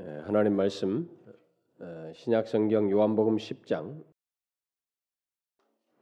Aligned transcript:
예, 0.00 0.22
하나님 0.26 0.54
말씀 0.54 1.08
어, 1.80 2.12
신약 2.14 2.46
성경 2.46 2.88
요한복음 2.88 3.34
10장 3.34 4.00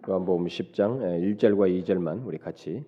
요한복음 0.07 0.45
10장 0.45 1.01
1절과 1.39 1.71
예, 1.71 1.81
2절만 1.81 2.27
우리 2.27 2.37
같이 2.37 2.85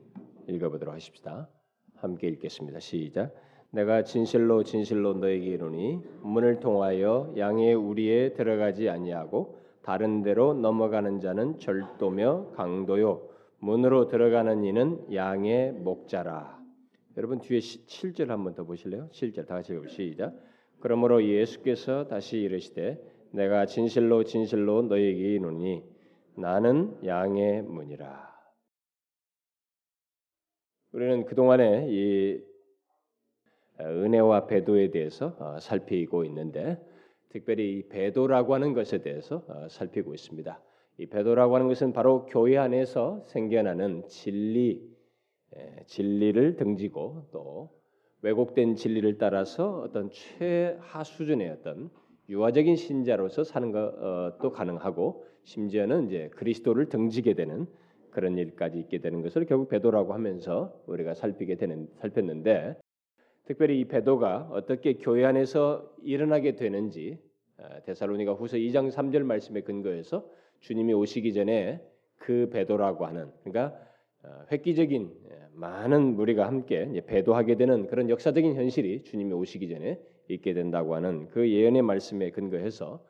읽어 0.48 0.68
보도록 0.68 0.94
하십시다. 0.94 1.48
함께 1.94 2.29
읽겠습니다. 2.29 2.80
시작. 2.80 3.34
내가 3.71 4.04
진실로 4.04 4.62
진실로 4.64 5.14
너에게 5.14 5.46
이르니 5.46 6.02
문을 6.21 6.61
통하여 6.61 7.32
양의 7.38 7.72
우리에 7.72 8.34
들어가지 8.34 8.90
아니하고 8.90 9.59
다른 9.80 10.20
데로 10.20 10.52
넘어가는 10.52 11.20
자는 11.20 11.59
절도며 11.59 12.50
강도요 12.54 13.27
문으로 13.61 14.09
들어가는 14.09 14.62
이는 14.62 15.06
양의 15.14 15.72
목자라. 15.72 16.59
여러분 17.16 17.38
뒤에 17.38 17.61
7절 17.61 18.27
한번 18.27 18.54
더 18.54 18.64
보실래요? 18.64 19.09
7절 19.11 19.46
다 19.46 19.54
같이 19.54 19.72
읽읍시다. 19.72 20.32
그러므로 20.80 21.24
예수께서 21.24 22.06
다시 22.06 22.39
이르시되 22.39 22.98
내가 23.32 23.66
진실로 23.66 24.25
진실로 24.25 24.82
너희에게 24.82 25.18
이르노니 25.18 25.82
나는 26.36 26.96
양의 27.04 27.62
문이라. 27.62 28.29
우리는 30.93 31.25
그동안에 31.26 31.86
이 31.90 32.41
은혜와 33.80 34.47
배도에 34.47 34.91
대해서 34.91 35.36
어, 35.39 35.58
살피고 35.61 36.25
있는데 36.25 36.78
특별히 37.28 37.78
이 37.78 37.89
배도라고 37.89 38.55
하는 38.55 38.72
것에 38.72 39.03
대해서 39.03 39.45
어, 39.48 39.69
살피고 39.69 40.14
있습니다. 40.14 40.61
이 40.98 41.06
배도라고 41.06 41.55
하는 41.55 41.69
것은 41.69 41.92
바로 41.92 42.27
교회 42.27 42.56
안에서 42.56 43.22
생겨나는 43.27 44.08
진리 44.08 44.83
진리를 45.86 46.56
등지고 46.56 47.28
또 47.33 47.78
왜곡된 48.22 48.77
진리를 48.77 49.19
따라서 49.19 49.81
어떤 49.81 50.11
최하 50.11 51.05
수준의 51.05 51.50
어떤 51.50 51.91
유아적인 52.28 52.77
신자로서 52.77 53.45
사는 53.45 53.72
것도 53.72 54.51
가능하고 54.51 55.25
심지어는 55.45 56.06
이제 56.06 56.29
그리스도를 56.34 56.89
등지게 56.89 57.34
되는 57.34 57.67
그런 58.11 58.37
일까지 58.37 58.79
있게 58.79 58.98
되는 58.98 59.23
것을 59.23 59.47
결국 59.47 59.69
배도라고 59.69 60.12
하면서 60.12 60.83
우리가 60.87 61.15
살피게 61.15 61.57
되는 61.57 61.89
살폈는데 62.01 62.77
특별히 63.45 63.81
이 63.81 63.84
배도가 63.87 64.48
어떻게 64.51 64.95
교회 64.95 65.25
안에서 65.25 65.91
일어나게 66.03 66.55
되는지 66.57 67.19
데살로니가 67.87 68.35
후서 68.35 68.57
2장 68.57 68.91
3절 68.91 69.23
말씀에 69.23 69.62
근거해서 69.62 70.29
주님이 70.61 70.92
오시기 70.92 71.33
전에 71.33 71.81
그 72.19 72.51
배도라고 72.53 73.07
하는 73.07 73.31
그러니까 73.42 73.75
어, 73.75 73.88
획기적인 74.50 75.11
예, 75.30 75.38
많은 75.55 76.16
무리가 76.16 76.47
함께 76.47 77.02
배도하게 77.06 77.56
되는 77.56 77.86
그런 77.86 78.08
역사적인 78.11 78.55
현실이 78.55 79.05
주님이 79.05 79.33
오시기 79.33 79.69
전에 79.69 80.00
있게 80.28 80.55
된다고 80.55 80.94
하는 80.94 81.28
그 81.28 81.48
예언의 81.48 81.83
말씀에 81.83 82.30
근거해서 82.30 83.02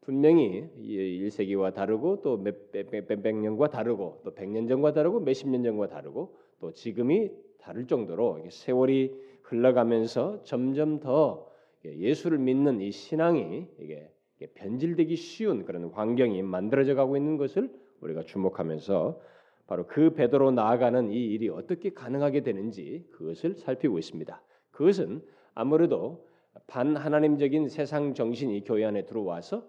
분명히 0.00 0.68
1세기와 0.78 1.72
다르고 1.74 2.20
또 2.22 2.36
몇백 2.36 3.36
년과 3.36 3.70
다르고 3.70 4.20
또백년 4.24 4.68
전과 4.68 4.92
다르고 4.92 5.20
몇십 5.20 5.48
년 5.48 5.62
전과 5.62 5.88
다르고 5.88 6.36
또 6.60 6.72
지금이 6.72 7.30
다를 7.58 7.86
정도로 7.86 8.44
세월이 8.50 9.14
흘러가면서 9.42 10.42
점점 10.44 11.00
더 11.00 11.50
예수를 11.84 12.38
믿는 12.38 12.80
이 12.80 12.90
신앙이 12.90 13.66
이게 13.78 14.10
변질되기 14.54 15.16
쉬운 15.16 15.64
그런 15.64 15.86
환경이 15.86 16.42
만들어져 16.42 16.94
가고 16.94 17.16
있는 17.16 17.38
것을 17.38 17.70
우리가 18.00 18.24
주목하면서 18.24 19.18
바로 19.66 19.86
그 19.86 20.14
베드로 20.14 20.50
나아가는 20.50 21.10
이 21.10 21.32
일이 21.32 21.48
어떻게 21.48 21.90
가능하게 21.90 22.42
되는지 22.42 23.06
그것을 23.12 23.54
살피고 23.54 23.98
있습니다. 23.98 24.42
그것은 24.70 25.22
아무래도 25.54 26.26
반하나님적인 26.66 27.68
세상 27.68 28.14
정신이 28.14 28.64
교회 28.64 28.84
안에 28.84 29.06
들어와서 29.06 29.66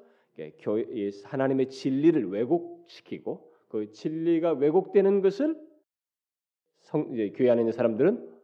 하나님의 1.24 1.70
진리를 1.70 2.30
왜곡시키고 2.30 3.52
그 3.70 3.92
진리가 3.92 4.54
왜곡되는 4.54 5.22
것을 5.22 5.56
성, 6.82 7.14
교회 7.34 7.50
안에 7.50 7.62
있는 7.62 7.72
사람들은 7.72 8.36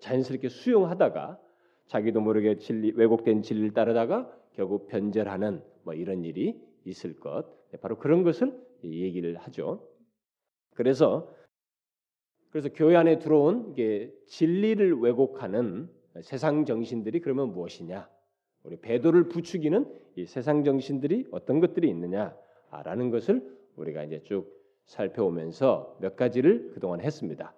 자연스럽게 0.00 0.48
수용하다가 0.48 1.40
자기도 1.86 2.20
모르게 2.20 2.58
진리, 2.58 2.92
왜곡된 2.94 3.42
진리를 3.42 3.72
따르다가 3.72 4.30
결국 4.52 4.88
변절하는 4.88 5.62
뭐 5.84 5.94
이런 5.94 6.24
일이 6.24 6.60
있을 6.84 7.18
것 7.18 7.46
바로 7.80 7.98
그런 7.98 8.22
것을 8.22 8.52
얘기를 8.84 9.36
하죠. 9.36 9.87
그래서 10.78 11.28
그래서 12.50 12.68
교회 12.72 12.94
안에 12.94 13.18
들어온 13.18 13.74
게 13.74 14.14
진리를 14.28 15.00
왜곡하는 15.00 15.90
세상 16.22 16.64
정신들이 16.64 17.20
그러면 17.20 17.52
무엇이냐? 17.52 18.08
우리 18.62 18.76
배도를 18.76 19.28
부추기는 19.28 19.92
이 20.14 20.24
세상 20.24 20.62
정신들이 20.62 21.26
어떤 21.32 21.58
것들이 21.58 21.88
있느냐라는 21.88 23.10
것을 23.10 23.58
우리가 23.74 24.04
이제 24.04 24.22
쭉 24.22 24.56
살펴오면서 24.84 25.96
몇 26.00 26.14
가지를 26.14 26.70
그동안 26.74 27.00
했습니다. 27.00 27.52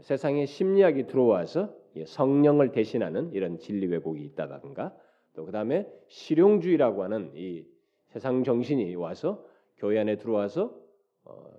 세상에 0.00 0.46
심리학이 0.46 1.08
들어와서 1.08 1.76
성령을 2.06 2.72
대신하는 2.72 3.32
이런 3.34 3.58
진리 3.58 3.86
왜곡이 3.86 4.24
있다든가 4.24 4.96
또 5.34 5.44
그다음에 5.44 5.86
실용주의라고 6.08 7.04
하는 7.04 7.32
이 7.34 7.66
세상 8.06 8.44
정신이 8.44 8.94
와서 8.94 9.44
교회 9.76 9.98
안에 9.98 10.16
들어와서 10.16 10.64
어, 10.64 10.85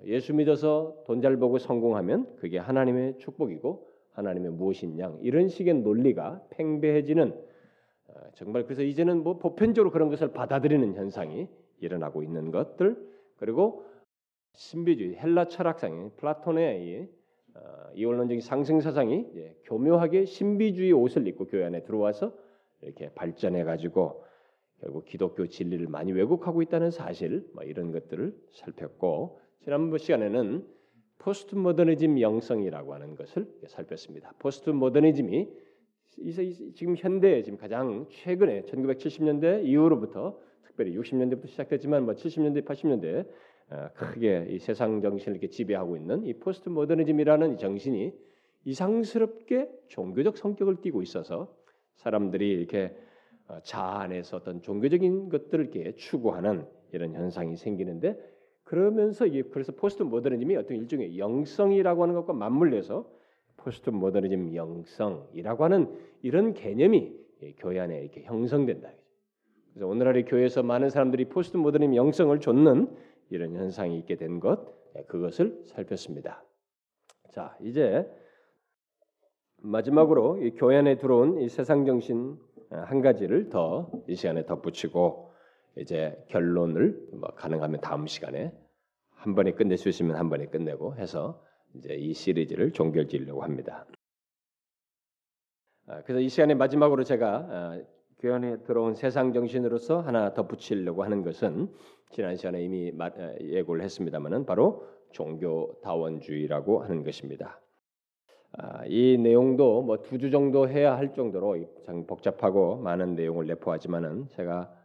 예수 0.06 0.34
믿어서 0.34 1.04
돈 1.06 1.22
잘 1.22 1.38
벌고 1.38 1.58
성공하면 1.58 2.38
그게 2.38 2.58
하나님의 2.58 3.18
축복이고 3.18 3.88
하나님의 4.12 4.52
무엇인 4.52 4.98
양 5.00 5.20
이런 5.22 5.48
식의 5.48 5.76
논리가 5.76 6.44
팽배해지는 6.52 7.34
어, 8.08 8.14
정말 8.34 8.64
그래서 8.64 8.82
이제는 8.84 9.24
뭐 9.24 9.38
보편적으로 9.38 9.92
그런 9.92 10.10
것을 10.10 10.32
받아들이는 10.32 10.96
현상이 10.96 11.48
일어나고 11.80 12.24
있는 12.24 12.52
것들. 12.52 12.96
그리고 13.38 13.84
신비주의 14.54 15.18
헬라 15.18 15.50
철학자인 15.50 16.12
플라톤의 16.16 16.84
이 16.84 17.08
어, 17.56 17.60
이원론적인 17.94 18.42
상승 18.42 18.80
사상이 18.80 19.28
교묘하게 19.66 20.26
신비주의 20.26 20.94
옷을 20.94 21.28
입고 21.28 21.46
교회 21.46 21.66
안에 21.66 21.84
들어와서 21.84 22.34
이렇게 22.82 23.10
발전해 23.14 23.64
가지고 23.64 24.24
결국 24.80 25.06
기독교 25.06 25.48
진리를 25.48 25.88
많이 25.88 26.12
왜곡하고 26.12 26.62
있다는 26.62 26.92
사실 26.92 27.48
뭐 27.54 27.64
이런 27.64 27.92
것들을 27.92 28.36
살폈고 28.52 29.47
지난번 29.68 30.00
시간에는 30.00 30.66
포스트 31.18 31.54
모더니즘 31.54 32.22
영성이라고 32.22 32.94
하는 32.94 33.18
것을 33.18 33.46
살폈습니다. 33.68 34.36
포스트 34.40 34.70
모더니즘이 34.70 35.50
지금 36.74 36.96
현대에 36.96 37.44
지금 37.44 37.58
가장 37.58 38.08
최근에 38.10 38.62
1970년대 38.62 39.66
이후로부터 39.66 40.40
특별히 40.64 40.96
60년대부터 40.98 41.48
시작됐지만 41.50 42.06
뭐 42.06 42.14
70년대, 42.14 42.64
80년대 42.64 43.28
어, 43.72 43.90
크게 43.94 44.48
이 44.52 44.60
세상 44.60 45.02
정신을 45.02 45.34
이렇게 45.34 45.50
지배하고 45.50 45.98
있는 45.98 46.24
이 46.24 46.34
포스트 46.36 46.70
모더니즘이라는 46.70 47.56
이 47.56 47.58
정신이 47.58 48.14
이상스럽게 48.64 49.70
종교적 49.90 50.38
성격을 50.38 50.80
띠고 50.80 51.02
있어서 51.02 51.54
사람들이 51.98 52.50
이렇게 52.50 52.96
어, 53.50 53.60
자아 53.64 54.00
안에서 54.00 54.38
어떤 54.38 54.62
종교적인 54.62 55.28
것들을 55.28 55.66
이렇게 55.66 55.94
추구하는 55.96 56.66
이런 56.94 57.14
현상이 57.16 57.58
생기는데 57.58 58.37
그러면서 58.68 59.26
이게 59.26 59.44
그래서 59.44 59.72
포스트 59.72 60.04
모더니즘이 60.04 60.58
어떤 60.58 60.76
일종의 60.76 61.18
영성이라고 61.18 62.04
하는 62.04 62.16
것과 62.16 62.34
맞물려서 62.34 63.10
포스트 63.56 63.90
모더니즘 63.90 64.54
영성이라고 64.54 65.64
하는 65.64 65.98
이런 66.22 66.54
개념이 66.54 67.16
교회 67.60 67.80
안에 67.80 68.02
이렇게 68.02 68.24
형성된다. 68.24 68.90
그래서 69.74 69.88
오늘날의 69.88 70.26
교회에서 70.26 70.64
많은 70.64 70.90
사람들이 70.90 71.30
포스트 71.30 71.56
모더니즘 71.56 71.96
영성을 71.96 72.38
좇는 72.42 72.90
이런 73.30 73.56
현상이 73.56 73.98
있게 74.00 74.16
된 74.16 74.42
것, 74.42 74.60
예, 74.98 75.04
그것을 75.04 75.62
살폈습니다. 75.64 76.44
자, 77.32 77.58
이제 77.62 78.06
마지막으로 79.62 80.44
이 80.44 80.52
교회 80.52 80.76
안에 80.76 80.98
들어온 80.98 81.40
이 81.40 81.48
세상 81.48 81.86
정신 81.86 82.38
한 82.70 83.02
가지를 83.02 83.48
더 83.48 83.90
이 84.08 84.16
시간에 84.16 84.46
덧붙이고 84.46 85.27
이제 85.80 86.18
결론을 86.28 87.08
뭐 87.14 87.30
가능하면 87.36 87.82
다음 87.82 88.08
시간에 88.08 88.52
한 89.10 89.36
번에 89.36 89.52
끝낼 89.52 89.78
수 89.78 89.90
있으면 89.90 90.16
한 90.16 90.30
번에 90.30 90.46
끝내고 90.48 90.96
해서 90.96 91.44
이제 91.76 91.96
이 91.96 92.14
시리즈를 92.14 92.72
종결 92.72 93.08
지으려고 93.08 93.44
합니다. 93.44 93.86
아, 95.88 96.02
그래서 96.04 96.20
이 96.20 96.30
시간에 96.30 96.54
마지막으로 96.56 97.04
제가 97.04 97.48
아, 97.50 97.82
교연에 98.20 98.64
들어온 98.64 98.96
세상 98.96 99.34
정신으로서 99.34 100.02
하나 100.02 100.34
덧붙이려고 100.34 101.04
하는 101.04 101.22
것은 101.24 101.72
지난 102.12 102.36
시간에 102.36 102.64
이미 102.64 102.92
아, 103.00 103.12
예고를 103.42 103.84
했습니다만은 103.84 104.46
바로 104.46 104.88
종교 105.12 105.80
다원주의라고 105.82 106.84
하는 106.84 107.04
것입니다. 107.04 107.62
이 108.88 109.18
내용도 109.22 109.84
뭐 109.84 109.98
두 110.02 110.18
주 110.18 110.32
정도 110.32 110.68
해야 110.68 110.98
할 110.98 111.14
정도로 111.14 111.58
복잡하고 112.08 112.78
많은 112.78 113.16
내용을 113.16 113.46
내포하지만은 113.46 114.30
제가 114.30 114.62
어, 114.62 114.78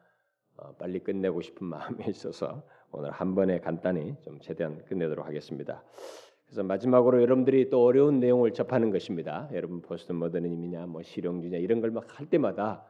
빨리 0.78 1.00
끝내고 1.00 1.40
싶은 1.40 1.66
마음이 1.68 2.04
있어서 2.08 2.62
오늘 2.92 3.10
한 3.10 3.34
번에 3.34 3.58
간단히 3.60 4.14
좀 4.22 4.38
최대한 4.40 4.84
끝내도록 4.84 5.26
하겠습니다. 5.26 5.82
그래서 6.46 6.62
마지막으로 6.62 7.22
여러분들이 7.22 7.70
또 7.70 7.82
어려운 7.84 8.20
내용을 8.20 8.52
접하는 8.52 8.90
것입니다. 8.90 9.48
여러분 9.54 9.80
포스트 9.80 10.12
모더니즘이냐 10.12 10.86
뭐 10.86 11.02
실용주의냐 11.02 11.58
이런 11.58 11.80
걸 11.80 11.90
막 11.90 12.04
할 12.18 12.26
때마다 12.26 12.84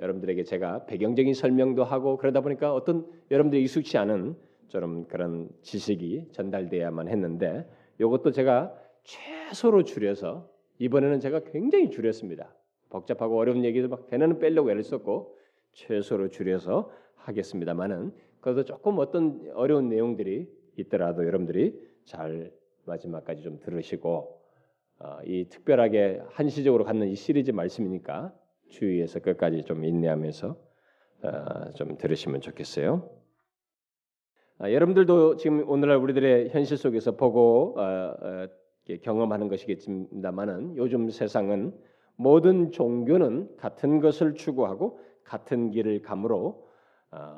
여러분들에게 0.00 0.44
제가 0.44 0.86
배경적인 0.86 1.34
설명도 1.34 1.84
하고 1.84 2.16
그러다 2.16 2.40
보니까 2.40 2.72
어떤 2.72 3.06
여러분들이 3.30 3.62
익숙치 3.62 3.98
않은 3.98 4.36
좀 4.68 5.06
그런 5.06 5.50
지식이 5.60 6.28
전달돼야만 6.32 7.08
했는데 7.08 7.68
이것도 8.00 8.30
제가 8.30 8.72
최소로 9.04 9.84
줄여서 9.84 10.48
이번에는 10.78 11.20
제가 11.20 11.40
굉장히 11.52 11.90
줄였습니다. 11.90 12.54
복잡하고 12.88 13.36
어려운 13.38 13.64
얘기도 13.64 13.88
막 13.88 14.06
대나는 14.06 14.38
빼려고 14.38 14.70
애를 14.70 14.82
썼고 14.82 15.36
최소로 15.72 16.28
줄여서 16.28 16.90
하겠습니다만은 17.24 18.12
그래도 18.40 18.64
조금 18.64 18.98
어떤 18.98 19.50
어려운 19.54 19.88
내용들이 19.88 20.48
있더라도 20.76 21.24
여러분들이 21.24 21.78
잘 22.04 22.52
마지막까지 22.84 23.42
좀 23.42 23.58
들으시고 23.60 24.40
어, 24.98 25.18
이 25.24 25.48
특별하게 25.48 26.22
한시적으로 26.28 26.84
갖는 26.84 27.08
이 27.08 27.14
시리즈 27.14 27.50
말씀이니까 27.50 28.32
주의해서 28.68 29.20
끝까지 29.20 29.62
좀 29.64 29.84
인내하면서 29.84 30.56
어, 31.22 31.70
좀 31.74 31.96
들으시면 31.96 32.40
좋겠어요. 32.40 33.10
아, 34.58 34.70
여러분들도 34.70 35.36
지금 35.36 35.68
오늘날 35.68 35.96
우리들의 35.96 36.50
현실 36.50 36.76
속에서 36.76 37.16
보고 37.16 37.74
어, 37.78 37.82
어, 37.82 38.46
경험하는 39.02 39.48
것이겠습니다만은 39.48 40.76
요즘 40.76 41.10
세상은 41.10 41.72
모든 42.16 42.70
종교는 42.70 43.56
같은 43.56 44.00
것을 44.00 44.34
추구하고 44.34 45.00
같은 45.24 45.70
길을 45.70 46.02
가므로 46.02 46.48
어, 46.48 46.61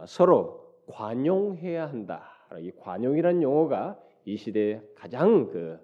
서로 0.07 0.75
관용해야 0.87 1.87
한다. 1.89 2.31
이 2.59 2.71
관용이라는 2.71 3.43
용어가 3.43 3.99
이 4.25 4.37
시대에 4.37 4.81
가장 4.95 5.49
그 5.49 5.79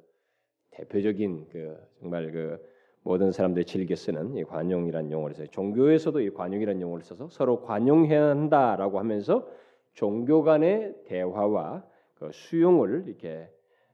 대표적인 0.70 1.48
그 1.50 1.76
정말 2.00 2.30
그 2.30 2.58
모든 3.02 3.32
사람들이 3.32 3.64
즐겨 3.64 3.96
쓰는 3.96 4.36
이 4.36 4.44
관용이라는 4.44 5.10
용어를 5.10 5.34
써요. 5.34 5.46
종교에서도 5.48 6.20
이 6.20 6.30
관용이라는 6.30 6.80
용어를 6.80 7.04
써서 7.04 7.28
서로 7.28 7.62
관용해야 7.62 8.28
한다라고 8.28 8.98
하면서 8.98 9.48
종교 9.94 10.42
간의 10.42 10.94
대화와 11.06 11.84
그 12.14 12.30
수용을 12.32 13.04
이렇게 13.06 13.48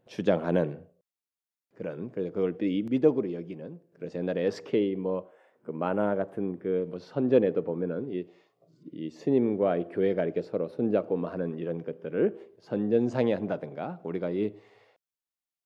주장하는 0.06 0.84
그런 1.76 2.10
그래서 2.10 2.32
그걸 2.32 2.56
미덕으로 2.58 3.32
여기는 3.32 3.80
그래서 3.94 4.18
옛날에 4.18 4.44
SK 4.44 4.96
뭐 4.96 5.36
그 5.66 5.72
만화 5.72 6.14
같은 6.14 6.58
그 6.60 6.86
뭐 6.88 6.98
선전에도 7.00 7.62
보면은 7.62 8.08
이, 8.12 8.24
이 8.92 9.10
스님과 9.10 9.76
이 9.76 9.88
교회가 9.88 10.24
이렇게 10.24 10.42
서로 10.42 10.68
손잡고 10.68 11.16
뭐 11.16 11.30
하는 11.30 11.58
이런 11.58 11.82
것들을 11.82 12.38
선전상에 12.60 13.34
한다든가 13.34 14.00
우리가 14.04 14.30
이 14.30 14.54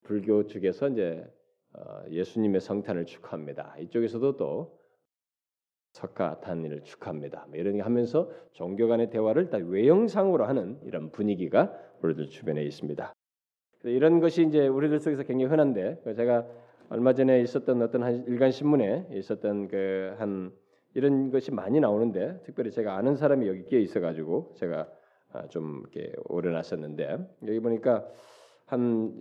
불교 0.02 0.46
측에서 0.46 0.88
이제 0.88 1.24
어, 1.72 2.02
예수님의 2.10 2.60
성탄을 2.60 3.06
축하합니다. 3.06 3.76
이쪽에서도 3.78 4.36
또 4.36 4.78
석가탄일을 5.92 6.82
축하합니다. 6.82 7.46
뭐 7.48 7.58
이런 7.58 7.76
게 7.76 7.82
하면서 7.82 8.30
종교 8.52 8.88
간의 8.88 9.10
대화를 9.10 9.50
다 9.50 9.58
외형상으로 9.58 10.44
하는 10.44 10.78
이런 10.84 11.10
분위기가 11.10 11.72
우리들 12.02 12.28
주변에 12.28 12.62
있습니다. 12.64 13.12
이런 13.84 14.20
것이 14.20 14.44
이제 14.46 14.66
우리들 14.66 15.00
속에서 15.00 15.22
굉장히 15.22 15.50
흔한데 15.50 16.00
그 16.04 16.14
제가 16.14 16.46
얼마 16.90 17.14
전에 17.14 17.40
있었던 17.42 17.82
어떤 17.82 18.02
한 18.02 18.26
일간 18.26 18.50
신문에 18.50 19.08
있었던 19.12 19.68
그 19.68 20.14
한 20.18 20.52
이런 20.94 21.30
것이 21.30 21.50
많이 21.50 21.80
나오는데 21.80 22.40
특별히 22.44 22.70
제가 22.70 22.96
아는 22.96 23.16
사람이 23.16 23.46
여기 23.46 23.64
끼어 23.64 23.78
있어가지고 23.78 24.54
제가 24.56 24.88
아, 25.32 25.46
좀 25.48 25.82
이렇게 25.82 26.12
오려놨었는데 26.28 27.18
여기 27.46 27.60
보니까 27.60 28.06
한 28.66 29.16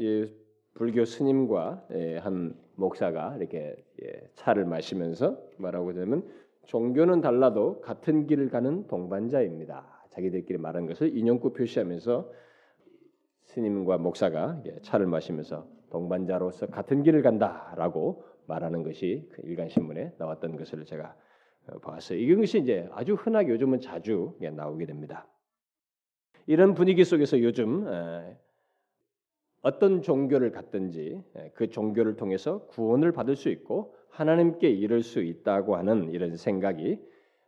불교 0.74 1.06
스님과 1.06 1.88
예, 1.92 2.18
한 2.18 2.56
목사가 2.76 3.36
이렇게 3.38 3.76
예, 4.02 4.30
차를 4.36 4.66
마시면서 4.66 5.38
말하고 5.58 5.94
되면 5.94 6.28
종교는 6.66 7.22
달라도 7.22 7.82
같은 7.82 8.28
길을 8.28 8.50
가는 8.50 8.88
동반자입니다. 8.88 10.06
자기들끼리 10.10 10.58
말한 10.58 10.86
것을 10.88 11.16
인용구 11.16 11.54
표시하면서 11.54 12.32
스님과 13.46 13.98
목사가 13.98 14.62
차를 14.84 15.08
마시면서 15.08 15.68
동반자로서 15.90 16.68
같은 16.68 17.04
길을 17.04 17.24
간다라고 17.24 18.24
말하는 18.46 18.84
것이 18.84 19.28
그 19.32 19.42
일간 19.44 19.70
신문에 19.70 20.14
나왔던 20.18 20.56
것을 20.58 20.86
제가 20.86 21.06
어, 21.06 21.29
봤어요. 21.82 22.20
이것이 22.20 22.60
이제 22.60 22.88
아주 22.92 23.14
흔하게 23.14 23.52
요즘은 23.52 23.80
자주 23.80 24.36
나오게 24.40 24.86
됩니다. 24.86 25.28
이런 26.48 26.74
분위기 26.74 27.04
속에서 27.04 27.42
요즘 27.42 27.86
어떤 29.62 30.02
종교를 30.02 30.52
갖든지 30.52 31.22
예, 31.38 31.52
그 31.54 31.70
종교를 31.70 32.16
통해서 32.16 32.66
구원을 32.68 33.12
받을 33.12 33.36
수 33.36 33.50
있고 33.50 33.96
하나님께 34.10 34.70
이를 34.70 35.02
수 35.02 35.22
있다고 35.22 35.76
하는 35.76 36.10
이런 36.12 36.36
생각이 36.38 37.00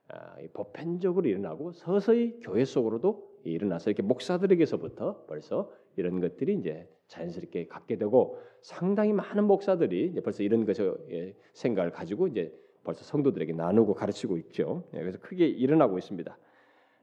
아, 0.09 0.35
보편적으로 0.53 1.27
일어나고 1.29 1.71
서서히 1.71 2.39
교회 2.41 2.65
속으로도 2.65 3.31
일어나서 3.45 3.89
이렇게 3.89 4.03
목사들에게서부터 4.03 5.25
벌써 5.25 5.71
이런 5.95 6.19
것들이 6.19 6.55
이제 6.55 6.87
자연스럽게 7.07 7.67
갖게 7.67 7.97
되고 7.97 8.37
상당히 8.61 9.13
많은 9.13 9.45
목사들이 9.45 10.13
벌써 10.21 10.43
이런 10.43 10.65
것을 10.65 10.95
예, 11.11 11.35
생각을 11.53 11.91
가지고 11.91 12.27
이제 12.27 12.53
벌써 12.83 13.03
성도들에게 13.03 13.53
나누고 13.53 13.93
가르치고 13.93 14.37
있죠. 14.37 14.83
예, 14.93 14.99
그래서 14.99 15.19
크게 15.19 15.45
일어나고 15.47 15.97
있습니다. 15.97 16.37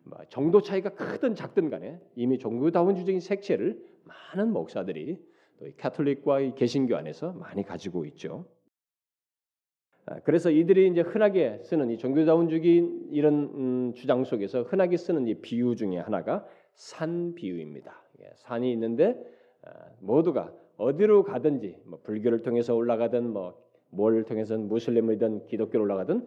뭐 0.04 0.18
정도 0.28 0.60
차이가 0.62 0.90
크든 0.90 1.34
작든 1.34 1.70
간에 1.70 2.00
이미 2.16 2.38
종교다원주적인 2.38 3.20
색채를 3.20 3.80
많은 4.04 4.52
목사들이 4.52 5.18
또 5.58 5.66
카톨릭과 5.76 6.54
개신교 6.54 6.96
안에서 6.96 7.32
많이 7.32 7.62
가지고 7.62 8.04
있죠. 8.06 8.46
아, 10.06 10.20
그래서 10.20 10.50
이들이 10.50 10.88
이제 10.88 11.02
흔하게 11.02 11.60
쓰는 11.64 11.90
이 11.90 11.98
종교다운주기 11.98 13.08
이런 13.10 13.34
음, 13.54 13.92
주장 13.94 14.24
속에서 14.24 14.62
흔하게 14.62 14.96
쓰는 14.96 15.26
이 15.26 15.34
비유 15.34 15.76
중에 15.76 15.98
하나가 15.98 16.46
산 16.74 17.34
비유입니다. 17.34 18.02
산이 18.36 18.72
있는데 18.72 19.20
아, 19.62 19.70
모두가 20.00 20.52
어디로 20.76 21.24
가든지 21.24 21.76
뭐 21.84 22.00
불교를 22.02 22.42
통해서 22.42 22.74
올라가든 22.74 23.30
뭐 23.30 23.60
뭘 23.90 24.24
통해서는 24.24 24.68
무슬림이든 24.68 25.46
기독교로 25.46 25.84
올라가든 25.84 26.26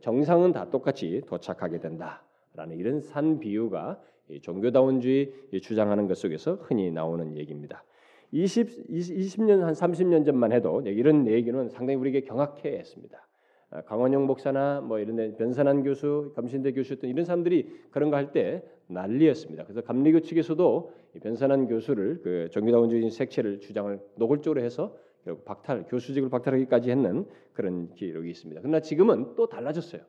정상은 0.00 0.52
다 0.52 0.70
똑같이 0.70 1.22
도착하게 1.26 1.80
된다라는 1.80 2.76
이런 2.76 3.00
산 3.00 3.38
비유가 3.38 4.00
종교다운주의 4.42 5.32
주장하는 5.60 6.08
것 6.08 6.16
속에서 6.16 6.54
흔히 6.62 6.90
나오는 6.90 7.36
얘기입니다. 7.36 7.84
20, 8.32 8.88
20년 8.88 9.60
한 9.60 9.74
30년 9.74 10.24
전만 10.24 10.52
해도 10.52 10.80
이런 10.86 11.26
얘기는 11.28 11.68
상당히 11.68 11.96
우리에게 11.98 12.22
경악해 12.22 12.78
했습니다. 12.78 13.26
아, 13.70 13.82
강원영 13.82 14.26
목사나 14.26 14.80
뭐 14.80 14.98
이런 14.98 15.16
데 15.16 15.36
변산한 15.36 15.82
교수, 15.82 16.32
감신대 16.34 16.72
교수 16.72 16.96
등 16.96 17.08
이런 17.08 17.24
사람들이 17.24 17.68
그런 17.90 18.10
거 18.10 18.16
할 18.16 18.32
때 18.32 18.62
난리였습니다. 18.86 19.64
그래서 19.64 19.80
감리교 19.82 20.20
측에서도 20.20 20.92
변산한 21.22 21.66
교수를 21.66 22.20
그 22.22 22.48
종교다원주의 22.50 23.10
색채를 23.10 23.60
주장을 23.60 23.98
노골적으로 24.16 24.60
해서 24.62 24.96
결국 25.24 25.44
박탈, 25.44 25.86
교수직을 25.88 26.28
박탈하기까지 26.28 26.90
했는 26.90 27.26
그런 27.52 27.92
기록이 27.94 28.30
있습니다. 28.30 28.60
그러나 28.60 28.80
지금은 28.80 29.34
또 29.36 29.48
달라졌어요. 29.48 30.02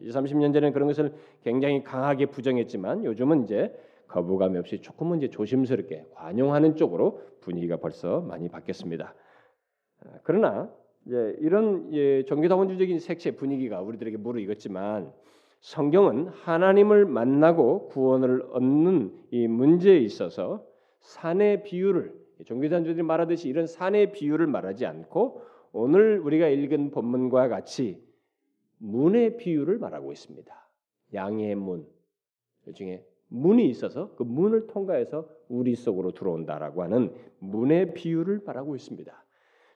20, 0.00 0.12
30년 0.12 0.52
전에는 0.52 0.72
그런 0.72 0.88
것을 0.88 1.14
굉장히 1.42 1.84
강하게 1.84 2.26
부정했지만 2.26 3.04
요즘은 3.04 3.44
이제 3.44 3.72
거부감 4.08 4.56
없이 4.56 4.80
조금은 4.80 5.18
이제 5.18 5.28
조심스럽게 5.28 6.06
관용하는 6.12 6.74
쪽으로 6.74 7.22
분위기가 7.40 7.76
벌써 7.76 8.20
많이 8.20 8.48
바뀌었습니다. 8.48 9.14
아, 10.00 10.08
그러나 10.24 10.72
이제 11.06 11.36
이런 11.38 11.92
예, 11.94 12.24
종교다원주적인 12.24 12.98
색채 12.98 13.36
분위기가 13.36 13.80
우리들에게 13.80 14.16
무르익었지만 14.16 15.12
성경은 15.60 16.28
하나님을 16.28 17.04
만나고 17.06 17.88
구원을 17.88 18.46
얻는 18.52 19.12
이 19.30 19.46
문제에 19.46 19.98
있어서 19.98 20.64
산의 21.00 21.64
비유를 21.64 22.17
종교단주들이 22.44 23.02
말하듯이 23.02 23.48
이런 23.48 23.66
산의 23.66 24.12
비유를 24.12 24.46
말하지 24.46 24.86
않고 24.86 25.42
오늘 25.72 26.20
우리가 26.20 26.48
읽은 26.48 26.90
본문과 26.90 27.48
같이 27.48 28.02
문의 28.78 29.36
비유를 29.36 29.78
말하고 29.78 30.12
있습니다. 30.12 30.68
양의 31.14 31.54
문. 31.56 31.86
중에 32.74 33.04
문이 33.28 33.68
있어서 33.68 34.14
그 34.14 34.22
문을 34.22 34.66
통과해서 34.66 35.28
우리 35.48 35.74
속으로 35.74 36.12
들어온다라고 36.12 36.82
하는 36.82 37.12
문의 37.38 37.94
비유를 37.94 38.42
말하고 38.44 38.76
있습니다. 38.76 39.24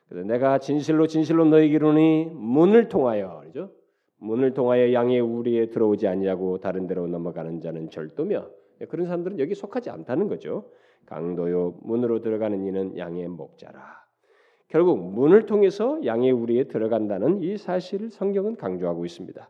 그래서 0.08 0.26
내가 0.26 0.58
진실로 0.58 1.06
진실로 1.06 1.44
너희에게 1.46 1.74
이르니 1.76 2.30
문을 2.32 2.88
통하여 2.88 3.42
그죠? 3.46 3.70
문을 4.18 4.54
통하여 4.54 4.92
양의 4.92 5.20
우리에 5.20 5.70
들어오지 5.70 6.06
아니하고 6.06 6.58
다른 6.58 6.86
데로 6.86 7.06
넘어가는 7.06 7.60
자는 7.60 7.90
절도며 7.90 8.48
그런 8.88 9.06
사람들은 9.06 9.38
여기 9.38 9.54
속하지 9.54 9.90
않다는 9.90 10.28
거죠. 10.28 10.70
강도요 11.06 11.78
문으로 11.82 12.20
들어가는 12.20 12.64
이는 12.64 12.96
양의 12.96 13.28
목자라. 13.28 14.02
결국 14.68 14.98
문을 14.98 15.46
통해서 15.46 16.00
양의 16.04 16.30
우리에 16.30 16.64
들어간다는 16.64 17.42
이 17.42 17.58
사실을 17.58 18.10
성경은 18.10 18.56
강조하고 18.56 19.04
있습니다. 19.04 19.48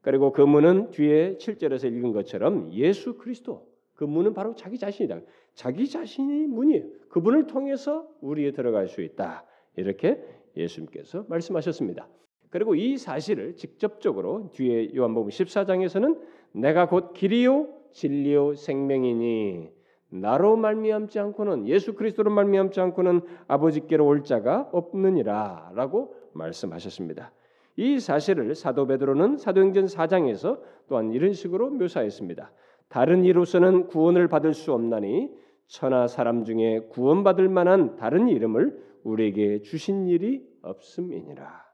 그리고 0.00 0.32
그 0.32 0.40
문은 0.40 0.90
뒤에 0.90 1.36
7절에서 1.36 1.92
읽은 1.92 2.12
것처럼 2.12 2.72
예수 2.72 3.16
그리스도 3.16 3.66
그 3.94 4.04
문은 4.04 4.34
바로 4.34 4.54
자기 4.54 4.78
자신이다. 4.78 5.20
자기 5.54 5.88
자신이 5.88 6.46
문이에요. 6.46 6.84
그분을 7.08 7.46
통해서 7.46 8.08
우리에 8.20 8.52
들어갈 8.52 8.88
수 8.88 9.02
있다. 9.02 9.44
이렇게 9.76 10.22
예수님께서 10.56 11.26
말씀하셨습니다. 11.28 12.08
그리고 12.50 12.74
이 12.74 12.96
사실을 12.96 13.56
직접적으로 13.56 14.50
뒤에 14.52 14.94
요한복음 14.94 15.28
14장에서는 15.28 16.20
내가 16.52 16.88
곧 16.88 17.12
길이요 17.12 17.68
진리요 17.92 18.54
생명이니 18.54 19.70
나로 20.14 20.56
말미암지 20.56 21.18
않고는 21.18 21.66
예수 21.66 21.94
그리스도로 21.94 22.30
말미암지 22.30 22.80
않고는 22.80 23.22
아버지께로 23.48 24.06
올 24.06 24.22
자가 24.22 24.68
없느니라라고 24.72 26.14
말씀하셨습니다. 26.34 27.32
이 27.76 27.98
사실을 27.98 28.54
사도 28.54 28.86
베드로는 28.86 29.38
사도행전 29.38 29.86
4장에서 29.86 30.60
또한 30.86 31.12
이런 31.12 31.32
식으로 31.32 31.70
묘사했습니다. 31.70 32.52
다른 32.88 33.24
이로서는 33.24 33.88
구원을 33.88 34.28
받을 34.28 34.54
수 34.54 34.72
없나니 34.72 35.30
천하 35.66 36.06
사람 36.06 36.44
중에 36.44 36.86
구원받을 36.90 37.48
만한 37.48 37.96
다른 37.96 38.28
이름을 38.28 38.78
우리에게 39.02 39.62
주신 39.62 40.06
일이 40.06 40.46
없음이니라. 40.62 41.64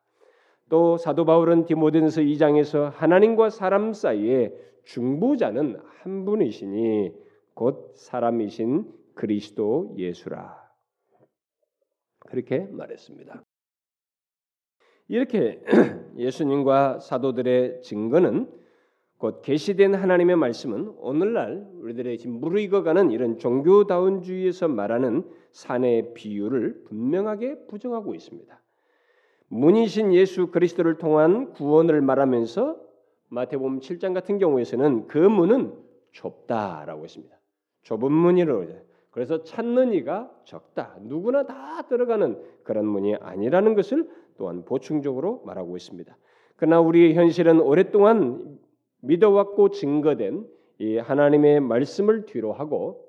또 0.70 0.96
사도 0.96 1.26
바울은 1.26 1.66
디모데전서 1.66 2.22
2장에서 2.22 2.90
하나님과 2.94 3.50
사람 3.50 3.92
사이에 3.92 4.54
중보자는 4.84 5.78
한 5.98 6.24
분이시니 6.24 7.12
곧 7.54 7.92
사람이신 7.96 8.92
그리스도 9.14 9.94
예수라. 9.96 10.60
그렇게 12.20 12.60
말했습니다. 12.60 13.42
이렇게 15.08 15.62
예수님과 16.16 17.00
사도들의 17.00 17.82
증거는 17.82 18.50
곧 19.18 19.42
계시된 19.42 19.94
하나님의 19.94 20.36
말씀은 20.36 20.94
오늘날 20.98 21.68
우리들의 21.74 22.16
지금 22.18 22.40
무르익어가는 22.40 23.10
이런 23.10 23.36
종교다운주의에서 23.36 24.68
말하는 24.68 25.28
사내 25.52 26.14
비유를 26.14 26.84
분명하게 26.84 27.66
부정하고 27.66 28.14
있습니다. 28.14 28.62
문이신 29.48 30.14
예수 30.14 30.46
그리스도를 30.46 30.98
통한 30.98 31.50
구원을 31.50 32.00
말하면서 32.00 32.80
마태복음 33.28 33.80
7장 33.80 34.14
같은 34.14 34.38
경우에서는 34.38 35.08
그 35.08 35.18
문은 35.18 35.74
좁다라고 36.12 37.04
했습니다. 37.04 37.39
좁은 37.82 38.12
문이라고 38.12 38.66
그래서 39.10 39.42
찾는 39.42 39.92
이가 39.92 40.30
적다. 40.44 40.96
누구나 41.00 41.44
다 41.44 41.82
들어가는 41.82 42.40
그런 42.62 42.86
문이 42.86 43.16
아니라는 43.16 43.74
것을 43.74 44.08
또한 44.36 44.64
보충적으로 44.64 45.42
말하고 45.44 45.76
있습니다. 45.76 46.16
그러나 46.56 46.80
우리의 46.80 47.14
현실은 47.14 47.60
오랫동안 47.60 48.58
믿어왔고 49.00 49.70
증거된 49.70 50.46
이 50.78 50.96
하나님의 50.96 51.60
말씀을 51.60 52.26
뒤로 52.26 52.52
하고 52.52 53.08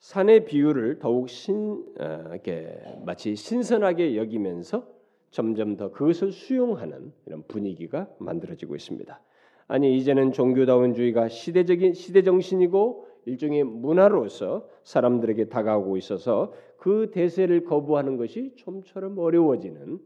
산의 0.00 0.44
비유를 0.44 1.00
더욱 1.00 1.28
신 1.28 1.84
어, 1.98 2.24
이렇게 2.30 2.80
마치 3.04 3.34
신선하게 3.34 4.16
여기면서 4.16 4.86
점점 5.30 5.76
더 5.76 5.90
그것을 5.90 6.32
수용하는 6.32 7.12
이런 7.26 7.42
분위기가 7.48 8.08
만들어지고 8.18 8.76
있습니다. 8.76 9.20
아니 9.68 9.96
이제는 9.98 10.32
종교다운주의가 10.32 11.28
시대적인 11.28 11.92
시대 11.92 12.22
정신이고 12.22 13.06
일종의 13.26 13.64
문화로서 13.64 14.66
사람들에게 14.82 15.50
다가오고 15.50 15.98
있어서 15.98 16.54
그 16.78 17.10
대세를 17.12 17.64
거부하는 17.64 18.16
것이 18.16 18.54
좀처럼 18.56 19.18
어려워지는 19.18 19.98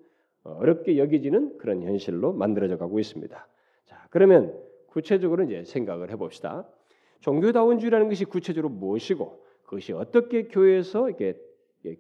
어렵게 0.43 0.99
여겨지는 0.99 1.59
그런 1.59 1.83
현실로 1.83 2.33
만들어져 2.33 2.77
가고 2.77 2.99
있습니다. 2.99 3.47
자, 3.87 4.07
그러면 4.11 4.53
구체적으로 4.89 5.45
이제 5.45 5.63
생각을 5.65 6.11
해 6.11 6.17
봅시다. 6.17 6.69
종교다원주의라는 7.21 8.09
것이 8.09 8.25
구체적으로 8.25 8.69
무엇이고 8.69 9.45
그것이 9.63 9.93
어떻게 9.93 10.49
교회에서 10.49 11.09
이렇게 11.09 11.39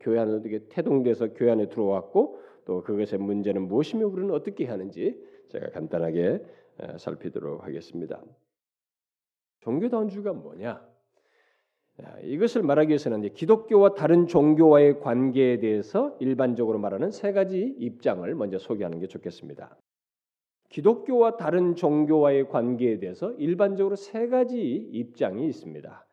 교회 0.00 0.18
안에 0.18 0.32
어떻게 0.32 0.66
태동돼서 0.68 1.32
교회 1.34 1.52
안에 1.52 1.68
들어왔고 1.68 2.40
또 2.64 2.82
그것의 2.82 3.20
문제는 3.20 3.68
무엇이며 3.68 4.08
우리는 4.08 4.34
어떻게 4.34 4.66
하는지 4.66 5.16
제가 5.48 5.70
간단하게 5.70 6.42
살피도록 6.98 7.64
하겠습니다. 7.64 8.22
종교다원주의가 9.60 10.32
뭐냐? 10.32 10.92
이것을 12.22 12.62
말하기 12.62 12.88
위해서는 12.88 13.32
기독교와 13.34 13.94
다른 13.94 14.26
종교와의 14.26 15.00
관계에 15.00 15.58
대해서 15.60 16.16
일반적으로 16.20 16.78
말하는 16.78 17.10
세 17.10 17.32
가지 17.32 17.60
입장을 17.78 18.34
먼저 18.34 18.58
소개하는 18.58 18.98
게 18.98 19.06
좋겠습니다. 19.06 19.76
기독교와 20.70 21.36
다른 21.36 21.74
종교와의 21.74 22.48
관계에 22.48 22.98
대해서 22.98 23.32
일반적으로 23.32 23.94
세 23.94 24.28
가지 24.28 24.58
입장이 24.58 25.46
있습니다. 25.46 26.06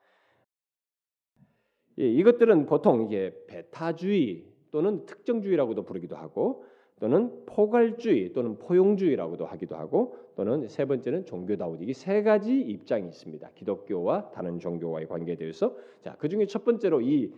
예, 2.00 2.08
이것들은 2.08 2.66
보통 2.66 3.06
이게 3.06 3.34
배타주의 3.48 4.46
또는 4.72 5.06
특정주의라고도 5.06 5.84
부르기도 5.84 6.18
하고 6.18 6.66
또는 7.00 7.46
포괄주의 7.46 8.34
또는 8.34 8.60
포용주의라고도 8.60 9.46
하기도 9.46 9.78
하고 9.78 10.18
또는 10.40 10.70
세 10.70 10.86
번째는 10.86 11.26
종교다운 11.26 11.82
이게 11.82 11.92
세 11.92 12.24
가지 12.24 12.62
입장이 12.62 13.10
있습니다. 13.10 13.50
기독교와 13.56 14.30
다른 14.30 14.58
종교와의 14.58 15.10
관계에 15.10 15.36
대해서 15.36 15.76
자 16.02 16.16
그중에 16.16 16.46
첫 16.46 16.64
번째로 16.64 17.02
이 17.02 17.34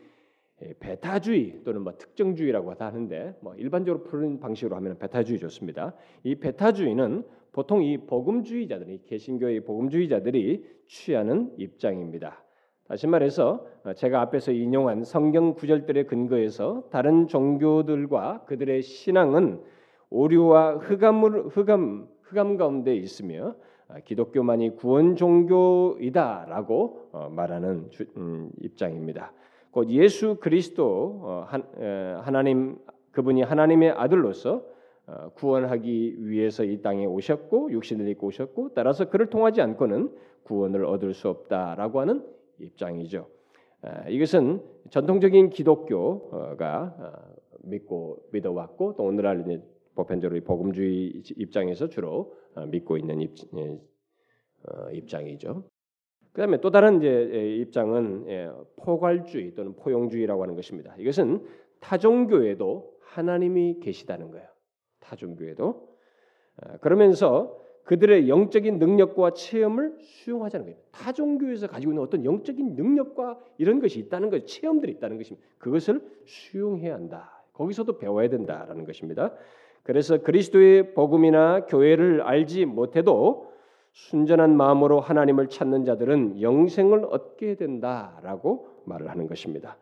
베타주의 0.80 1.62
또는 1.64 1.82
뭐 1.82 1.98
특정주의라고 1.98 2.76
하는데 2.78 3.36
뭐 3.40 3.56
일반적으로 3.56 4.04
푸는 4.04 4.40
방식으로 4.40 4.76
하면 4.76 5.00
베타주의 5.00 5.40
좋습니다. 5.40 5.96
이 6.24 6.36
베타주의는 6.36 7.24
보통 7.54 7.82
이 7.82 7.98
복음주의자들이 7.98 9.02
개신교의 9.08 9.62
복음주의자들이 9.62 10.64
취하는 10.86 11.52
입장입니다. 11.58 12.44
다시 12.88 13.08
말해서 13.08 13.66
제가 13.96 14.22
앞에서 14.22 14.52
인용한 14.52 15.06
성경 15.06 15.56
구절들의 15.56 16.06
근거에서 16.06 16.84
다른 16.92 17.28
종교들과 17.28 18.44
그들의 18.46 18.84
신앙은 18.84 19.60
오류와 20.12 20.76
흑암을 20.76 21.48
흑암 21.48 22.21
흑암 22.32 22.58
가운데 22.58 22.96
있으며 22.96 23.56
기독교만이 24.06 24.78
구원 24.78 25.16
종교이다라고 25.18 27.10
어, 27.12 27.30
말하는 27.30 27.90
음, 28.16 28.50
입장입니다. 28.62 29.34
곧 29.72 29.90
예수 29.90 30.38
그리스도 30.40 31.20
어, 31.22 31.48
하나님 32.22 32.78
그분이 33.12 33.42
하나님의 33.42 33.92
아들로서 33.92 34.64
어, 35.08 35.32
구원하기 35.36 36.26
위해서 36.26 36.64
이 36.64 36.82
땅에 36.82 37.06
오셨고 37.06 37.72
육신을 37.72 38.08
입고 38.10 38.28
오셨고 38.28 38.74
따라서 38.74 39.10
그를 39.10 39.30
통하지 39.30 39.62
않고는 39.62 40.16
구원을 40.44 40.86
얻을 40.86 41.14
수 41.14 41.28
없다라고 41.28 42.00
하는 42.00 42.26
입장이죠. 42.60 43.28
이것은 44.10 44.62
전통적인 44.92 45.50
기독교가 45.50 46.94
믿고 47.64 48.18
믿어왔고 48.32 48.96
또 48.96 49.04
오늘날 49.04 49.44
보편적으로 49.96 50.42
복음주의 50.42 51.24
입장에서 51.38 51.88
주로 51.88 52.34
믿고 52.70 52.98
있는 52.98 53.22
예, 53.22 53.80
입장이죠. 54.94 55.64
그다음에 56.34 56.62
또 56.62 56.72
다른 56.72 56.98
이제 56.98 57.58
입장은 57.62 58.26
예, 58.28 58.52
포괄주의 58.78 59.54
또는 59.54 59.76
포용주의라고 59.76 60.42
하는 60.44 60.56
것입니다. 60.56 60.96
이것은 60.98 61.46
타종교에도 61.80 62.94
하나님이 63.02 63.80
계시다는 63.82 64.32
거예요. 64.32 64.48
타종교에도 65.00 65.90
아, 66.58 66.78
그러면서 66.78 67.60
그들의 67.84 68.30
영적인 68.30 68.78
능력과 68.78 69.34
체험을 69.34 69.98
수용하자는 70.00 70.66
거예요. 70.68 70.80
타종교에서 70.92 71.68
가지고 71.68 71.92
있는 71.92 72.04
어떤 72.04 72.24
영적인 72.24 72.76
능력과 72.76 73.40
이런 73.58 73.80
것이 73.80 74.00
있다는 74.00 74.30
것, 74.30 74.46
체험들이 74.46 74.94
있다는 74.94 75.18
것입니다. 75.18 75.46
그것을 75.58 76.02
수용해야 76.26 76.94
한다. 76.94 77.44
거기서도 77.54 77.98
배워야 77.98 78.30
된다라는 78.30 78.86
것입니다. 78.86 79.34
그래서 79.84 80.20
그리스도의 80.20 80.94
복음이나 80.94 81.66
교회를 81.66 82.22
알지 82.22 82.66
못해도 82.66 83.52
순전한 83.94 84.56
마음으로 84.56 85.00
하나님을 85.00 85.50
찾는 85.50 85.86
자들은 85.86 86.42
영생을 86.42 87.06
얻게 87.10 87.56
된다라고 87.56 88.68
말을 88.86 89.10
하는 89.10 89.28
것입니다. 89.28 89.78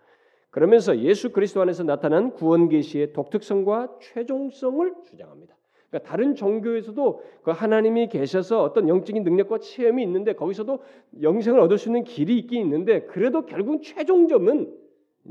그러면서 0.49 0.97
예수 0.99 1.31
그리스도 1.31 1.61
안에서 1.61 1.83
나타난 1.83 2.33
구원 2.33 2.69
계시의 2.69 3.13
독특성과 3.13 3.97
최종성을 4.01 4.93
주장합니다. 5.05 5.55
그러니까 5.89 6.09
다른 6.09 6.35
종교에서도 6.35 7.23
그 7.43 7.51
하나님이 7.51 8.09
계셔서 8.09 8.63
어떤 8.63 8.87
영적인 8.89 9.23
능력과 9.23 9.59
체험이 9.59 10.03
있는데 10.03 10.33
거기서도 10.33 10.79
영생을 11.21 11.59
얻을 11.59 11.77
수 11.77 11.89
있는 11.89 12.03
길이 12.03 12.37
있긴 12.39 12.61
있는데 12.61 13.03
그래도 13.03 13.45
결국 13.45 13.83
최종점은 13.83 14.75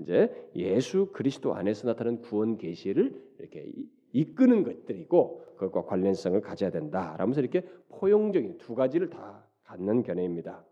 이제 0.00 0.30
예수 0.54 1.08
그리스도 1.12 1.54
안에서 1.54 1.86
나타난 1.86 2.20
구원 2.20 2.58
계시를 2.58 3.20
이렇게 3.38 3.64
이끄는 4.12 4.62
것들이고 4.64 5.44
그것과 5.56 5.84
관련성을 5.86 6.40
가져야 6.40 6.70
된다. 6.70 7.16
라면서 7.18 7.40
이렇게 7.40 7.62
포용적인 7.88 8.58
두 8.58 8.74
가지를 8.74 9.10
다 9.10 9.44
갖는 9.64 10.02
견해입니다. 10.02 10.64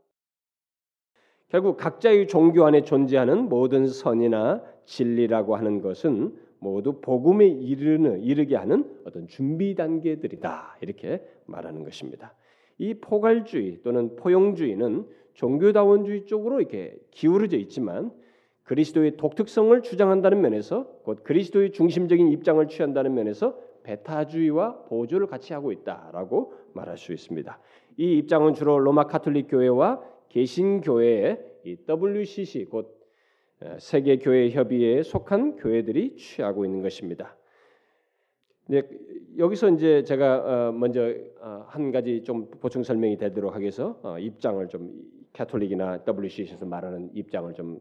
결국 1.48 1.76
각자의 1.76 2.26
종교 2.26 2.64
안에 2.64 2.82
존재하는 2.82 3.48
모든 3.48 3.86
선이나 3.86 4.62
진리라고 4.84 5.56
하는 5.56 5.80
것은 5.80 6.36
모두 6.58 7.00
복음에 7.00 7.46
이르는 7.46 8.22
이르게 8.22 8.56
하는 8.56 9.00
어떤 9.04 9.28
준비 9.28 9.74
단계들이다. 9.74 10.78
이렇게 10.80 11.22
말하는 11.46 11.84
것입니다. 11.84 12.34
이 12.78 12.94
포괄주의 12.94 13.80
또는 13.82 14.16
포용주의는 14.16 15.06
종교다원주의 15.34 16.26
쪽으로 16.26 16.60
이렇게 16.60 16.98
기울어져 17.10 17.56
있지만 17.58 18.10
그리스도의 18.66 19.16
독특성을 19.16 19.80
주장한다는 19.82 20.40
면에서 20.40 20.87
곧 21.04 21.23
그리스도의 21.23 21.70
중심적인 21.73 22.28
입장을 22.32 22.66
취한다는 22.68 23.14
면에서 23.14 23.56
배타주의와 23.85 24.85
보조를 24.87 25.28
같이 25.28 25.52
하고 25.52 25.70
있다라고 25.70 26.52
말할 26.73 26.99
수 26.99 27.12
있습니다. 27.12 27.58
이 27.99 28.18
입장은 28.18 28.54
주로 28.54 28.78
로마 28.78 29.04
카톨릭 29.04 29.46
교회와 29.49 30.02
개신교회의 30.28 31.38
WCC 31.88 32.64
곧 32.64 33.00
세계 33.78 34.18
교회 34.18 34.50
협의회에 34.50 35.02
속한 35.02 35.56
교회들이 35.56 36.16
취하고 36.16 36.64
있는 36.64 36.82
것입니다. 36.82 37.37
네, 38.68 38.82
여기서 39.38 39.70
이제 39.70 40.02
제가 40.02 40.38
어, 40.68 40.73
먼저 40.73 41.14
어, 41.40 41.64
한 41.68 41.92
가지 41.92 42.25
좀 42.25 42.50
보충 42.50 42.82
설명이 42.82 43.16
되도록 43.16 43.54
위해서 43.56 44.00
어, 44.02 44.18
입장을 44.18 44.66
좀 44.66 44.92
카톨릭이나 45.32 46.02
WCC에서 46.06 46.66
말하는 46.66 47.11
입장을 47.14 47.54
좀 47.54 47.78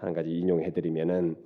한 0.00 0.12
가지 0.12 0.30
인용해 0.30 0.72
드리면은 0.72 1.36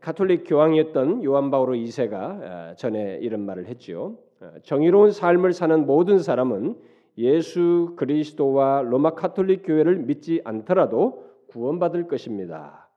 카톨릭 0.00 0.44
교황이었던 0.46 1.24
요한 1.24 1.50
바오로 1.50 1.74
2세가 1.74 2.76
전에 2.76 3.18
이런 3.22 3.40
말을 3.42 3.66
했지요. 3.66 4.16
정의로운 4.62 5.12
삶을 5.12 5.52
사는 5.52 5.86
모든 5.86 6.18
사람은 6.18 6.76
예수 7.18 7.94
그리스도와 7.96 8.82
로마 8.82 9.14
카톨릭 9.14 9.62
교회를 9.64 9.96
믿지 9.96 10.40
않더라도 10.44 11.24
구원받을 11.48 12.08
것입니다. 12.08 12.88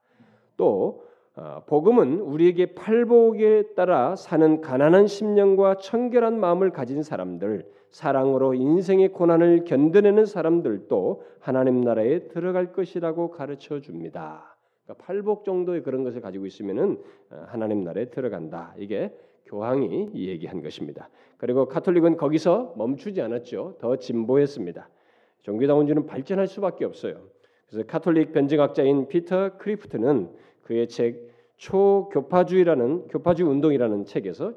또 0.56 1.04
어, 1.36 1.62
복음은 1.66 2.20
우리에게 2.20 2.74
팔복에 2.74 3.74
따라 3.74 4.16
사는 4.16 4.60
가난한 4.60 5.06
심령과 5.06 5.76
청결한 5.76 6.38
마음을 6.38 6.70
가진 6.70 7.02
사람들, 7.02 7.66
사랑으로 7.90 8.54
인생의 8.54 9.12
고난을 9.12 9.64
견뎌내는 9.64 10.26
사람들도 10.26 11.22
하나님 11.38 11.80
나라에 11.80 12.28
들어갈 12.28 12.72
것이라고 12.72 13.30
가르쳐 13.30 13.80
줍니다. 13.80 14.49
그러니까 14.90 14.94
팔복 15.04 15.44
정도의 15.44 15.82
그런 15.82 16.02
것을 16.02 16.20
가지고 16.20 16.46
있으면은 16.46 17.00
어, 17.30 17.44
하나님 17.46 17.84
나라에 17.84 18.06
들어간다. 18.06 18.74
이게 18.76 19.14
교황이 19.46 20.10
얘기한 20.14 20.62
것입니다. 20.62 21.08
그리고 21.38 21.66
카톨릭은 21.66 22.16
거기서 22.16 22.74
멈추지 22.76 23.22
않았죠. 23.22 23.76
더 23.78 23.96
진보했습니다. 23.96 24.88
종교다원주의는 25.42 26.06
발전할 26.06 26.46
수밖에 26.46 26.84
없어요. 26.84 27.20
그래서 27.68 27.86
카톨릭 27.86 28.32
변증학자인 28.32 29.08
피터 29.08 29.58
크리프트는 29.58 30.30
그의 30.62 30.88
책 30.88 31.30
초교파주의라는 31.56 33.08
교파주의 33.08 33.48
운동이라는 33.48 34.04
책에서 34.04 34.54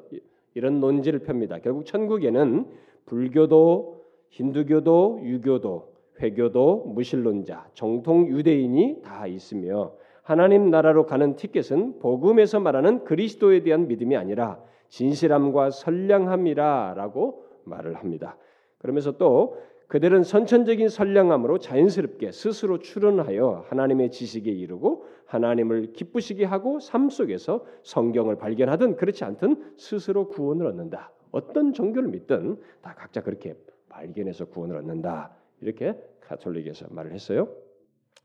이런 0.54 0.80
논지를 0.80 1.20
폅니다. 1.20 1.58
결국 1.58 1.86
천국에는 1.86 2.66
불교도, 3.06 4.02
힌두교도, 4.30 5.20
유교도, 5.22 5.92
회교도, 6.20 6.92
무신론자, 6.94 7.68
정통 7.74 8.28
유대인이 8.28 9.02
다 9.02 9.26
있으며 9.26 9.92
하나님 10.24 10.70
나라로 10.70 11.04
가는 11.04 11.36
티켓은 11.36 11.98
복음에서 11.98 12.58
말하는 12.58 13.04
그리스도에 13.04 13.62
대한 13.62 13.86
믿음이 13.88 14.16
아니라 14.16 14.58
진실함과 14.88 15.70
선량함이라라고 15.70 17.44
말을 17.64 17.94
합니다. 17.96 18.38
그러면서 18.78 19.18
또 19.18 19.58
그들은 19.86 20.22
선천적인 20.22 20.88
선량함으로 20.88 21.58
자연스럽게 21.58 22.32
스스로 22.32 22.78
출현하여 22.78 23.66
하나님의 23.68 24.10
지식에 24.10 24.50
이르고 24.50 25.04
하나님을 25.26 25.92
기쁘시게 25.92 26.46
하고 26.46 26.80
삶 26.80 27.10
속에서 27.10 27.66
성경을 27.82 28.36
발견하든 28.36 28.96
그렇지 28.96 29.24
않든 29.24 29.74
스스로 29.76 30.28
구원을 30.28 30.66
얻는다. 30.66 31.12
어떤 31.32 31.74
종교를 31.74 32.08
믿든 32.08 32.56
다 32.80 32.94
각자 32.96 33.22
그렇게 33.22 33.54
발견해서 33.90 34.46
구원을 34.46 34.76
얻는다. 34.78 35.36
이렇게 35.60 35.94
카톨릭에서 36.20 36.86
말을 36.90 37.12
했어요. 37.12 37.48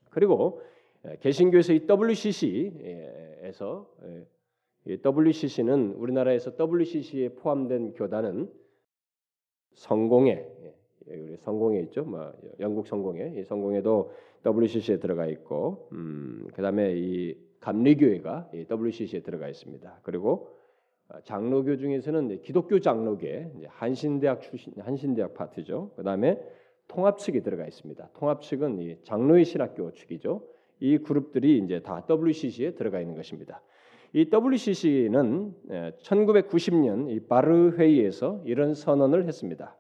그리고 0.10 0.62
개신교에서 1.22 1.74
이 1.74 1.88
WCC에서 1.88 2.76
WCC는 5.06 5.94
우리나라에서 5.94 6.52
WCC에 6.58 7.30
포함된 7.36 7.94
교단은 7.94 8.52
성공회 9.74 10.60
성공회 11.40 11.80
있죠. 11.84 12.04
뭐 12.04 12.34
영국 12.60 12.88
성공회, 12.88 13.34
이 13.38 13.44
성공회도 13.44 14.12
WCC에 14.46 15.00
들어가 15.00 15.26
있고, 15.28 15.90
음, 15.92 16.48
그다음에 16.54 16.94
이 16.96 17.36
감리교회가 17.60 18.52
이 18.54 18.66
WCC에 18.70 19.22
들어가 19.22 19.50
있습니다. 19.50 20.00
그리고 20.04 20.50
어, 21.10 21.20
장로교 21.24 21.78
중에서는 21.78 22.42
기독교 22.44 22.80
장로계, 22.80 23.52
한신대학 23.68 24.42
출신, 24.42 24.74
한신대학 24.78 25.34
파트죠. 25.34 25.92
그다음에 25.96 26.40
통합 26.88 27.18
측이 27.18 27.42
들어가 27.42 27.66
있습니다. 27.66 28.10
통합 28.14 28.42
측은 28.42 28.80
이 28.80 28.98
장로의 29.04 29.46
신학교 29.46 29.92
측이죠. 29.92 30.44
이 30.80 30.98
그룹들이 30.98 31.58
이제 31.60 31.82
다 31.82 32.06
WCC에 32.10 32.76
들어가 32.76 33.00
있는 33.00 33.16
것입니다. 33.16 33.62
이 34.14 34.30
WCC는 34.32 35.54
1990년 36.02 37.10
이 37.10 37.20
바르 37.20 37.72
회의에서 37.78 38.42
이런 38.46 38.74
선언을 38.74 39.28
했습니다. 39.28 39.76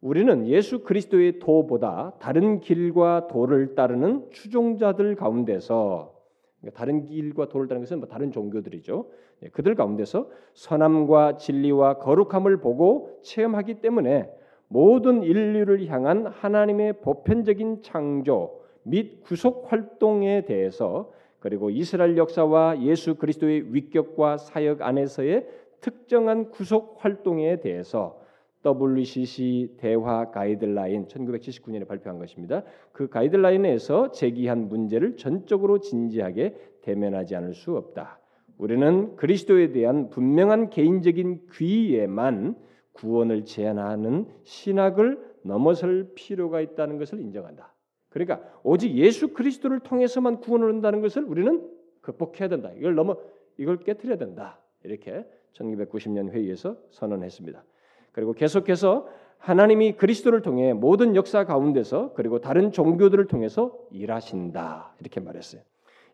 우리는 0.00 0.46
예수 0.46 0.82
그리스도의 0.82 1.40
도보다 1.40 2.14
다른 2.20 2.60
길과 2.60 3.26
도를 3.26 3.74
따르는 3.74 4.30
추종자들 4.30 5.14
가운데서 5.14 6.14
그러니까 6.60 6.78
다른 6.78 7.04
길과 7.04 7.48
도를 7.48 7.68
따르는 7.68 7.84
것은 7.84 7.98
뭐 7.98 8.08
다른 8.08 8.32
종교들이죠. 8.32 9.06
예, 9.42 9.48
그들 9.48 9.74
가운데서 9.74 10.30
선함과 10.54 11.36
진리와 11.36 11.98
거룩함을 11.98 12.58
보고 12.58 13.18
체험하기 13.22 13.80
때문에 13.80 14.30
모든 14.68 15.22
인류를 15.22 15.86
향한 15.88 16.26
하나님의 16.26 17.00
보편적인 17.00 17.82
창조 17.82 18.59
및 18.82 19.22
구속 19.22 19.70
활동에 19.72 20.44
대해서 20.44 21.10
그리고 21.38 21.70
이스라엘 21.70 22.16
역사와 22.16 22.82
예수 22.82 23.14
그리스도의 23.14 23.74
위격과 23.74 24.36
사역 24.36 24.82
안에서의 24.82 25.46
특정한 25.80 26.50
구속 26.50 26.98
활동에 26.98 27.60
대해서 27.60 28.20
WCC 28.64 29.76
대화 29.78 30.30
가이드라인 30.30 31.06
1979년에 31.06 31.88
발표한 31.88 32.18
것입니다. 32.18 32.62
그 32.92 33.08
가이드라인에서 33.08 34.12
제기한 34.12 34.68
문제를 34.68 35.16
전적으로 35.16 35.78
진지하게 35.78 36.54
대면하지 36.82 37.36
않을 37.36 37.54
수 37.54 37.74
없다. 37.76 38.20
우리는 38.58 39.16
그리스도에 39.16 39.72
대한 39.72 40.10
분명한 40.10 40.68
개인적인 40.68 41.46
귀에만 41.52 42.56
구원을 42.92 43.46
제한하는 43.46 44.26
신학을 44.44 45.18
넘어설 45.42 46.10
필요가 46.14 46.60
있다는 46.60 46.98
것을 46.98 47.20
인정한다. 47.20 47.72
그러니까 48.10 48.40
오직 48.62 48.94
예수 48.96 49.28
그리스도를 49.28 49.80
통해서만 49.80 50.40
구원을 50.40 50.68
얻는다는 50.68 51.00
것을 51.00 51.24
우리는 51.24 51.66
극복해야 52.02 52.48
된다. 52.48 52.70
이걸 52.76 52.94
넘어 52.94 53.16
이걸 53.56 53.78
깨뜨려야 53.78 54.18
된다. 54.18 54.60
이렇게 54.84 55.24
1990년 55.52 56.30
회의에서 56.30 56.76
선언했습니다. 56.90 57.64
그리고 58.12 58.32
계속해서 58.32 59.08
하나님이 59.38 59.92
그리스도를 59.92 60.42
통해 60.42 60.72
모든 60.74 61.16
역사 61.16 61.44
가운데서 61.44 62.12
그리고 62.14 62.40
다른 62.40 62.72
종교들을 62.72 63.26
통해서 63.26 63.78
일하신다 63.90 64.96
이렇게 65.00 65.20
말했어요. 65.20 65.62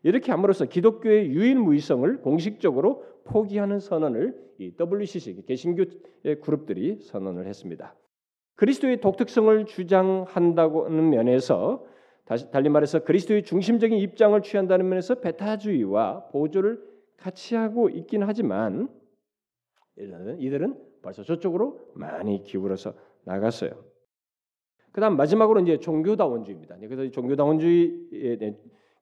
이렇게 0.03 0.31
함으로써 0.31 0.65
기독교의 0.65 1.29
유일무이성을 1.31 2.21
공식적으로 2.21 3.03
포기하는 3.25 3.79
선언을 3.79 4.47
이 4.59 4.71
WCC 4.79 5.43
개신교의 5.45 6.41
그룹들이 6.41 6.99
선언을 7.01 7.47
했습니다. 7.47 7.95
그리스도의 8.57 9.01
독특성을 9.01 9.65
주장한다고는 9.65 11.09
면에서 11.09 11.85
다시 12.25 12.51
달리 12.51 12.69
말해서 12.69 13.03
그리스도의 13.03 13.43
중심적인 13.43 13.97
입장을 13.97 14.39
취한다는 14.41 14.89
면에서 14.89 15.15
베타주의와 15.21 16.27
보조를 16.31 16.83
같이 17.15 17.55
하고 17.55 17.87
있긴 17.89 18.23
하지만 18.23 18.89
이들은 19.95 20.75
벌써 21.01 21.23
저쪽으로 21.23 21.79
많이 21.93 22.43
기울어서 22.43 22.93
나갔어요. 23.23 23.71
그다음 24.91 25.15
마지막으로 25.17 25.61
이제 25.61 25.77
종교다원주의입니다. 25.77 26.77
그래서 26.79 27.09
종교다원주의 27.11 28.57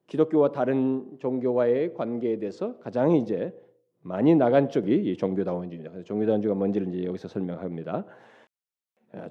기독교와 0.07 0.51
다른 0.51 1.17
종교와의 1.19 1.93
관계에 1.93 2.37
대해서 2.37 2.77
가장 2.79 3.13
이제 3.13 3.57
많이 4.01 4.35
나간 4.35 4.69
쪽이 4.69 4.93
이 4.93 5.17
종교다원주의입니다. 5.17 5.91
그래서 5.91 6.05
종교다원주의가 6.05 6.55
뭔지를 6.55 6.89
이제 6.89 7.05
여기서 7.05 7.29
설명합니다. 7.29 8.05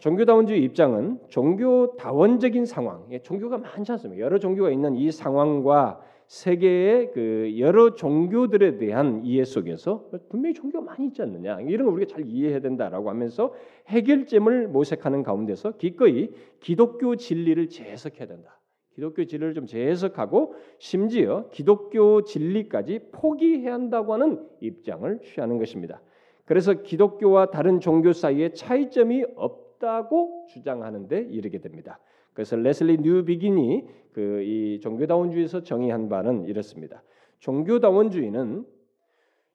종교다원주의 0.00 0.62
입장은 0.62 1.18
종교다원적인 1.28 2.64
상황, 2.66 3.06
종교가 3.22 3.58
많지 3.58 3.92
않습니까? 3.92 4.24
여러 4.24 4.38
종교가 4.38 4.70
있는 4.70 4.94
이 4.96 5.10
상황과 5.10 6.00
세계의 6.26 7.12
그 7.12 7.54
여러 7.58 7.94
종교들에 7.94 8.78
대한 8.78 9.22
이해 9.24 9.44
속에서 9.44 10.08
분명히 10.30 10.54
종교가 10.54 10.84
많이 10.84 11.06
있지 11.08 11.20
않느냐 11.20 11.60
이런 11.60 11.86
걸 11.86 11.96
우리가 11.96 12.14
잘 12.14 12.24
이해해야 12.26 12.60
된다라고 12.60 13.10
하면서 13.10 13.52
해결점을 13.88 14.68
모색하는 14.68 15.22
가운데서 15.22 15.72
기꺼이 15.72 16.30
기독교 16.60 17.16
진리를 17.16 17.68
재해석해야 17.68 18.26
된다. 18.26 18.58
기독교 18.94 19.24
진리를 19.24 19.54
좀 19.54 19.66
재해석하고 19.66 20.54
심지어 20.78 21.48
기독교 21.50 22.22
진리까지 22.22 23.10
포기해야 23.12 23.74
한다고 23.74 24.14
하는 24.14 24.40
입장을 24.60 25.20
취하는 25.20 25.58
것입니다. 25.58 26.00
그래서 26.46 26.74
기독교와 26.74 27.50
다른 27.50 27.80
종교 27.80 28.12
사이에 28.12 28.52
차이점이 28.52 29.24
없 29.36 29.63
다고 29.84 30.46
주장하는데 30.48 31.28
이르게 31.30 31.58
됩니다. 31.58 31.98
그래서 32.32 32.56
레슬리 32.56 32.98
뉴비긴이 32.98 33.84
그 34.12 34.42
이 34.42 34.80
종교다원주의에서 34.80 35.62
정의한 35.62 36.08
바는 36.08 36.44
이렇습니다. 36.46 37.02
종교다원주의는 37.40 38.64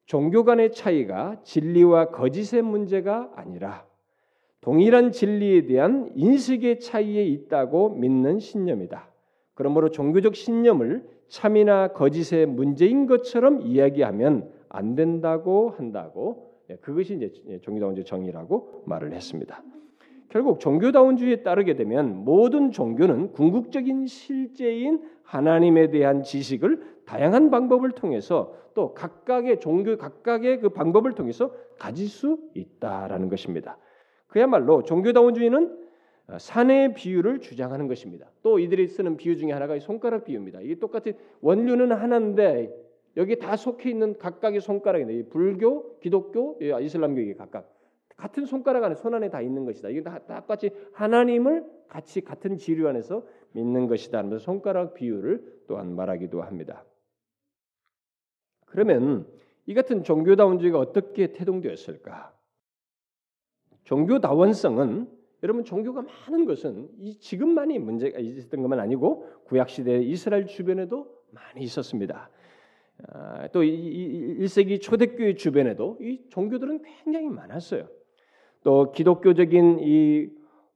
종교 0.05 0.43
간의 0.43 0.71
차이가 0.73 1.39
진리와 1.43 2.09
거짓의 2.09 2.61
문제가 2.61 3.31
아니라 3.35 3.85
동일한 4.61 5.11
진리에 5.11 5.65
대한 5.65 6.11
인식의 6.15 6.81
차이에 6.81 7.25
있다고 7.25 7.89
믿는 7.89 8.39
신념이다. 8.39 9.09
그러므로 9.53 9.89
종교적 9.89 10.35
신념을 10.35 11.07
참이나 11.29 11.89
거짓의 11.89 12.45
문제인 12.47 13.07
것처럼 13.07 13.61
이야기하면 13.61 14.51
안 14.67 14.95
된다고 14.95 15.69
한다고 15.69 16.49
예, 16.69 16.75
그것이 16.75 17.15
이제 17.15 17.59
종교다운주의 17.61 18.05
정의라고 18.05 18.83
말을 18.85 19.13
했습니다. 19.13 19.63
결국 20.29 20.59
종교다운주의에 20.59 21.37
따르게 21.37 21.75
되면 21.75 22.23
모든 22.23 22.71
종교는 22.71 23.31
궁극적인 23.31 24.05
실제인 24.07 25.01
하나님에 25.23 25.89
대한 25.89 26.23
지식을 26.23 26.99
다양한 27.05 27.49
방법을 27.49 27.91
통해서 27.91 28.53
또 28.75 28.93
각각의 28.93 29.59
종교 29.59 29.97
각각의 29.97 30.59
그 30.61 30.69
방법을 30.69 31.13
통해서 31.13 31.51
가질 31.79 32.07
수 32.07 32.39
있다라는 32.53 33.29
것입니다. 33.29 33.77
그야말로 34.27 34.83
종교다원주의는 34.83 35.89
산의 36.37 36.93
비유를 36.93 37.39
주장하는 37.39 37.87
것입니다. 37.87 38.27
또 38.43 38.59
이들이 38.59 38.87
쓰는 38.87 39.17
비유 39.17 39.35
중에 39.35 39.51
하나가 39.51 39.77
손가락 39.79 40.25
비유입니다. 40.25 40.61
이게 40.61 40.75
똑같은 40.75 41.13
원류는 41.41 41.91
하나인데 41.91 42.71
여기 43.17 43.39
다 43.39 43.55
속해 43.55 43.89
있는 43.89 44.15
각각의 44.19 44.61
손가락인데 44.61 45.29
불교, 45.29 45.97
기독교, 45.99 46.59
이슬람교에 46.61 47.33
각각 47.33 47.78
같은 48.19 48.45
손가락 48.45 48.83
안에 48.83 48.95
손 48.95 49.13
안에 49.13 49.29
다 49.29 49.41
있는 49.41 49.65
것이다. 49.65 49.89
이게 49.89 50.03
다 50.03 50.19
똑같이 50.19 50.71
하나님을 50.91 51.65
같이 51.87 52.19
같은 52.21 52.57
지류 52.57 52.87
안에서 52.89 53.25
믿는 53.53 53.87
것이다. 53.87 54.17
하면서 54.17 54.37
손가락 54.39 54.93
비유를 54.93 55.63
또한 55.67 55.95
말하기도 55.95 56.41
합니다. 56.41 56.83
그러면 58.65 59.25
이 59.65 59.73
같은 59.73 60.03
종교다원주의가 60.03 60.77
어떻게 60.77 61.31
태동되었을까? 61.31 62.33
종교다원성은 63.85 65.09
여러분 65.41 65.63
종교가 65.63 66.01
많은 66.01 66.45
것은 66.45 66.89
이 66.97 67.17
지금만이 67.17 67.79
문제가 67.79 68.19
있었던 68.19 68.61
것만 68.61 68.81
아니고 68.81 69.43
구약 69.45 69.69
시대 69.69 70.01
이스라엘 70.01 70.45
주변에도 70.45 71.07
많이 71.31 71.61
있었습니다. 71.61 72.29
아, 73.07 73.47
또 73.53 73.61
1세기 73.61 74.81
초대교회 74.81 75.35
주변에도 75.35 75.97
이 76.01 76.25
종교들은 76.29 76.81
굉장히 76.81 77.29
많았어요. 77.29 77.87
또 78.63 78.91
기독교적인 78.91 79.79
이 79.81 80.29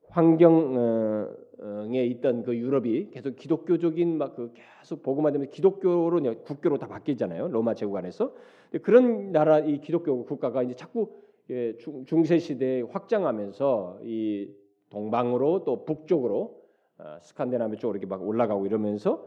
환경에 0.09 2.03
있던 2.05 2.43
그 2.43 2.55
유럽이 2.55 3.09
계속 3.11 3.35
기독교적인 3.35 4.17
막 4.17 4.35
그 4.35 4.51
계속 4.53 5.01
복음화 5.01 5.31
되면 5.31 5.49
기독교로 5.49 6.21
국교로 6.43 6.77
다 6.77 6.87
바뀌잖아요. 6.87 7.47
로마 7.47 7.73
제국 7.73 7.95
안에서 7.97 8.33
그런 8.81 9.31
나라 9.31 9.59
이 9.59 9.79
기독교 9.79 10.25
국가가 10.25 10.63
이제 10.63 10.75
자꾸 10.75 11.09
예, 11.49 11.75
중세 12.05 12.39
시대에 12.39 12.81
확장하면서 12.81 13.99
이 14.03 14.49
동방으로 14.89 15.63
또 15.65 15.83
북쪽으로 15.83 16.61
어, 16.99 17.17
스칸디나비아 17.21 17.77
쪽으로 17.77 17.97
이렇게 17.97 18.07
막 18.07 18.25
올라가고 18.25 18.65
이러면서 18.65 19.25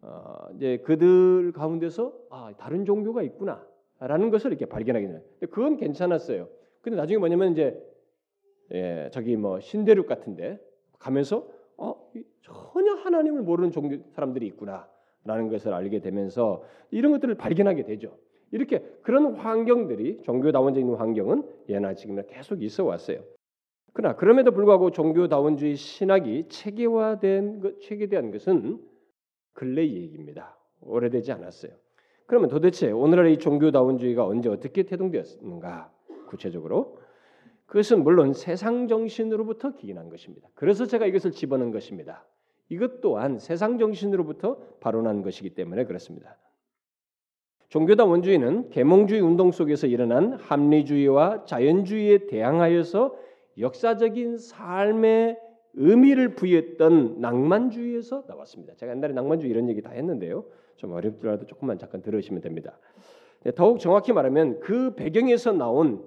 어, 0.00 0.46
이제 0.56 0.78
그들 0.78 1.52
가운데서 1.52 2.14
아 2.30 2.52
다른 2.56 2.84
종교가 2.86 3.22
있구나라는 3.22 4.30
것을 4.30 4.50
이렇게 4.52 4.66
발견하게 4.66 5.08
돼요. 5.08 5.20
그건 5.50 5.76
괜찮았어요. 5.76 6.48
근데 6.80 6.96
나중에 6.96 7.18
뭐냐면 7.18 7.52
이제 7.52 7.78
예, 8.72 9.08
저기 9.12 9.36
뭐 9.36 9.60
신대륙 9.60 10.06
같은데 10.06 10.58
가면서 10.98 11.48
어 11.76 12.10
전혀 12.42 12.94
하나님을 12.94 13.42
모르는 13.42 13.70
종교 13.70 13.98
사람들이 14.10 14.46
있구나라는 14.48 15.48
것을 15.50 15.72
알게 15.72 16.00
되면서 16.00 16.62
이런 16.90 17.12
것들을 17.12 17.34
발견하게 17.36 17.84
되죠. 17.84 18.18
이렇게 18.50 18.80
그런 19.02 19.34
환경들이 19.34 20.22
종교다원주의 20.22 20.82
있는 20.82 20.96
환경은 20.96 21.44
예나 21.68 21.94
지금이나 21.94 22.22
계속 22.26 22.62
있어 22.62 22.84
왔어요. 22.84 23.22
그러나 23.92 24.16
그럼에도 24.16 24.52
불구하고 24.52 24.90
종교다원주의 24.90 25.76
신학이 25.76 26.48
체계화된 26.48 27.60
것, 27.60 27.80
체계된 27.80 28.30
것은 28.30 28.80
근래 29.52 29.82
얘기입니다. 29.82 30.56
오래되지 30.80 31.32
않았어요. 31.32 31.72
그러면 32.26 32.48
도대체 32.48 32.90
오늘날 32.90 33.28
이 33.30 33.38
종교다원주의가 33.38 34.24
언제 34.24 34.48
어떻게 34.48 34.84
태동되었는가? 34.84 35.92
구체적으로 36.28 36.97
그것은 37.68 38.02
물론 38.02 38.32
세상 38.32 38.88
정신으로부터 38.88 39.74
기인한 39.74 40.08
것입니다. 40.08 40.48
그래서 40.54 40.86
제가 40.86 41.06
이것을 41.06 41.32
집어넣은 41.32 41.70
것입니다. 41.70 42.24
이것 42.70 43.00
또한 43.02 43.38
세상 43.38 43.78
정신으로부터 43.78 44.56
발원한 44.80 45.22
것이기 45.22 45.50
때문에 45.50 45.84
그렇습니다. 45.84 46.36
종교다 47.68 48.06
원주의는 48.06 48.70
계몽주의 48.70 49.20
운동 49.20 49.52
속에서 49.52 49.86
일어난 49.86 50.32
합리주의와 50.32 51.44
자연주의에 51.44 52.26
대항하여서 52.26 53.14
역사적인 53.58 54.38
삶의 54.38 55.38
의미를 55.74 56.34
부여했던 56.34 57.20
낭만주의에서 57.20 58.24
나왔습니다. 58.26 58.74
제가 58.76 58.92
옛날에 58.92 59.12
낭만주의 59.12 59.50
이런 59.50 59.68
얘기 59.68 59.82
다 59.82 59.90
했는데요. 59.90 60.44
좀 60.76 60.92
어렵더라도 60.92 61.44
조금만 61.44 61.78
잠깐 61.78 62.00
들으시면 62.00 62.40
됩니다. 62.40 62.78
네, 63.44 63.52
더욱 63.52 63.78
정확히 63.78 64.14
말하면 64.14 64.60
그 64.60 64.94
배경에서 64.94 65.52
나온 65.52 66.02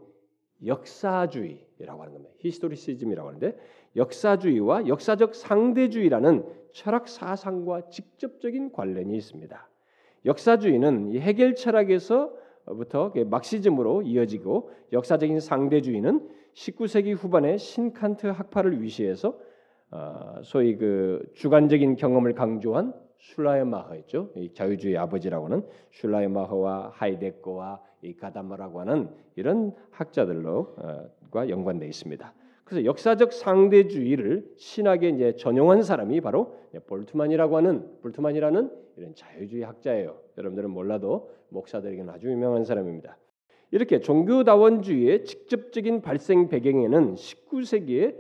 역사주의라고 0.66 2.02
하는 2.02 2.14
겁니다. 2.14 2.34
historicism이라고 2.40 3.30
하는데 3.30 3.58
역사주의와 3.96 4.88
역사적 4.88 5.36
상대주의라는 5.36 6.46
철학 6.72 7.08
사상과 7.08 7.90
직접적인 7.90 8.72
관련이 8.72 9.16
있습니다. 9.18 9.70
역사주의는 10.26 11.20
헤겔 11.20 11.56
철학에서부터 11.56 13.14
막시즘으로 13.28 14.04
이어지고 14.04 14.72
역사적인 14.94 15.40
상대주의는 15.40 16.30
19세기 16.54 17.16
후반에 17.16 17.58
신칸트 17.58 18.28
학파를 18.28 18.82
위시해서 18.82 19.38
어, 19.90 20.40
소위 20.44 20.78
그 20.78 21.22
주관적인 21.34 21.96
경험을 21.96 22.34
강조한 22.34 22.94
슐라이마허였죠. 23.18 24.32
자유주의 24.54 24.98
아버지라고 24.98 25.46
하는 25.46 25.66
슐라이마허와 25.92 26.92
하이데거와 26.94 27.82
이 28.02 28.16
가다마라고 28.16 28.80
하는 28.80 29.10
이런 29.36 29.74
학자들로과 29.92 31.50
연관되어 31.50 31.88
있습니다. 31.88 32.34
그래서 32.64 32.86
역사적 32.86 33.34
상대주의를 33.34 34.54
신학에 34.58 35.10
이제 35.10 35.36
전용한 35.36 35.84
사람이 35.84 36.22
바로 36.22 36.56
볼트만이라고 36.88 37.58
하는 37.58 38.00
볼트만이라는 38.02 38.72
이런 38.98 39.16
자유주의 39.16 39.64
학자예요. 39.64 40.18
여러분들은 40.38 40.70
몰라도 40.70 41.32
목사들에게는 41.50 42.14
아주 42.14 42.30
유명한 42.30 42.64
사람입니다. 42.64 43.18
이렇게 43.72 44.00
종교다원주의의 44.00 45.26
직접적인 45.26 46.02
발생 46.02 46.50
배경에는 46.50 47.16
19세기의 47.16 48.16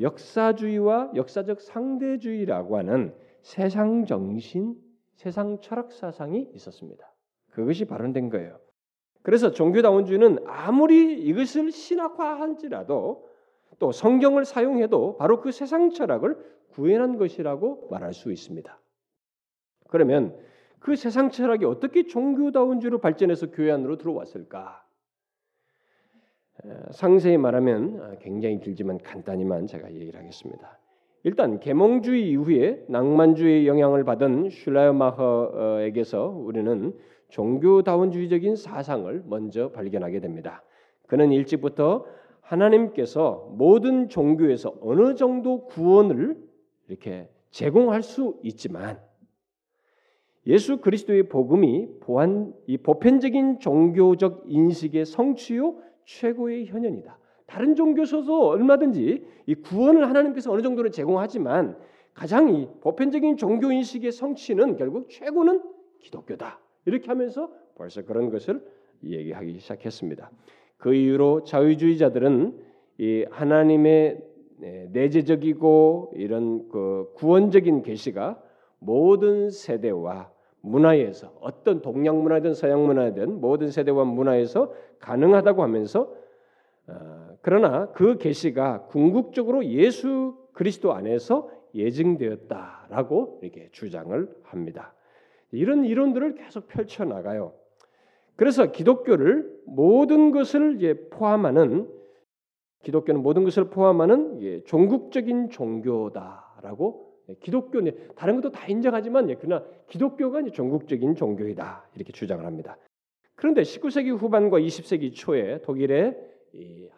역사주의와 0.00 1.12
역사적 1.14 1.60
상대주의라고 1.60 2.76
하는 2.76 3.14
세상 3.40 4.04
정신, 4.04 4.74
세상 5.14 5.60
철학 5.60 5.92
사상이 5.92 6.50
있었습니다. 6.54 7.10
그것이 7.50 7.86
발현된 7.86 8.28
거예요. 8.28 8.58
그래서 9.26 9.50
종교다원주의는 9.50 10.44
아무리 10.46 11.14
이것을 11.20 11.72
신학화할지라도 11.72 13.28
또 13.80 13.90
성경을 13.90 14.44
사용해도 14.44 15.16
바로 15.16 15.40
그 15.40 15.50
세상 15.50 15.90
철학을 15.90 16.38
구현한 16.70 17.18
것이라고 17.18 17.88
말할 17.90 18.14
수 18.14 18.30
있습니다. 18.30 18.80
그러면 19.88 20.38
그 20.78 20.94
세상 20.94 21.30
철학이 21.30 21.64
어떻게 21.64 22.06
종교다운주로 22.06 23.00
발전해서 23.00 23.50
교회 23.50 23.72
안으로 23.72 23.98
들어왔을까? 23.98 24.86
상세히 26.92 27.36
말하면 27.36 28.02
아, 28.02 28.14
굉장히 28.20 28.60
길지만 28.60 28.98
간단히만 28.98 29.66
제가 29.66 29.92
얘기를 29.92 30.20
하겠습니다. 30.20 30.78
일단 31.26 31.58
계몽주의 31.58 32.30
이후에 32.30 32.84
낭만주의 32.86 33.66
영향을 33.66 34.04
받은 34.04 34.48
슐라이마허에게서 34.48 36.28
우리는 36.28 36.94
종교다원주의적인 37.30 38.54
사상을 38.54 39.24
먼저 39.26 39.72
발견하게 39.72 40.20
됩니다. 40.20 40.62
그는 41.08 41.32
일찍부터 41.32 42.06
하나님께서 42.42 43.52
모든 43.56 44.08
종교에서 44.08 44.76
어느 44.80 45.16
정도 45.16 45.64
구원을 45.64 46.36
이렇게 46.86 47.28
제공할 47.50 48.04
수 48.04 48.38
있지만 48.44 49.00
예수 50.46 50.80
그리스도의 50.80 51.24
복음이 51.24 51.88
보안 52.02 52.54
이 52.68 52.78
보편적인 52.78 53.58
종교적 53.58 54.44
인식의 54.46 55.04
성취요 55.04 55.74
최고의 56.04 56.66
현현이다. 56.66 57.18
다른 57.46 57.74
종교서도 57.74 58.48
얼마든지 58.48 59.24
이 59.46 59.54
구원을 59.54 60.08
하나님께서 60.08 60.52
어느 60.52 60.62
정도는 60.62 60.90
제공하지만 60.90 61.76
가장 62.12 62.54
이 62.54 62.68
보편적인 62.80 63.36
종교 63.36 63.70
인식의 63.70 64.10
성취는 64.12 64.76
결국 64.76 65.08
최고는 65.10 65.62
기독교다. 66.00 66.60
이렇게 66.86 67.06
하면서 67.08 67.50
벌써 67.76 68.02
그런 68.02 68.30
것을 68.30 68.64
얘기하기 69.04 69.58
시작했습니다. 69.58 70.30
그 70.78 70.94
이후로 70.94 71.44
자유주의자들은 71.44 72.58
이 72.98 73.24
하나님의 73.30 74.22
네, 74.58 74.88
내재적이고 74.90 76.14
이런 76.16 76.68
그 76.68 77.12
구원적인 77.16 77.82
계시가 77.82 78.40
모든 78.78 79.50
세대와 79.50 80.30
문화에서 80.62 81.32
어떤 81.40 81.82
동양 81.82 82.22
문화든 82.22 82.54
서양 82.54 82.86
문화든 82.86 83.40
모든 83.40 83.70
세대와 83.70 84.04
문화에서 84.04 84.72
가능하다고 84.98 85.62
하면서 85.62 86.12
어, 86.88 87.25
그러나 87.46 87.86
그 87.92 88.18
계시가 88.18 88.86
궁극적으로 88.86 89.64
예수 89.66 90.36
그리스도 90.52 90.94
안에서 90.94 91.48
예증되었다라고 91.76 93.38
이렇게 93.40 93.68
주장을 93.70 94.28
합니다. 94.42 94.92
이런 95.52 95.84
이론들을 95.84 96.34
계속 96.34 96.66
펼쳐 96.66 97.04
나가요. 97.04 97.52
그래서 98.34 98.72
기독교를 98.72 99.48
모든 99.64 100.32
것을 100.32 100.74
이제 100.74 101.08
포함하는 101.10 101.88
기독교는 102.82 103.22
모든 103.22 103.44
것을 103.44 103.70
포함하는 103.70 104.64
종국적인 104.66 105.50
종교다라고 105.50 107.12
기독교 107.38 107.80
다른 108.16 108.40
것도 108.40 108.50
다 108.50 108.66
인정하지만 108.66 109.32
그러나 109.40 109.64
기독교가 109.86 110.40
이제 110.40 110.50
종국적인 110.50 111.14
종교이다 111.14 111.90
이렇게 111.94 112.12
주장을 112.12 112.44
합니다. 112.44 112.76
그런데 113.36 113.62
19세기 113.62 114.18
후반과 114.18 114.58
20세기 114.58 115.14
초에 115.14 115.60
독일의 115.62 116.34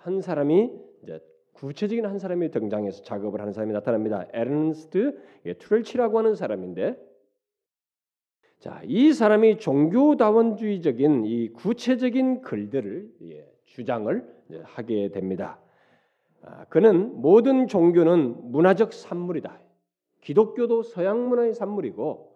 한 0.00 0.20
사람이 0.20 0.70
이제 1.02 1.20
구체적인 1.52 2.06
한 2.06 2.18
사람이 2.18 2.50
등장해서 2.50 3.02
작업을 3.02 3.40
하는 3.40 3.52
사람이 3.52 3.72
나타납니다. 3.72 4.26
에르스트 4.32 5.18
트렐치라고 5.58 6.18
하는 6.18 6.34
사람인데 6.34 6.96
자, 8.58 8.80
이 8.84 9.12
사람이 9.12 9.58
종교다원주의적인 9.58 11.26
이 11.26 11.48
구체적인 11.50 12.42
글들을 12.42 13.10
예, 13.22 13.48
주장을 13.66 14.38
하게 14.64 15.10
됩니다. 15.10 15.60
아, 16.42 16.64
그는 16.64 17.20
모든 17.20 17.68
종교는 17.68 18.50
문화적 18.50 18.92
산물이다. 18.92 19.60
기독교도 20.22 20.82
서양 20.82 21.28
문화의 21.28 21.54
산물이고 21.54 22.32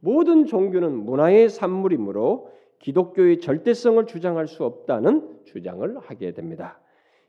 모든 0.00 0.46
종교는 0.46 1.04
문화의 1.04 1.48
산물이므로 1.48 2.50
기독교의 2.82 3.40
절대성을 3.40 4.04
주장할 4.06 4.46
수 4.46 4.64
없다는 4.64 5.40
주장을 5.44 5.98
하게 5.98 6.32
됩니다. 6.32 6.80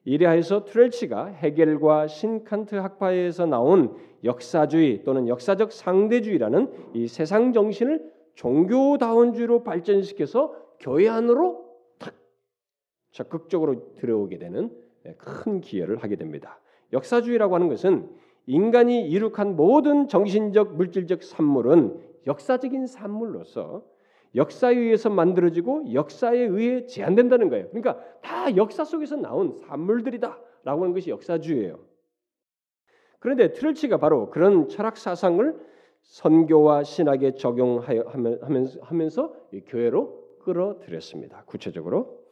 이래하여서 0.06 0.66
트렐치가 0.66 1.28
해겔과 1.28 2.08
신칸트 2.08 2.76
학파에서 2.76 3.46
나온 3.46 3.96
역사주의 4.24 5.04
또는 5.04 5.28
역사적 5.28 5.72
상대주의라는 5.72 6.92
이 6.94 7.08
세상 7.08 7.54
정신을 7.54 8.12
종교다원주의로 8.36 9.64
발전시켜서 9.64 10.54
교회 10.80 11.08
안으로 11.08 11.64
탁 12.00 12.16
적극적으로 13.12 13.94
들어오게 13.96 14.40
되는 14.40 14.72
큰 15.18 15.62
기여를 15.62 15.98
하게 15.98 16.18
됩니다. 16.18 16.60
역사주의라고 16.92 17.56
하는 17.56 17.70
것은 17.70 18.10
인간이 18.46 19.08
이룩한 19.08 19.56
모든 19.56 20.08
정신적 20.08 20.76
물질적 20.76 21.24
산물은 21.24 21.98
역사적인 22.28 22.88
산물로서 22.88 23.93
역사에 24.36 24.76
의해서 24.76 25.10
만들어지고 25.10 25.94
역사에 25.94 26.40
의해 26.40 26.86
제한된다는 26.86 27.50
거예요. 27.50 27.70
그러니까 27.70 28.00
다 28.22 28.56
역사 28.56 28.84
속에서 28.84 29.16
나온 29.16 29.60
산물들이다라고 29.68 30.82
하는 30.82 30.94
것이 30.94 31.10
역사주의예요. 31.10 31.80
그런데 33.20 33.52
트렐치가 33.54 33.98
바로 33.98 34.30
그런 34.30 34.68
철학 34.68 34.98
사상을 34.98 35.74
선교와 36.02 36.84
신학에 36.84 37.36
적용하면서 37.36 39.34
교회로 39.68 40.40
끌어들였습니다. 40.40 41.44
구체적으로 41.46 42.24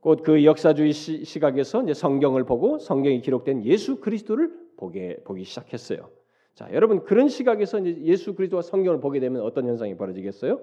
곧 0.00 0.22
그 0.24 0.44
역사주의 0.44 0.92
시각에서 0.92 1.82
이제 1.84 1.94
성경을 1.94 2.44
보고 2.44 2.78
성경이 2.78 3.20
기록된 3.20 3.64
예수 3.64 4.00
그리스도를 4.00 4.52
보게 4.76 5.16
보기 5.24 5.44
시작했어요. 5.44 6.10
자, 6.54 6.68
여러분 6.72 7.04
그런 7.04 7.28
시각에서 7.28 7.84
예수 7.84 8.34
그리스도와 8.34 8.62
성경을 8.62 9.00
보게 9.00 9.20
되면 9.20 9.42
어떤 9.42 9.66
현상이 9.66 9.96
벌어지겠어요? 9.96 10.60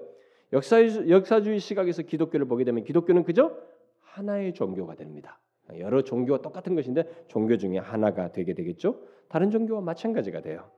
역사 0.52 0.80
역사주의 1.08 1.58
시각에서 1.58 2.02
기독교를 2.02 2.46
보게 2.46 2.64
되면 2.64 2.84
기독교는 2.84 3.24
그저 3.24 3.56
하나의 4.00 4.54
종교가 4.54 4.94
됩니다. 4.94 5.40
여러 5.78 6.02
종교와 6.02 6.42
똑같은 6.42 6.74
것인데 6.74 7.04
종교 7.28 7.56
중에 7.56 7.78
하나가 7.78 8.32
되게 8.32 8.54
되겠죠. 8.54 9.00
다른 9.28 9.50
종교와 9.50 9.80
마찬가지가 9.80 10.40
돼요. 10.40 10.68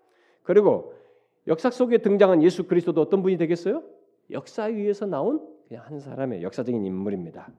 그리고 0.42 0.94
역사 1.46 1.70
속에 1.70 1.98
등장한 1.98 2.42
예수 2.42 2.64
그리스도도 2.64 3.00
어떤 3.00 3.22
분이 3.22 3.36
되겠어요? 3.38 3.82
역사 4.30 4.64
위에서 4.64 5.06
나온 5.06 5.46
그냥 5.66 5.84
한 5.86 5.98
사람의 5.98 6.42
역사적인 6.42 6.84
인물입니다. 6.84 7.50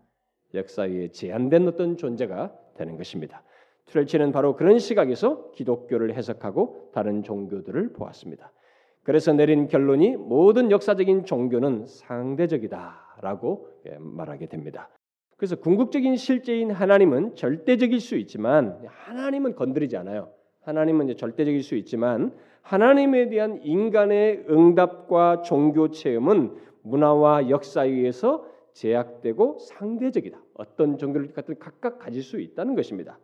역사 0.54 0.84
위에 0.84 1.10
제한된 1.10 1.68
어떤 1.68 1.98
존재가 1.98 2.56
되는 2.76 2.98
것입니다. 2.98 3.44
트렐치는 3.86 4.32
바로 4.32 4.56
그런 4.56 4.80
시각에서 4.80 5.52
기독교를 5.52 6.14
해석하고 6.16 6.92
다른 6.94 7.24
종교들을 7.24 7.94
보았습니다. 7.94 8.52
그래서 9.04 9.34
내린 9.34 9.68
결론이 9.68 10.16
모든 10.16 10.72
역사적인 10.72 11.26
종교는 11.26 11.86
상대적이다라고 11.86 13.68
예, 13.88 13.98
말하게 14.00 14.48
됩니다. 14.48 14.90
그래서 15.36 15.58
궁극적인 15.58 16.16
실제인 16.16 16.72
하나님은 16.72 17.36
절대적일 17.36 18.00
수 18.00 18.16
있지만 18.16 18.80
하나님은 18.88 19.56
건드리지 19.56 19.98
않아요. 19.98 20.32
하나님은 20.62 21.10
이제 21.10 21.16
절대적일 21.16 21.64
수 21.64 21.76
있지만 21.76 22.34
하나님에 22.62 23.28
대한 23.28 23.60
인간의 23.62 24.46
응답과 24.50 25.42
종교 25.42 25.90
체험은 25.90 26.56
문화와 26.84 27.50
역사에 27.50 27.90
의해서 27.90 28.46
제약되고 28.72 29.60
상대적이다. 29.60 30.42
어떤 30.54 30.98
종교를 30.98 31.34
같은 31.34 31.60
각각 31.60 32.00
가질 32.00 32.24
수 32.24 32.40
있다는 32.40 32.76
것입니다. 32.76 33.20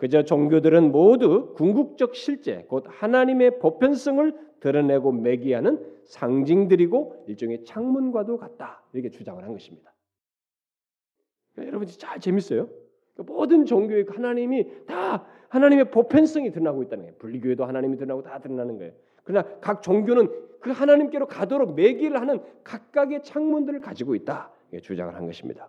그저 0.00 0.22
종교들은 0.22 0.92
모두 0.92 1.52
궁극적 1.52 2.16
실제, 2.16 2.64
곧 2.68 2.86
하나님의 2.88 3.58
보편성을 3.58 4.34
드러내고 4.60 5.12
매기하는 5.12 5.84
상징들이고 6.06 7.26
일종의 7.28 7.64
창문과도 7.64 8.38
같다. 8.38 8.82
이렇게 8.94 9.10
주장을 9.10 9.44
한 9.44 9.52
것입니다. 9.52 9.92
그러니까 11.52 11.68
여러분 11.68 11.86
잘 11.86 12.18
재밌어요. 12.18 12.70
그러니까 13.12 13.34
모든 13.34 13.66
종교의 13.66 14.06
하나님이 14.08 14.86
다 14.86 15.26
하나님의 15.50 15.90
보편성이 15.90 16.50
드러나고 16.50 16.82
있다는 16.84 17.04
거예요. 17.04 17.18
분리교회도 17.18 17.66
하나님이 17.66 17.96
드러나고 17.98 18.22
다 18.22 18.38
드러나는 18.38 18.78
거예요. 18.78 18.94
그러나 19.22 19.46
각 19.60 19.82
종교는 19.82 20.28
그 20.60 20.70
하나님께로 20.70 21.26
가도록 21.26 21.74
매기를 21.74 22.18
하는 22.18 22.40
각각의 22.64 23.22
창문들을 23.22 23.80
가지고 23.80 24.14
있다. 24.14 24.50
주장을 24.80 25.14
한 25.14 25.26
것입니다. 25.26 25.68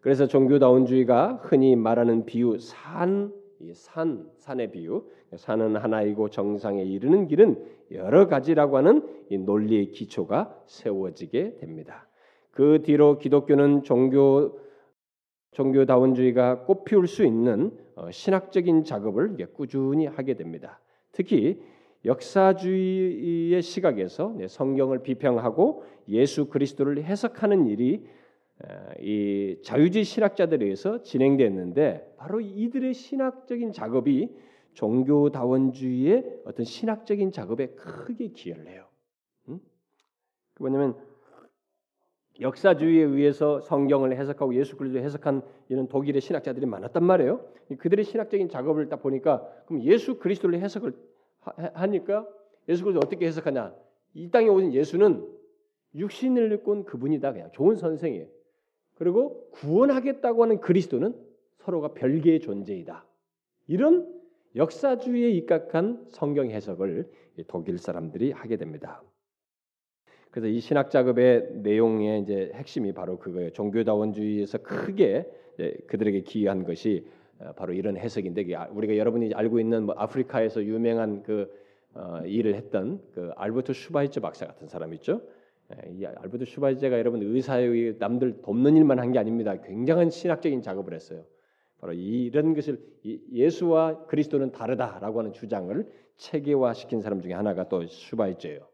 그래서 0.00 0.26
종교다운주의가 0.26 1.40
흔히 1.42 1.76
말하는 1.76 2.24
비유 2.24 2.58
산, 2.58 3.32
산, 3.72 4.30
산의 4.36 4.70
비유, 4.70 5.04
산은 5.34 5.76
하나이고 5.76 6.30
정상에 6.30 6.82
이르는 6.84 7.26
길은 7.26 7.64
여러 7.92 8.28
가지라고 8.28 8.76
하는 8.76 9.02
이 9.28 9.38
논리의 9.38 9.90
기초가 9.90 10.62
세워지게 10.66 11.56
됩니다. 11.56 12.06
그 12.50 12.82
뒤로 12.82 13.18
기독교는 13.18 13.82
종교 13.82 14.58
종교다원주의가 15.52 16.64
꽃피울 16.64 17.06
수 17.06 17.24
있는 17.24 17.76
어, 17.96 18.10
신학적인 18.10 18.84
작업을 18.84 19.36
꾸준히 19.54 20.06
하게 20.06 20.34
됩니다. 20.34 20.80
특히 21.10 21.60
역사주의의 22.04 23.60
시각에서 23.60 24.36
성경을 24.48 25.02
비평하고 25.02 25.82
예수 26.08 26.46
그리스도를 26.46 27.02
해석하는 27.02 27.66
일이 27.66 28.04
이 29.00 29.58
자유주의 29.62 30.04
신학자들에 30.04 30.64
의해서 30.64 31.02
진행됐는데 31.02 32.14
바로 32.16 32.40
이들의 32.40 32.92
신학적인 32.92 33.72
작업이 33.72 34.34
종교다원주의의 34.74 36.42
어떤 36.44 36.64
신학적인 36.64 37.30
작업에 37.32 37.68
크게 37.68 38.28
기여를 38.28 38.68
해요. 38.68 38.86
음? 39.48 39.60
그 40.54 40.62
뭐냐면 40.62 40.96
역사주의에 42.40 43.02
의해서 43.02 43.60
성경을 43.60 44.16
해석하고 44.16 44.54
예수 44.54 44.76
그리스도 44.76 45.00
해석한 45.00 45.42
이런 45.68 45.88
독일의 45.88 46.20
신학자들이 46.20 46.66
많았단 46.66 47.02
말이에요. 47.02 47.44
그들의 47.78 48.04
신학적인 48.04 48.48
작업을 48.48 48.88
딱 48.88 49.02
보니까 49.02 49.48
그럼 49.66 49.82
예수 49.82 50.18
그리스도를 50.18 50.60
해석을 50.60 50.94
하 51.40 51.86
니까 51.86 52.26
예수 52.68 52.84
그리스도 52.84 53.00
어떻게 53.04 53.26
해석하냐? 53.26 53.74
이 54.14 54.30
땅에 54.30 54.48
오신 54.48 54.72
예수는 54.72 55.26
육신을 55.94 56.52
입고 56.52 56.72
온 56.72 56.84
그분이다 56.84 57.32
그냥 57.32 57.50
좋은 57.52 57.76
선생이에요. 57.76 58.37
그리고 58.98 59.48
구원하겠다고 59.52 60.42
하는 60.42 60.60
그리스도는 60.60 61.14
서로가 61.58 61.94
별개의 61.94 62.40
존재이다. 62.40 63.06
이런 63.68 64.12
역사주의에 64.56 65.30
입각한 65.30 66.06
성경 66.08 66.50
해석을 66.50 67.08
독일 67.46 67.78
사람들이 67.78 68.32
하게 68.32 68.56
됩니다. 68.56 69.02
그래서 70.30 70.48
이 70.48 70.60
신학 70.60 70.90
작업의 70.90 71.52
내용의 71.62 72.22
이제 72.22 72.50
핵심이 72.54 72.92
바로 72.92 73.18
그거예요. 73.18 73.50
종교다원주의에서 73.50 74.58
크게 74.58 75.30
그들에게 75.86 76.22
기여한 76.22 76.64
것이 76.64 77.06
어, 77.40 77.52
바로 77.52 77.72
이런 77.72 77.96
해석인데 77.96 78.52
아, 78.56 78.68
우리가 78.72 78.96
여러분이 78.96 79.32
알고 79.32 79.60
있는 79.60 79.84
뭐 79.84 79.94
아프리카에서 79.96 80.64
유명한 80.64 81.22
그 81.22 81.48
어, 81.94 82.20
일을 82.24 82.56
했던 82.56 83.00
그 83.14 83.30
알버트 83.36 83.72
슈바이처 83.72 84.20
박사 84.20 84.46
같은 84.46 84.66
사람 84.66 84.92
있죠. 84.94 85.22
예, 85.70 85.90
이 85.92 86.06
알버트 86.06 86.44
슈바이처가 86.46 86.98
여러분 86.98 87.22
의사의 87.22 87.96
남들 87.98 88.40
돕는 88.42 88.76
일만 88.76 88.98
한 88.98 89.12
게 89.12 89.18
아닙니다. 89.18 89.60
굉장한 89.60 90.10
신학적인 90.10 90.62
작업을 90.62 90.94
했어요. 90.94 91.24
바로 91.80 91.92
이런 91.92 92.54
것을 92.54 92.80
예수와 93.04 94.06
그리스도는 94.06 94.50
다르다라고 94.52 95.20
하는 95.20 95.32
주장을 95.32 95.86
체계화시킨 96.16 97.00
사람 97.00 97.20
중에 97.20 97.32
하나가 97.34 97.68
또 97.68 97.86
슈바이처예요. 97.86 98.66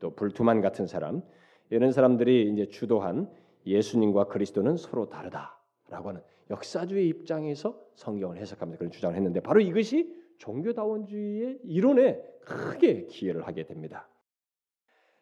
또 0.00 0.14
불투만 0.14 0.60
같은 0.60 0.86
사람 0.86 1.22
이런 1.70 1.92
사람들이 1.92 2.50
이제 2.52 2.66
주도한 2.66 3.30
예수님과 3.66 4.24
그리스도는 4.24 4.76
서로 4.76 5.08
다르다라고 5.08 6.08
하는 6.08 6.20
역사주의 6.50 7.06
입장에서 7.08 7.80
성경을 7.94 8.38
해석하면서 8.38 8.78
그런 8.78 8.90
주장을 8.90 9.14
했는데 9.14 9.40
바로 9.40 9.60
이것이 9.60 10.12
종교다원주의의 10.38 11.60
이론에 11.64 12.20
크게 12.44 13.06
기여를 13.06 13.46
하게 13.46 13.64
됩니다. 13.64 14.08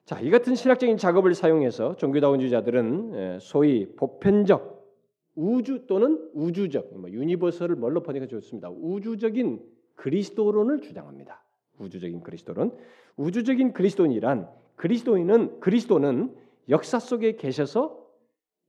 자, 0.09 0.19
이 0.21 0.31
같은 0.31 0.55
신학적인 0.55 0.97
작업을 0.97 1.35
사용해서 1.35 1.97
종교다원주의자들은 1.97 3.41
소위 3.41 3.95
보편적 3.95 4.91
우주 5.35 5.85
또는 5.87 6.31
우주적, 6.33 6.99
뭐 6.99 7.11
유니버설을 7.11 7.77
뭘로 7.77 8.03
번역해 8.03 8.27
좋습니다. 8.27 8.71
우주적인 8.71 9.61
그리스도론을 9.97 10.81
주장합니다. 10.81 11.45
우주적인 11.79 12.23
그리스도론. 12.23 12.75
우주적인 13.19 13.75
그리스도인이란 13.75 14.49
그리스도인은 14.77 15.61
그리스도는 15.61 16.35
역사 16.71 16.99
속에 16.99 17.37
계셔서 17.37 18.03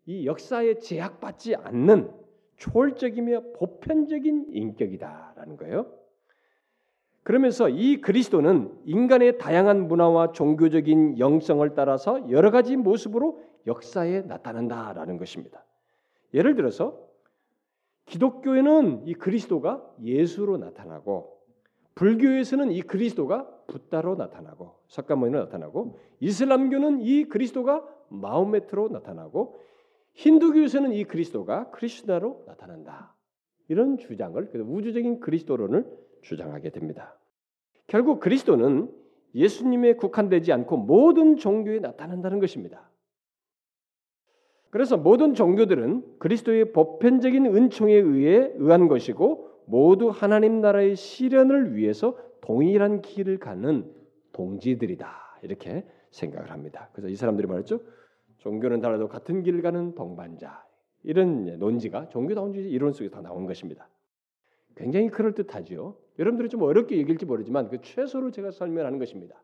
이 0.08 0.26
역사에 0.26 0.80
제약받지 0.80 1.56
않는 1.56 2.12
초월적이며 2.58 3.54
보편적인 3.56 4.48
인격이다라는 4.52 5.56
거예요. 5.56 5.99
그러면서 7.30 7.70
이 7.70 8.02
그리스도는 8.02 8.74
인간의 8.86 9.38
다양한 9.38 9.88
문화와 9.88 10.32
종교적인 10.32 11.20
영성을 11.20 11.76
따라서 11.76 12.28
여러 12.32 12.50
가지 12.50 12.76
모습으로 12.76 13.40
역사에 13.68 14.22
나타난다라는 14.22 15.18
것입니다. 15.18 15.64
예를 16.34 16.56
들어서 16.56 17.00
기독교에는 18.08 19.06
이 19.06 19.14
그리스도가 19.14 19.86
예수로 20.02 20.58
나타나고 20.58 21.38
불교에서는 21.94 22.72
이 22.72 22.82
그리스도가 22.82 23.48
붓다로 23.68 24.16
나타나고 24.16 24.80
석가모니로 24.88 25.42
나타나고 25.42 26.00
이슬람교는 26.22 27.02
이 27.02 27.26
그리스도가 27.26 27.88
마호메트로 28.08 28.90
나타나고 28.90 29.60
힌두교에서는 30.14 30.94
이 30.94 31.04
그리스도가 31.04 31.70
크리스나로 31.70 32.46
나타난다. 32.48 33.14
이런 33.68 34.00
주장을 34.00 34.50
우주적인 34.52 35.20
그리스도론을 35.20 35.86
주장하게 36.24 36.72
됩니다. 36.72 37.19
결국 37.90 38.20
그리스도는 38.20 38.90
예수님에 39.36 39.96
국한되지 39.96 40.54
않고 40.54 40.78
모든 40.78 41.38
종교에 41.38 41.80
나타난다는 41.80 42.40
것입니다. 42.40 42.90
그래서 44.70 44.96
모든 44.96 45.34
종교들은 45.34 46.20
그리스도의 46.20 46.72
보편적인 46.72 47.48
은총에 47.48 47.94
의해 47.94 48.52
의한 48.56 48.88
것이고 48.88 49.50
모두 49.66 50.10
하나님 50.10 50.62
나라의 50.62 50.96
실현을 50.96 51.76
위해서 51.76 52.16
동일한 52.42 53.02
길을 53.02 53.40
가는 53.40 53.92
동지들이다 54.34 55.40
이렇게 55.42 55.86
생각을 56.12 56.52
합니다. 56.52 56.90
그래서 56.94 57.10
이 57.10 57.16
사람들이 57.16 57.48
말했죠. 57.48 57.82
종교는 58.38 58.82
달라도 58.82 59.08
같은 59.08 59.42
길을 59.42 59.64
가는 59.64 59.96
동반자 59.96 60.64
이런 61.04 61.58
논지가 61.58 62.10
종교다운주의 62.10 62.70
이론 62.70 62.94
속에서 62.94 63.16
다 63.16 63.22
나온 63.22 63.48
것입니다. 63.48 63.90
굉장히 64.76 65.10
그럴 65.10 65.34
듯하죠. 65.34 65.98
여러분들이 66.20 66.50
좀 66.50 66.62
어렵게 66.62 66.98
얘기할지 66.98 67.26
모르지만 67.26 67.70
그 67.70 67.82
최소로 67.82 68.32
제가 68.32 68.52
설명하는 68.52 69.00
것입니다. 69.00 69.42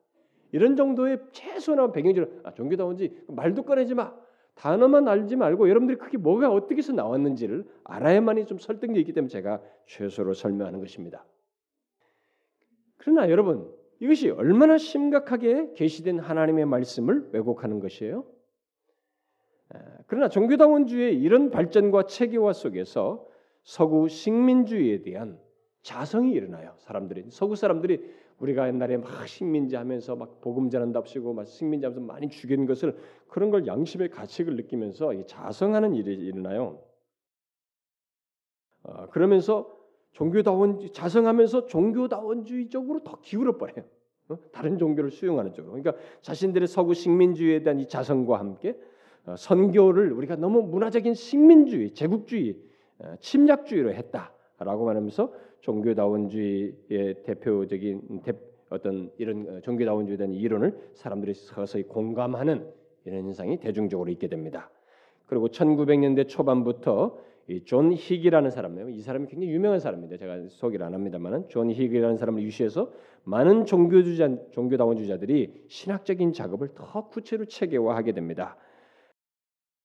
이런 0.51 0.75
정도의 0.75 1.19
최소나 1.31 1.91
배경지를 1.91 2.41
아, 2.43 2.53
종교다운지 2.53 3.23
말도 3.29 3.63
꺼내지 3.63 3.95
마. 3.95 4.13
단어만 4.55 5.07
알지 5.07 5.35
말고 5.35 5.67
여러분들이 5.69 5.97
그게 5.97 6.17
뭐가 6.17 6.49
어떻게 6.49 6.77
해서 6.77 6.93
나왔는지를 6.93 7.65
알아야만이 7.83 8.45
좀 8.45 8.57
설득력이 8.57 9.01
있기 9.01 9.13
때문에 9.13 9.29
제가 9.29 9.61
최소로 9.85 10.33
설명하는 10.33 10.79
것입니다. 10.79 11.25
그러나 12.97 13.29
여러분 13.29 13.69
이것이 13.99 14.29
얼마나 14.29 14.77
심각하게 14.77 15.73
계시된 15.73 16.19
하나님의 16.19 16.65
말씀을 16.65 17.29
왜곡하는 17.33 17.79
것이에요? 17.79 18.25
그러나 20.07 20.29
종교다원주의 20.29 21.19
이런 21.19 21.49
발전과 21.49 22.03
체계화 22.03 22.53
속에서 22.53 23.27
서구 23.63 24.07
식민주의에 24.07 25.01
대한 25.01 25.39
자성이 25.85 26.31
일어나요. 26.31 26.73
사람들이 26.79 27.25
서구 27.29 27.55
사람들이 27.55 28.03
우리가 28.39 28.67
옛날에 28.67 28.97
막 28.97 29.27
식민지 29.27 29.75
하면서 29.75 30.15
막 30.15 30.41
복음 30.41 30.71
전한답시고 30.71 31.33
막 31.33 31.45
식민지 31.45 31.85
하면서 31.85 32.01
많이 32.01 32.27
죽인 32.27 32.65
것을 32.65 32.97
그런 33.27 33.51
걸 33.51 33.67
양심의 33.67 34.09
가책을 34.09 34.55
느끼면서 34.55 35.11
자성하는 35.27 35.93
일이 35.93 36.15
일어나요. 36.15 36.81
어, 38.81 39.09
그러면서 39.11 39.77
종교다원 40.13 40.91
자성하면서 40.91 41.67
종교다원주의적으로 41.67 43.03
더 43.03 43.19
기울어 43.21 43.57
버려요. 43.59 43.85
어? 44.29 44.39
다른 44.51 44.79
종교를 44.79 45.11
수용하는 45.11 45.53
쪽으로. 45.53 45.73
그러니까 45.73 46.03
자신들의 46.21 46.67
서구 46.67 46.95
식민주의에 46.95 47.61
대한 47.61 47.79
이 47.79 47.87
자성과 47.87 48.39
함께 48.39 48.75
어, 49.27 49.35
선교를 49.35 50.13
우리가 50.13 50.35
너무 50.35 50.63
문화적인 50.63 51.13
식민주의, 51.13 51.93
제국주의, 51.93 52.59
어, 52.97 53.15
침략주의로 53.19 53.93
했다 53.93 54.34
라고 54.59 54.85
말하면서 54.85 55.33
종교다원주의의 55.61 57.23
대표적인 57.23 58.21
어떤 58.69 59.11
이런 59.17 59.47
어, 59.49 59.61
종교다원주의에 59.61 60.17
대한 60.17 60.33
이론을 60.33 60.91
사람들이 60.93 61.33
서서히 61.33 61.83
공감하는 61.83 62.67
이런 63.05 63.25
현상이 63.25 63.59
대중적으로 63.59 64.09
있게 64.11 64.27
됩니다. 64.27 64.69
그리고 65.27 65.49
1900년대 65.49 66.27
초반부터 66.27 67.17
존 67.65 67.91
힉이라는 67.91 68.49
사람이에요. 68.49 68.89
이 68.89 69.01
사람이 69.01 69.27
굉장히 69.27 69.53
유명한 69.53 69.79
사람입니다. 69.79 70.17
제가 70.17 70.47
소개를 70.47 70.85
안 70.85 70.93
합니다만은 70.93 71.47
존 71.49 71.67
힉이라는 71.67 72.17
사람을 72.17 72.41
위시해서 72.41 72.91
많은 73.23 73.65
종교주자 73.65 74.51
종교다원주의자들이 74.51 75.65
신학적인 75.67 76.33
작업을 76.33 76.69
더 76.73 77.07
구체로 77.09 77.45
체계화하게 77.45 78.13
됩니다. 78.13 78.57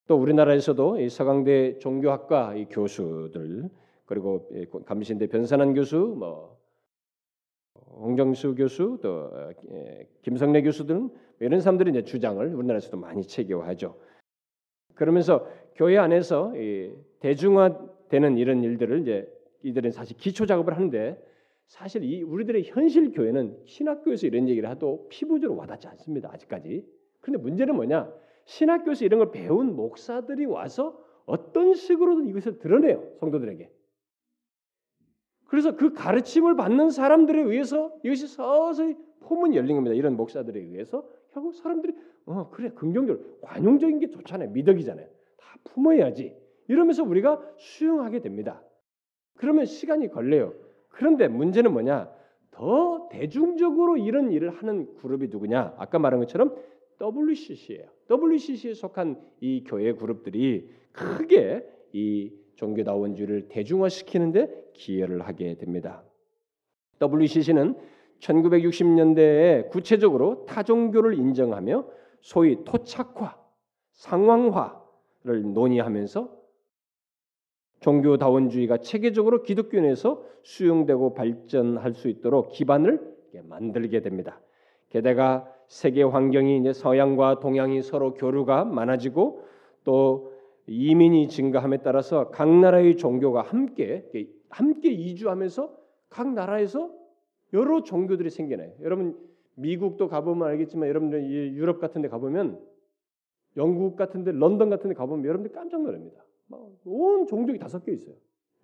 또 0.07 0.17
우리나라에서도 0.17 1.09
서강대 1.09 1.79
종교학과 1.79 2.55
교수들 2.71 3.69
그리고 4.11 4.51
감신대 4.87 5.29
변선환 5.29 5.73
교수, 5.73 5.97
뭐 6.19 6.59
홍정수 7.93 8.57
교수, 8.57 8.99
또 9.01 9.31
김성래 10.23 10.63
교수 10.63 10.85
등 10.85 11.11
이런 11.39 11.61
사람들이 11.61 11.91
이제 11.91 12.03
주장을 12.03 12.45
우리나라에서도 12.45 12.97
많이 12.97 13.23
체계화하죠. 13.23 13.97
그러면서 14.95 15.47
교회 15.77 15.97
안에서 15.97 16.53
대중화되는 17.21 18.37
이런 18.37 18.65
일들을 18.65 19.01
이제 19.03 19.33
이들은 19.63 19.93
사실 19.93 20.17
기초 20.17 20.45
작업을 20.45 20.75
하는데 20.75 21.17
사실 21.69 22.03
이 22.03 22.25
우리들의 22.25 22.65
현실 22.65 23.13
교회는 23.13 23.61
신학교에서 23.65 24.27
이런 24.27 24.49
얘기를 24.49 24.69
해도 24.69 25.07
피부적으로 25.09 25.57
와닿지 25.57 25.87
않습니다. 25.87 26.31
아직까지. 26.33 26.85
그런데 27.21 27.41
문제는 27.41 27.77
뭐냐? 27.77 28.13
신학교에서 28.47 29.05
이런 29.05 29.21
걸 29.21 29.31
배운 29.31 29.77
목사들이 29.77 30.47
와서 30.47 31.01
어떤 31.27 31.75
식으로든 31.75 32.27
이것을 32.27 32.59
드러내요 32.59 33.13
성도들에게. 33.21 33.71
그래서 35.51 35.75
그 35.75 35.93
가르침을 35.93 36.55
받는 36.55 36.91
사람들에 36.91 37.43
의해서 37.43 37.93
이것이 38.05 38.29
서서히 38.29 38.95
포문이 39.19 39.57
열린 39.57 39.75
겁니다. 39.75 39.97
이런 39.97 40.17
목사들에 40.17 40.61
의해서 40.61 41.05
결국 41.33 41.57
사람들이 41.57 41.93
어 42.27 42.51
그래 42.51 42.71
긍정적으로 42.71 43.25
관용적인 43.41 43.99
게 43.99 44.11
좋잖아요. 44.11 44.51
미덕이잖아요. 44.51 45.09
다 45.39 45.57
품어야지. 45.65 46.37
이러면서 46.69 47.03
우리가 47.03 47.43
수용하게 47.57 48.21
됩니다. 48.21 48.63
그러면 49.35 49.65
시간이 49.65 50.11
걸려요. 50.11 50.55
그런데 50.89 51.27
문제는 51.27 51.73
뭐냐? 51.73 52.09
더 52.53 53.09
대중적으로 53.11 53.97
이런 53.97 54.31
일을 54.31 54.51
하는 54.51 54.95
그룹이 54.99 55.29
누구냐? 55.29 55.75
아까 55.79 55.99
말한 55.99 56.21
것처럼 56.21 56.55
WCC예요. 57.01 57.89
WCC에 58.09 58.75
속한 58.75 59.21
이 59.41 59.65
교회 59.67 59.95
그룹들이 59.95 60.71
크게 60.93 61.67
이 61.93 62.31
종교다원주의를 62.61 63.49
대중화시키는데 63.49 64.73
기여를 64.75 65.23
하게 65.23 65.57
됩니다. 65.57 66.03
WCC는 67.01 67.75
1960년대에 68.19 69.71
구체적으로 69.71 70.45
타종교를 70.45 71.15
인정하며 71.15 71.87
소위 72.21 72.63
토착화, 72.65 73.39
상황화를 73.93 75.55
논의하면서 75.55 76.39
종교다원주의가 77.81 78.79
체계적으로 78.79 79.43
기독교에서 79.43 80.23
수용되고 80.43 81.15
발전할 81.15 81.95
수 81.95 82.09
있도록 82.09 82.51
기반을 82.51 83.01
만들게 83.45 84.03
됩니다. 84.03 84.39
게다가 84.91 85.51
세계 85.67 86.03
환경이 86.03 86.59
이제 86.59 86.75
서양과 86.75 87.41
동양이 87.41 87.81
서로 87.81 88.13
교류가 88.13 88.67
많아지고 88.67 89.45
또 89.85 90.30
이민이 90.73 91.29
증가함에 91.29 91.79
따라서 91.79 92.31
각 92.31 92.49
나라의 92.49 92.97
종교가 92.97 93.43
함께 93.43 94.09
함께 94.49 94.91
이주하면서 94.91 95.77
각 96.09 96.33
나라에서 96.33 96.93
여러 97.53 97.83
종교들이 97.83 98.31
생겨나요. 98.31 98.73
여러분 98.81 99.19
미국도 99.57 100.09
가보면 100.09 100.49
알겠지만 100.49 100.89
여러분들 100.89 101.29
유럽 101.55 101.81
같은 101.81 102.03
데 102.03 102.09
가보면 102.09 102.61
영국 103.57 103.97
같은 103.97 104.23
데 104.23 104.33
런던 104.33 104.71
같은 104.71 104.89
데 104.89 104.95
가보면 104.95 105.25
여러분들 105.25 105.53
깜짝 105.53 105.83
놀랍니다. 105.83 106.25
온 106.85 107.27
종족이 107.27 107.59
다 107.59 107.69
섞여 107.69 107.93
있어요. 107.93 108.15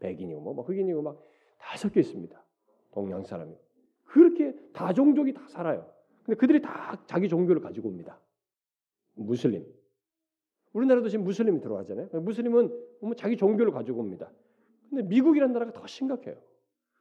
백인이고 0.01 0.41
뭐, 0.41 0.55
뭐 0.55 0.65
흑인이고 0.65 1.03
막 1.03 1.37
다 1.59 1.77
섞여 1.77 2.01
있습니다. 2.01 2.45
동양 2.93 3.25
사람이 3.25 3.55
그렇게 4.05 4.55
다 4.73 4.93
종족이 4.93 5.33
다 5.33 5.47
살아요. 5.49 5.91
근데 6.25 6.39
그들이 6.39 6.63
다 6.63 7.01
자기 7.07 7.29
종교를 7.29 7.61
가지고 7.61 7.89
옵니다. 7.89 8.21
무슬림. 9.15 9.65
우리나라도 10.77 11.09
지금 11.09 11.25
무슬림이 11.25 11.61
들어가잖아요. 11.61 12.09
무슬림은 12.13 12.71
뭐 13.01 13.15
자기 13.15 13.37
종교를 13.37 13.73
가지고 13.73 14.01
옵니다. 14.01 14.31
근데 14.91 15.03
미국이라는 15.03 15.53
나라가 15.53 15.73
더 15.73 15.87
심각해요. 15.87 16.37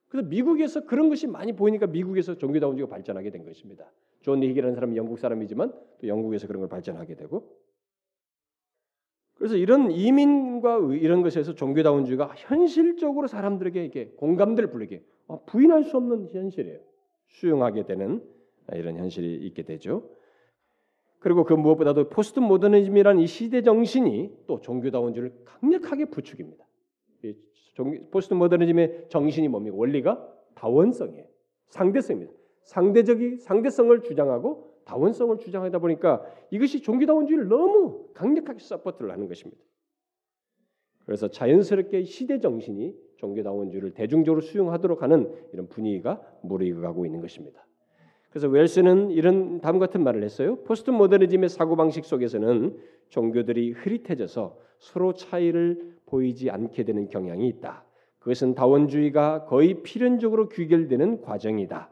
그래서 0.08 0.28
미국에서 0.30 0.86
그런 0.86 1.10
것이 1.10 1.28
많이 1.28 1.54
보이니까 1.54 1.88
미국에서 1.88 2.38
종교다원주의가 2.38 2.90
발전하게 2.90 3.32
된 3.32 3.44
것입니다. 3.44 3.92
존 4.22 4.40
힉이라는 4.40 4.76
사람은 4.76 4.96
영국 4.96 5.20
사람이지만 5.20 5.74
또 6.00 6.08
영국에서 6.08 6.48
그런 6.48 6.62
걸 6.62 6.70
발전하게 6.70 7.16
되고 7.16 7.60
그래서 9.34 9.58
이런 9.58 9.92
이민과 9.92 10.80
이런 10.94 11.22
것에서 11.22 11.54
종교다원주의가 11.54 12.34
현실적으로 12.38 13.28
사람들에게 13.28 13.82
이렇게 13.82 14.08
공감대를 14.16 14.70
불리게 14.70 15.04
어, 15.28 15.44
부인할 15.44 15.84
수 15.84 15.98
없는 15.98 16.30
현실이에요. 16.32 16.80
수용하게 17.28 17.86
되는 17.86 18.24
이런 18.72 18.96
현실이 18.96 19.36
있게 19.48 19.64
되죠. 19.64 20.15
그리고 21.26 21.44
그 21.44 21.56
무엇보다도 21.56 22.10
포스트 22.10 22.40
모더니즘이라는 22.40 23.20
이 23.20 23.26
시대 23.26 23.64
정신이 23.64 24.32
또 24.46 24.62
종교다원주의를 24.62 25.34
강력하게 25.44 26.06
부추깁니다. 26.06 26.64
포스트 28.12 28.36
모더니즘의 28.36 29.08
정신이 29.10 29.48
뭡니까? 29.48 29.76
원리가 29.76 30.36
다원성이에요. 30.54 31.26
상대성입니다. 31.70 32.32
상대적이 32.62 33.38
상대성을 33.38 34.04
주장하고 34.04 34.76
다원성을 34.86 35.40
주장하다 35.40 35.80
보니까 35.80 36.24
이것이 36.52 36.84
종교다원주의를 36.84 37.48
너무 37.48 38.06
강력하게 38.14 38.60
support를 38.60 39.10
하는 39.10 39.28
것입니다. 39.28 39.60
그래서 41.08 41.28
자연스럽게 41.28 42.04
시대 42.04 42.40
정신이 42.40 42.96
종교다원주의를 43.18 43.96
대중적으로 43.96 44.42
수용하도록 44.42 45.02
하는 45.02 45.34
이런 45.54 45.68
분위기가 45.70 46.22
무르익어가고 46.44 47.08
있는 47.08 47.20
것입니다. 47.22 47.66
그래서 48.36 48.50
웰스는 48.50 49.12
이런 49.12 49.62
다음 49.62 49.80
같은 49.80 50.04
말을 50.04 50.22
했어요. 50.22 50.58
포스트 50.66 50.92
모더니즘의 50.92 51.48
사고 51.48 51.78
방식 51.78 52.04
속에서는 52.04 52.78
종교들이 53.08 53.72
흐릿해져서 53.72 54.58
서로 54.78 55.14
차이를 55.14 55.96
보이지 56.08 56.50
않게 56.50 56.84
되는 56.84 57.08
경향이 57.08 57.48
있다. 57.48 57.86
그것은 58.20 58.54
다원주의가 58.54 59.46
거의 59.46 59.82
필연적으로 59.84 60.50
귀결되는 60.50 61.22
과정이다. 61.22 61.90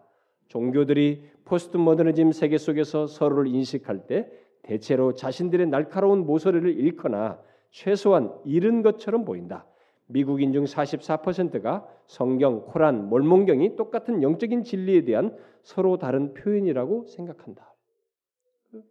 종교들이 0.49 1.23
포스트 1.45 1.77
모더니즘 1.77 2.33
세계 2.33 2.57
속에서 2.57 3.07
서로를 3.07 3.47
인식할 3.47 4.05
때 4.05 4.29
대체로 4.63 5.13
자신들의 5.13 5.67
날카로운 5.67 6.25
모서리를 6.25 6.77
잃거나 6.77 7.39
최소한 7.71 8.33
잃은 8.43 8.81
것처럼 8.81 9.23
보인다. 9.23 9.65
미국인 10.07 10.51
중 10.51 10.65
44%가 10.65 11.87
성경, 12.05 12.65
코란, 12.65 13.09
몰몬경이 13.09 13.75
똑같은 13.75 14.21
영적인 14.21 14.63
진리에 14.63 15.05
대한 15.05 15.37
서로 15.61 15.97
다른 15.97 16.33
표현이라고 16.33 17.05
생각한다. 17.05 17.73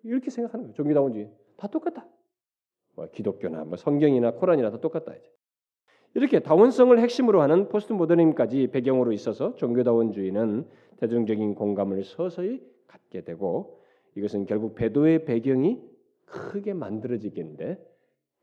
이렇게 0.02 0.30
생각하는 0.30 0.64
거예요. 0.64 0.74
종교다원주의 0.74 1.30
다 1.56 1.68
똑같다. 1.68 2.06
뭐 2.94 3.06
기독교나 3.10 3.64
뭐 3.64 3.76
성경이나 3.76 4.32
코란이나 4.32 4.70
다 4.70 4.78
똑같다 4.78 5.14
이제. 5.14 5.30
이렇게 6.14 6.40
다원성을 6.40 6.98
핵심으로 6.98 7.40
하는 7.40 7.68
포스트 7.68 7.92
모더니즘까지 7.94 8.68
배경으로 8.68 9.12
있어서 9.12 9.54
종교다원주의는 9.56 10.66
대중적인 10.98 11.54
공감을 11.54 12.04
서서히 12.04 12.62
갖게 12.86 13.22
되고 13.22 13.80
이것은 14.14 14.44
결국 14.44 14.74
배도의 14.74 15.24
배경이 15.24 15.80
크게 16.26 16.74
만들어지겠는데 16.74 17.78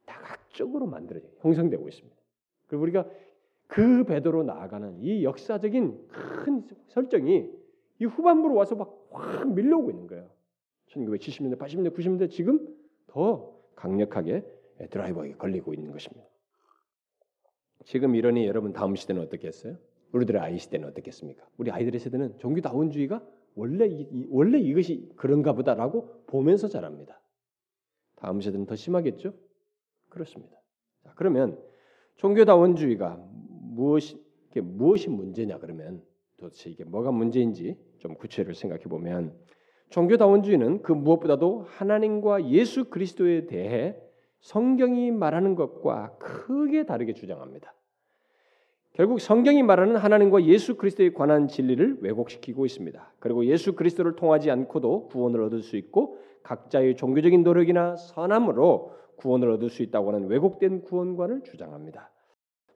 다각적으로 0.05 0.87
만들어져 0.87 1.27
형성되고 1.41 1.87
있습니다. 1.87 2.18
그리고 2.69 2.83
우리가 2.83 3.05
그 3.67 4.05
배도로 4.05 4.43
나아가는 4.43 4.97
이 5.01 5.25
역사적인 5.25 6.07
큰 6.07 6.63
설정이 6.87 7.51
이 7.99 8.05
후반부로 8.05 8.55
와서 8.55 8.75
막 8.75 8.99
확 9.11 9.53
밀려오고 9.53 9.91
있는 9.91 10.07
거예요. 10.07 10.29
1970년대, 10.87 11.57
80년대, 11.57 11.95
90년대 11.95 12.29
지금 12.29 12.67
더 13.07 13.55
강력하게 13.75 14.45
드라이버에 14.89 15.33
걸리고 15.33 15.73
있는 15.73 15.91
것입니다. 15.91 16.27
지금 17.85 18.15
이러니 18.15 18.45
여러분 18.45 18.73
다음 18.73 18.95
시대는 18.95 19.21
어떻겠어요? 19.21 19.77
우리들의 20.11 20.41
아이 20.41 20.57
시대는 20.57 20.87
어떻겠습니까? 20.89 21.47
우리 21.57 21.71
아이들의 21.71 21.99
세대는 21.99 22.39
종교다원주의가 22.39 23.25
원래 23.55 23.87
이, 23.87 24.27
원래 24.29 24.59
이것이 24.59 25.11
그런가 25.15 25.53
보다라고 25.53 26.23
보면서 26.27 26.67
자랍니다. 26.67 27.21
다음 28.15 28.41
세대는 28.41 28.65
더 28.65 28.75
심하겠죠? 28.75 29.33
그렇습니다. 30.09 30.59
자, 31.03 31.13
그러면 31.15 31.61
종교다원주의가 32.19 33.17
무엇이 33.61 34.21
무엇이 34.53 35.09
문제냐 35.09 35.59
그러면 35.59 36.01
도대체 36.37 36.69
이게 36.69 36.83
뭐가 36.83 37.11
문제인지 37.11 37.77
좀 37.99 38.15
구체를 38.15 38.55
생각해 38.55 38.83
보면 38.83 39.33
종교다원주의는 39.89 40.81
그 40.81 40.91
무엇보다도 40.91 41.65
하나님과 41.67 42.49
예수 42.49 42.89
그리스도에 42.89 43.45
대해 43.47 43.95
성경이 44.41 45.11
말하는 45.11 45.55
것과 45.55 46.17
크게 46.19 46.85
다르게 46.85 47.13
주장합니다. 47.13 47.73
결국 48.93 49.21
성경이 49.21 49.63
말하는 49.63 49.95
하나님과 49.95 50.43
예수 50.43 50.75
그리스도에 50.75 51.13
관한 51.13 51.47
진리를 51.47 51.99
왜곡시키고 52.01 52.65
있습니다. 52.65 53.13
그리고 53.19 53.45
예수 53.45 53.75
그리스도를 53.75 54.15
통하지 54.15 54.51
않고도 54.51 55.07
구원을 55.07 55.41
얻을 55.43 55.61
수 55.61 55.77
있고 55.77 56.17
각자의 56.43 56.97
종교적인 56.97 57.43
노력이나 57.43 57.95
선함으로 57.95 58.93
구원을 59.19 59.51
얻을 59.51 59.69
수 59.69 59.83
있다고 59.83 60.11
하는 60.11 60.27
왜곡된 60.27 60.81
구원관을 60.81 61.43
주장합니다. 61.43 62.11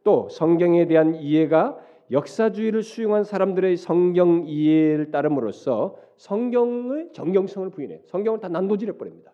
또 0.04 0.30
성경에 0.30 0.86
대한 0.86 1.16
이해가 1.16 1.78
역사주의를 2.12 2.84
수용한 2.84 3.24
사람들의 3.24 3.78
성경 3.78 4.46
이해를 4.46 5.12
따름으로써 5.12 5.98
성경의 6.18 7.12
정경성을 7.14 7.70
부인해. 7.72 8.02
성경을 8.06 8.40
다 8.40 8.50
난도질해 8.50 8.98
버립니다. 8.98 9.34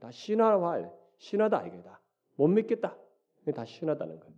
다 0.00 0.10
신화화, 0.10 0.90
신화다 1.18 1.66
이게 1.66 1.82
다. 1.82 2.00
못 2.36 2.48
믿겠다. 2.48 2.96
다 3.54 3.64
신화다는 3.64 4.20
거예요. 4.20 4.34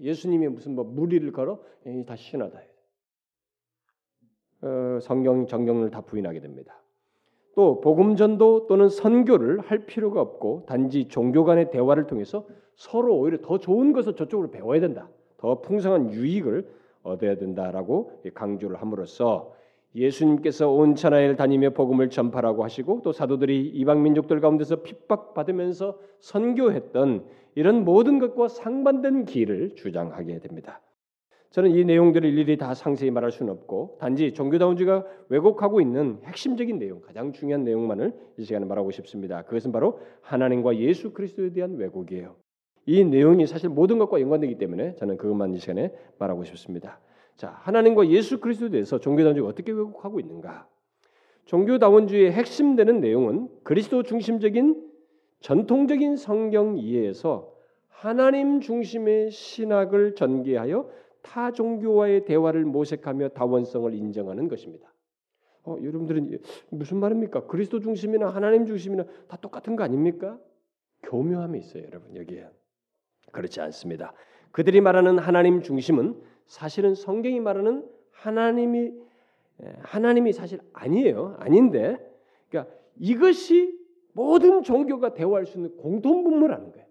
예수님이 0.00 0.48
무슨 0.48 0.74
뭐 0.74 0.84
무리를 0.84 1.30
걸어 1.32 1.62
다 2.06 2.16
신화다. 2.16 2.60
어, 4.62 4.98
성경 5.00 5.46
정경을 5.46 5.90
다 5.90 6.00
부인하게 6.00 6.40
됩니다. 6.40 6.82
또 7.54 7.80
복음 7.80 8.16
전도 8.16 8.66
또는 8.66 8.88
선교를 8.88 9.60
할 9.60 9.86
필요가 9.86 10.20
없고 10.20 10.64
단지 10.66 11.08
종교 11.08 11.44
간의 11.44 11.70
대화를 11.70 12.06
통해서 12.06 12.46
서로 12.74 13.16
오히려 13.16 13.38
더 13.42 13.58
좋은 13.58 13.92
것을 13.92 14.14
저쪽으로 14.14 14.50
배워야 14.50 14.80
된다. 14.80 15.08
더 15.36 15.60
풍성한 15.60 16.12
유익을 16.12 16.66
얻어야 17.02 17.36
된다라고 17.36 18.20
강조를 18.34 18.80
함으로써 18.80 19.52
예수님께서 19.94 20.70
온 20.70 20.96
천하를 20.96 21.36
다니며 21.36 21.70
복음을 21.70 22.10
전파라고 22.10 22.64
하시고 22.64 23.02
또 23.04 23.12
사도들이 23.12 23.68
이방 23.68 24.02
민족들 24.02 24.40
가운데서 24.40 24.82
핍박받으면서 24.82 25.98
선교했던 26.18 27.24
이런 27.54 27.84
모든 27.84 28.18
것과 28.18 28.48
상반된 28.48 29.26
길을 29.26 29.76
주장하게 29.76 30.40
됩니다. 30.40 30.80
저는 31.54 31.70
이 31.70 31.84
내용들을 31.84 32.28
일일이 32.28 32.56
다 32.56 32.74
상세히 32.74 33.12
말할 33.12 33.30
수는 33.30 33.52
없고 33.52 33.98
단지 34.00 34.34
종교다운주가 34.34 35.04
왜곡하고 35.28 35.80
있는 35.80 36.18
핵심적인 36.24 36.80
내용, 36.80 37.00
가장 37.00 37.32
중요한 37.32 37.62
내용만을 37.62 38.12
이 38.38 38.44
시간에 38.44 38.66
말하고 38.66 38.90
싶습니다. 38.90 39.42
그것은 39.42 39.70
바로 39.70 40.00
하나님과 40.22 40.78
예수 40.78 41.12
그리스도에 41.12 41.52
대한 41.52 41.76
왜곡이에요. 41.76 42.34
이 42.86 43.04
내용이 43.04 43.46
사실 43.46 43.68
모든 43.68 43.98
것과 44.00 44.20
연관되기 44.20 44.58
때문에 44.58 44.96
저는 44.96 45.16
그것만 45.16 45.54
이 45.54 45.58
시간에 45.58 45.92
말하고 46.18 46.42
싶습니다. 46.42 46.98
자, 47.36 47.50
하나님과 47.60 48.08
예수 48.08 48.40
그리스도에 48.40 48.70
대해서 48.70 48.98
종교다원주가 48.98 49.48
어떻게 49.48 49.70
왜곡하고 49.70 50.18
있는가? 50.18 50.66
종교다원주의의 51.44 52.32
핵심되는 52.32 52.98
내용은 52.98 53.48
그리스도 53.62 54.02
중심적인 54.02 54.90
전통적인 55.38 56.16
성경 56.16 56.76
이해에서 56.78 57.54
하나님 57.86 58.60
중심의 58.60 59.30
신학을 59.30 60.16
전개하여 60.16 61.03
타 61.24 61.50
종교와의 61.50 62.26
대화를 62.26 62.64
모색하며 62.66 63.30
다원성을 63.30 63.92
인정하는 63.94 64.46
것입니다. 64.46 64.92
어, 65.64 65.76
여러분들은 65.82 66.38
무슨 66.68 66.98
말입니까? 66.98 67.46
그리스도 67.46 67.80
중심이나 67.80 68.28
하나님 68.28 68.66
중심이나 68.66 69.04
다 69.26 69.38
똑같은 69.38 69.74
거 69.74 69.82
아닙니까? 69.82 70.38
교묘함이 71.02 71.58
있어요, 71.58 71.84
여러분 71.84 72.14
여기에. 72.14 72.48
그렇지 73.32 73.60
않습니다. 73.62 74.12
그들이 74.52 74.80
말하는 74.82 75.18
하나님 75.18 75.62
중심은 75.62 76.20
사실은 76.46 76.94
성경이 76.94 77.40
말하는 77.40 77.88
하나님이 78.10 78.92
하나님이 79.80 80.32
사실 80.32 80.60
아니에요. 80.74 81.36
아닌데, 81.38 81.98
그러니까 82.48 82.72
이것이 82.98 83.78
모든 84.12 84.62
종교가 84.62 85.14
대화할 85.14 85.46
수 85.46 85.58
있는 85.58 85.76
공통 85.78 86.22
분모라는 86.22 86.72
거예요. 86.72 86.83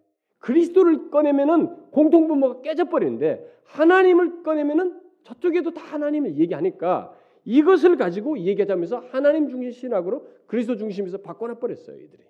그리스도를 0.43 1.09
꺼내면은 1.09 1.89
공통분모가 1.91 2.61
깨져버리는데 2.61 3.49
하나님을 3.63 4.43
꺼내면은 4.43 4.99
저쪽에도 5.23 5.73
다 5.73 5.81
하나님을 5.81 6.37
얘기하니까 6.37 7.17
이것을 7.45 7.95
가지고 7.95 8.37
얘기하자면서 8.37 9.05
하나님 9.09 9.47
중심 9.47 9.71
신학으로 9.71 10.27
그리스도 10.47 10.75
중심에서 10.75 11.19
바꿔놔 11.19 11.59
버렸어요 11.59 11.97
이들이. 11.97 12.23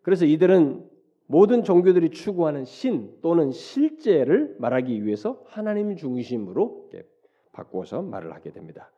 그래서 0.00 0.24
이들은 0.24 0.88
모든 1.26 1.62
종교들이 1.62 2.10
추구하는 2.10 2.64
신 2.64 3.20
또는 3.20 3.50
실제를 3.50 4.56
말하기 4.58 5.04
위해서 5.04 5.42
하나님 5.46 5.94
중심으로 5.94 6.90
바꾸어서 7.52 8.00
말을 8.00 8.32
하게 8.32 8.50
됩니다. 8.50 8.90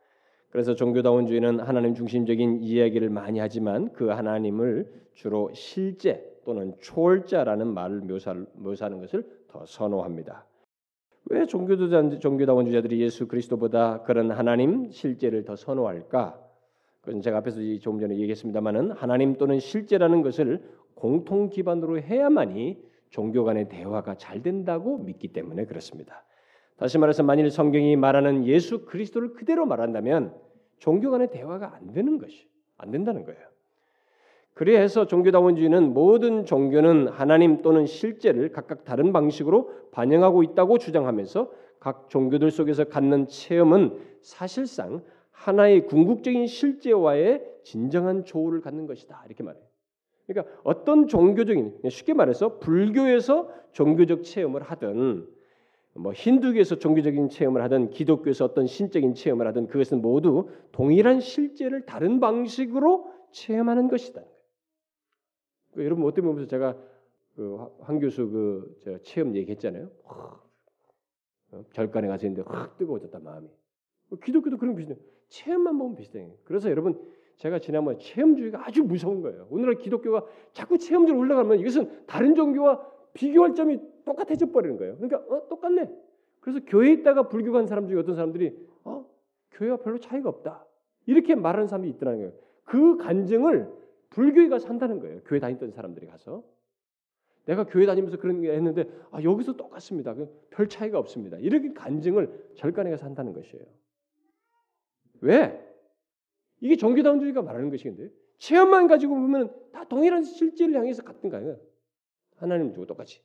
그래서 0.49 0.75
종교다원주의는 0.75 1.59
하나님 1.59 1.93
중심적인 1.93 2.61
이야기를 2.61 3.09
많이 3.09 3.39
하지만 3.39 3.91
그 3.91 4.07
하나님을 4.07 4.89
주로 5.13 5.51
실제 5.53 6.36
또는 6.47 6.73
초월자라는 6.79 7.67
말을 7.73 8.03
묘사하는 8.55 9.01
것을 9.01 9.25
더 9.49 9.65
선호합니다. 9.65 10.45
왜 11.25 11.45
종교도자, 11.45 12.19
종교다원주의자들이 12.19 13.01
예수 13.01 13.27
그리스도보다 13.27 14.03
그런 14.03 14.31
하나님 14.31 14.89
실제를 14.89 15.43
더 15.43 15.57
선호할까? 15.57 16.39
그건 17.01 17.21
제가 17.21 17.39
앞에서 17.39 17.59
조금 17.81 17.99
전에 17.99 18.15
얘기했습니다만은 18.15 18.91
하나님 18.91 19.35
또는 19.35 19.59
실제라는 19.59 20.21
것을 20.21 20.63
공통 20.95 21.49
기반으로 21.49 21.99
해야만이 21.99 22.81
종교 23.09 23.43
간의 23.43 23.67
대화가 23.67 24.15
잘 24.15 24.41
된다고 24.41 24.99
믿기 24.99 25.27
때문에 25.33 25.65
그렇습니다. 25.65 26.23
다시 26.77 26.97
말해서 26.97 27.23
만일 27.23 27.51
성경이 27.51 27.97
말하는 27.97 28.45
예수 28.45 28.85
그리스도를 28.85 29.33
그대로 29.33 29.65
말한다면 29.65 30.33
종교 30.77 31.11
간의 31.11 31.29
대화가 31.29 31.75
안 31.75 31.91
되는 31.91 32.17
것이 32.19 32.47
안 32.77 32.91
된다는 32.91 33.25
거예요. 33.25 33.56
그래서 34.57 35.05
종교다원주의는 35.05 35.93
모든 35.93 36.43
종교는 36.43 37.09
하나님 37.09 37.61
또는 37.61 37.85
실제를 37.85 38.51
각각 38.51 38.85
다른 38.85 39.13
방식으로 39.13 39.69
반영하고 39.91 40.41
있다고 40.41 40.79
주장하면서 40.79 41.51
각 41.79 42.09
종교들 42.09 42.49
속에서 42.49 42.85
갖는 42.85 43.27
체험은 43.27 43.99
사실상 44.21 45.03
하나의 45.29 45.85
궁극적인 45.85 46.47
실제와의 46.47 47.43
진정한 47.61 48.25
조우를 48.25 48.61
갖는 48.61 48.87
것이다 48.87 49.21
이렇게 49.27 49.43
말해요. 49.43 49.63
그러니까 50.25 50.51
어떤 50.63 51.07
종교적인 51.07 51.81
쉽게 51.87 52.15
말해서 52.15 52.57
불교에서 52.57 53.49
종교적 53.73 54.23
체험을 54.23 54.63
하든 54.63 55.27
뭐 55.97 56.13
힌두교에서 56.13 56.79
종교적인 56.79 57.29
체험을 57.29 57.61
하든 57.61 57.91
기독교에서 57.91 58.45
어떤 58.45 58.65
신적인 58.65 59.13
체험을 59.13 59.45
하든 59.49 59.67
그것은 59.67 60.01
모두 60.01 60.49
동일한 60.71 61.19
실제를 61.19 61.85
다른 61.85 62.19
방식으로 62.19 63.05
체험하는 63.29 63.87
것이다. 63.87 64.23
그 65.77 65.85
여러분 65.85 66.05
어떻게 66.05 66.23
보면서 66.23 66.47
제가 66.47 66.75
그황 67.35 67.99
교수 67.99 68.27
그 68.31 68.99
체험 69.03 69.35
얘기했잖아요. 69.35 69.91
어, 70.05 71.63
절간에 71.71 72.07
가서 72.07 72.25
있는데 72.25 72.49
확 72.49 72.75
뜨거워졌다 72.77 73.19
마음이. 73.19 73.47
기독교도 74.23 74.57
그런 74.57 74.75
비슷해요. 74.75 74.97
체험만 75.27 75.77
보면 75.77 75.95
비슷해요. 75.95 76.33
그래서 76.45 76.71
여러분 76.71 76.99
제가 77.35 77.59
지난번에 77.59 77.99
체험주의가 77.99 78.65
아주 78.65 78.83
무서운 78.83 79.21
거예요. 79.21 79.47
오늘날 79.51 79.75
기독교가 79.75 80.25
자꾸 80.51 80.79
체험주로 80.79 81.19
올라가면 81.19 81.59
이것은 81.59 82.07
다른 82.07 82.33
종교와 82.33 82.83
비교할 83.13 83.53
점이 83.53 83.79
똑같아져 84.03 84.47
버리는 84.47 84.77
거예요. 84.77 84.97
그러니까 84.97 85.17
어, 85.31 85.47
똑같네. 85.47 85.91
그래서 86.39 86.59
교회에 86.65 86.93
있다가 86.93 87.29
불교 87.29 87.51
간 87.51 87.67
사람 87.67 87.87
중에 87.87 87.99
어떤 87.99 88.15
사람들이 88.15 88.57
어, 88.83 89.05
교회와 89.51 89.77
별로 89.77 89.99
차이가 89.99 90.27
없다. 90.29 90.65
이렇게 91.05 91.35
말하는 91.35 91.67
사람이 91.67 91.87
있더라는 91.89 92.19
거예요. 92.19 92.33
그 92.63 92.97
간증을 92.97 93.85
불교에 94.09 94.49
가서 94.49 94.67
한다는 94.67 94.99
거예요. 94.99 95.21
교회 95.25 95.39
다니던 95.39 95.71
사람들이 95.71 96.07
가서. 96.07 96.43
내가 97.45 97.65
교회 97.65 97.85
다니면서 97.85 98.17
그런 98.17 98.41
게 98.41 98.51
했는데 98.51 98.89
아, 99.11 99.21
여기서 99.23 99.55
똑같습니다. 99.55 100.13
그별 100.13 100.67
차이가 100.67 100.99
없습니다. 100.99 101.37
이렇게 101.37 101.73
간증을 101.73 102.51
절간에 102.55 102.89
가서 102.89 103.05
한다는 103.05 103.33
것이에요. 103.33 103.65
왜? 105.21 105.63
이게 106.59 106.75
종교다운주의가 106.75 107.41
말하는 107.41 107.69
것인데 107.69 108.09
체험만 108.37 108.87
가지고 108.87 109.15
보면 109.15 109.53
다 109.71 109.85
동일한 109.85 110.23
실제를 110.23 110.75
향해서 110.75 111.03
같은 111.03 111.29
거예요. 111.29 111.57
하나님 112.35 112.73
주고 112.73 112.85
똑같이. 112.85 113.21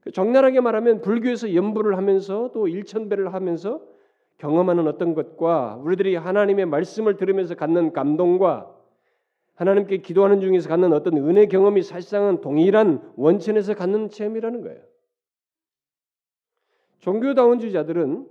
그 0.00 0.12
적나라하게 0.12 0.60
말하면 0.60 1.00
불교에서 1.00 1.54
연부를 1.54 1.96
하면서 1.96 2.50
또 2.52 2.68
일천배를 2.68 3.32
하면서 3.32 3.82
경험하는 4.36 4.86
어떤 4.86 5.14
것과 5.14 5.76
우리들이 5.76 6.16
하나님의 6.16 6.66
말씀을 6.66 7.16
들으면서 7.16 7.54
갖는 7.54 7.92
감동과 7.92 8.73
하나님께 9.54 9.98
기도하는 9.98 10.40
중에서 10.40 10.68
갖는 10.68 10.92
어떤 10.92 11.16
은혜 11.16 11.46
경험이 11.46 11.82
사실상은 11.82 12.40
동일한 12.40 13.12
원천에서 13.16 13.74
갖는 13.74 14.10
체험이라는 14.10 14.62
거예요. 14.62 14.82
종교다운주의자들은 17.00 18.28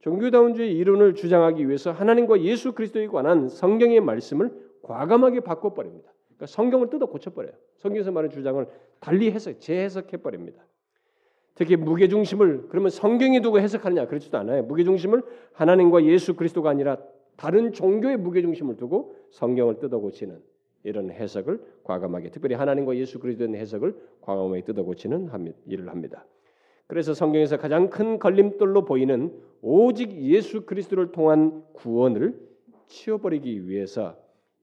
종교다운주의 0.00 0.76
이론을 0.76 1.14
주장하기 1.14 1.66
위해서 1.66 1.90
하나님과 1.90 2.42
예수 2.42 2.72
그리스도에 2.72 3.06
관한 3.06 3.48
성경의 3.48 4.00
말씀을 4.00 4.52
과감하게 4.82 5.40
바꿔버립니다. 5.40 6.12
그러니까 6.26 6.46
성경을 6.46 6.90
뜯어 6.90 7.06
고쳐버려요. 7.06 7.54
성경에서 7.78 8.10
말하는 8.12 8.30
주장을 8.30 8.66
달리 9.00 9.30
해석, 9.30 9.60
재해석해버립니다. 9.60 10.64
특히 11.54 11.76
무게중심을 11.76 12.66
그러면 12.68 12.90
성경에 12.90 13.40
두고 13.40 13.60
해석하느냐 13.60 14.06
그렇지도 14.06 14.38
않아요. 14.38 14.62
무게중심을 14.64 15.22
하나님과 15.52 16.04
예수 16.04 16.34
그리스도가 16.34 16.70
아니라 16.70 16.98
다른 17.36 17.72
종교의 17.72 18.16
무게중심을 18.18 18.76
두고 18.76 19.16
성경을 19.30 19.78
뜯어 19.78 19.98
고치는 19.98 20.40
이런 20.84 21.10
해석을 21.10 21.60
과감하게 21.82 22.30
특별히 22.30 22.54
하나님과 22.54 22.96
예수 22.96 23.18
그리스도의 23.18 23.54
해석을 23.54 23.96
과감하게 24.20 24.64
뜯어 24.64 24.82
고치는 24.82 25.30
일을 25.66 25.88
합니다. 25.88 26.26
그래서 26.86 27.14
성경에서 27.14 27.56
가장 27.56 27.88
큰 27.88 28.18
걸림돌로 28.18 28.84
보이는 28.84 29.32
오직 29.62 30.12
예수 30.12 30.66
그리스도를 30.66 31.12
통한 31.12 31.64
구원을 31.72 32.38
치워버리기 32.86 33.68
위해서 33.68 34.16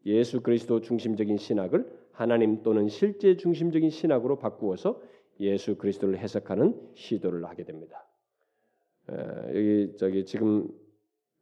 예수 0.06 0.42
그리스도 0.42 0.82
중심적인 0.82 1.38
신학을 1.38 2.02
하나님 2.12 2.62
또는 2.62 2.88
실제 2.88 3.36
중심적인 3.36 3.90
신학으로 3.90 4.38
바꾸어서 4.38 5.02
예수 5.40 5.76
그리스도를 5.76 6.20
해석하는 6.20 6.80
시도를 6.94 7.46
하게 7.46 7.64
됩니다. 7.64 8.06
에, 9.10 9.16
여기 9.50 9.94
저기 9.98 10.26
지금 10.26 10.70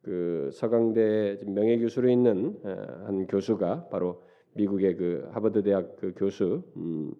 그 0.02 0.50
서강대 0.52 1.38
명예 1.46 1.78
교수로 1.78 2.08
있는 2.08 2.58
에, 2.64 2.68
한 3.04 3.26
교수가 3.26 3.88
바로 3.88 4.22
미국의 4.54 4.96
그 4.96 5.28
하버드 5.32 5.62
대학 5.62 5.96
그 5.96 6.12
교수 6.16 6.62
음, 6.76 7.12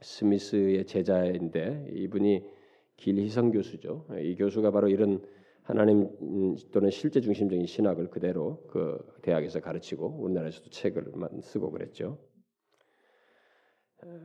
스미스의 0.00 0.86
제자인데 0.86 1.88
이분이 1.92 2.44
길희성 2.96 3.52
교수죠. 3.52 4.06
이 4.20 4.36
교수가 4.36 4.70
바로 4.70 4.88
이런 4.88 5.22
하나님 5.62 6.08
또는 6.72 6.90
실제 6.90 7.20
중심적인 7.20 7.66
신학을 7.66 8.08
그대로 8.08 8.62
그 8.68 8.98
대학에서 9.22 9.60
가르치고 9.60 10.18
우리나라에서도 10.20 10.70
책을 10.70 11.12
쓰고 11.42 11.70
그랬죠. 11.72 12.18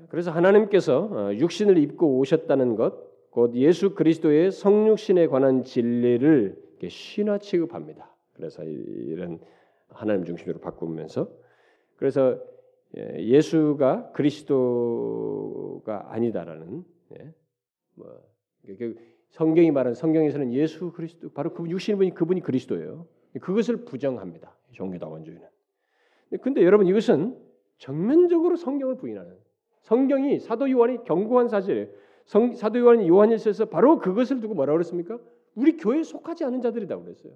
그래서 0.09 0.31
하나님께서 0.31 1.09
어, 1.11 1.33
육신을 1.33 1.77
입고 1.77 2.17
오셨다는 2.19 2.75
것, 2.75 3.31
곧 3.31 3.55
예수 3.55 3.95
그리스도의 3.95 4.51
성육신에 4.51 5.27
관한 5.27 5.63
진리를 5.63 6.70
신화 6.89 7.37
취급합니다. 7.37 8.15
그래서 8.33 8.63
이런 8.63 9.39
하나님 9.89 10.25
중심으로 10.25 10.59
바꾸면서 10.59 11.29
그래서 11.95 12.39
예, 12.97 13.23
예수가 13.23 14.11
그리스도가 14.11 14.53
아니다라는 16.11 16.83
예, 17.17 17.33
뭐 17.95 18.21
성경이 19.29 19.71
말하는 19.71 19.95
성경에서는 19.95 20.53
예수 20.53 20.91
그리스도 20.91 21.31
바로 21.31 21.53
그 21.53 21.69
육신분이 21.69 22.13
그분이 22.13 22.41
그리스도예요. 22.41 23.07
그것을 23.39 23.85
부정합니다. 23.85 24.53
종교다원주의는. 24.71 25.47
근데 26.41 26.63
여러분 26.63 26.87
이것은 26.87 27.37
정면적으로 27.77 28.55
성경을 28.57 28.97
부인하는 28.97 29.37
성경이 29.81 30.39
사도 30.39 30.69
요한이 30.69 31.03
경고한 31.05 31.47
사실이에요. 31.47 31.87
성, 32.25 32.53
사도 32.53 32.79
요한이 32.79 33.07
요한일서에서 33.07 33.65
바로 33.65 33.99
그것을 33.99 34.39
두고 34.41 34.53
뭐라고 34.53 34.77
그랬습니까? 34.77 35.17
우리 35.55 35.77
교회에 35.77 36.03
속하지 36.03 36.43
않은 36.45 36.61
자들이라고 36.61 37.03
그랬어요. 37.03 37.33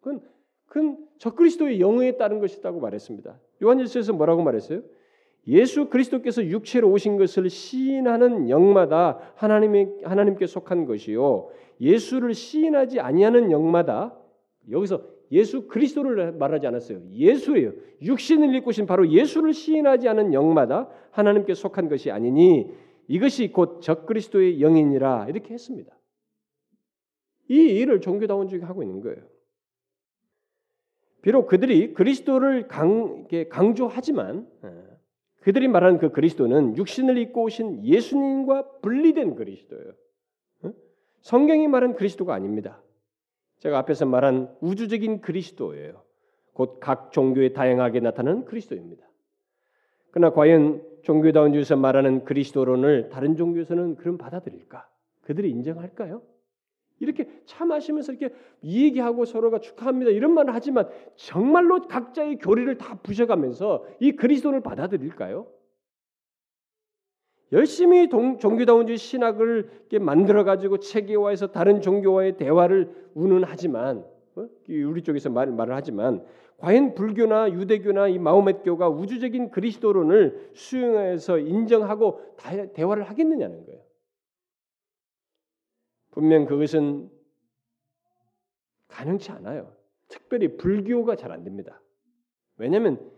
그건 0.00 0.20
그건 0.66 0.98
적그리스도의 1.18 1.80
영에 1.80 2.16
따른 2.16 2.40
것이라고 2.40 2.80
말했습니다. 2.80 3.38
요한일서에서 3.62 4.12
뭐라고 4.12 4.42
말했어요? 4.42 4.82
예수 5.48 5.88
그리스도께서 5.88 6.44
육체로 6.44 6.90
오신 6.90 7.18
것을 7.18 7.48
시인하는 7.48 8.50
영마다 8.50 9.18
하나님의 9.36 9.98
하나님께 10.02 10.46
속한 10.46 10.86
것이요 10.86 11.50
예수를 11.80 12.34
시인하지 12.34 12.98
아니하는 12.98 13.52
영마다 13.52 14.16
여기서 14.70 15.04
예수 15.32 15.66
그리스도를 15.68 16.32
말하지 16.32 16.66
않았어요. 16.66 17.00
예수예요. 17.12 17.72
육신을 18.02 18.54
입고 18.56 18.72
신 18.72 18.86
바로 18.86 19.08
예수를 19.08 19.52
시인하지 19.52 20.08
않은 20.08 20.32
영마다 20.32 20.88
하나님께 21.10 21.54
속한 21.54 21.88
것이 21.88 22.10
아니니 22.10 22.70
이것이 23.08 23.52
곧 23.52 23.80
적그리스도의 23.82 24.58
영이니라 24.58 25.26
이렇게 25.28 25.54
했습니다. 25.54 25.96
이 27.48 27.54
일을 27.54 28.00
종교다원 28.00 28.48
중에 28.48 28.60
하고 28.60 28.82
있는 28.82 29.00
거예요. 29.00 29.18
비록 31.22 31.46
그들이 31.48 31.92
그리스도를 31.94 32.68
강, 32.68 33.26
강조하지만 33.48 34.48
예, 34.64 34.68
그들이 35.40 35.68
말하는 35.68 35.98
그 35.98 36.10
그리스도는 36.10 36.76
육신을 36.76 37.18
입고 37.18 37.44
오신 37.44 37.84
예수님과 37.84 38.78
분리된 38.80 39.34
그리스도예요. 39.34 39.92
성경이 41.22 41.66
말한 41.66 41.94
그리스도가 41.94 42.34
아닙니다. 42.34 42.80
제가 43.58 43.78
앞에서 43.78 44.06
말한 44.06 44.56
우주적인 44.60 45.20
그리스도예요. 45.20 46.02
곧 46.52 46.78
각 46.80 47.12
종교에 47.12 47.52
다양하게 47.52 48.00
나타나는 48.00 48.44
그리스도입니다. 48.44 49.04
그러나 50.10 50.32
과연 50.32 50.82
종교다운 51.02 51.52
주에서 51.52 51.76
말하는 51.76 52.24
그리스도론을 52.24 53.10
다른 53.10 53.36
종교에서는 53.36 53.96
그럼 53.96 54.16
받아들일까? 54.18 54.88
그들이 55.22 55.50
인정할까요? 55.50 56.22
이렇게 56.98 57.28
차 57.44 57.64
마시면서 57.64 58.12
이렇게 58.12 58.34
얘기하고 58.64 59.24
서로가 59.24 59.60
축하합니다 59.60 60.10
이런 60.10 60.32
말을 60.32 60.54
하지만 60.54 60.88
정말로 61.14 61.86
각자의 61.86 62.38
교리를 62.38 62.78
다 62.78 62.98
부셔가면서 63.02 63.84
이 64.00 64.12
그리스도를 64.12 64.60
받아들일까요? 64.60 65.46
열심히 67.52 68.08
동, 68.08 68.38
종교다운주의 68.38 68.98
신학을 68.98 69.70
만들어 70.00 70.42
가지고 70.44 70.78
체계화해서 70.78 71.48
다른 71.48 71.80
종교와의 71.80 72.36
대화를 72.38 73.10
운운하지만 73.14 74.04
어? 74.36 74.48
우리 74.68 75.02
쪽에서 75.02 75.30
말, 75.30 75.50
말을 75.52 75.74
하지만 75.74 76.24
과연 76.58 76.94
불교나 76.94 77.52
유대교나 77.52 78.08
이 78.08 78.18
마호멧교가 78.18 78.88
우주적인 78.88 79.50
그리스도론을 79.50 80.50
수용해서 80.54 81.38
인정하고 81.38 82.20
다, 82.36 82.66
대화를 82.72 83.04
하겠느냐는 83.04 83.64
거예요. 83.66 83.85
분명 86.16 86.46
그것은 86.46 87.10
가능치 88.88 89.30
않아요. 89.32 89.76
특별히 90.08 90.56
불교가 90.56 91.14
잘 91.14 91.30
안 91.30 91.44
됩니다. 91.44 91.82
왜냐하면 92.56 93.12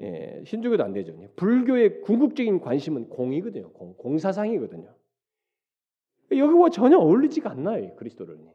예, 0.00 0.42
힌두교도 0.44 0.82
안 0.82 0.92
되죠. 0.92 1.16
불교의 1.36 2.00
궁극적인 2.00 2.58
관심은 2.58 3.08
공이거든요. 3.08 3.70
공, 3.70 3.94
공사상이거든요. 3.94 4.92
여기와 6.32 6.70
전혀 6.70 6.98
어울리지가 6.98 7.50
않나요, 7.50 7.94
그리스도론이. 7.94 8.50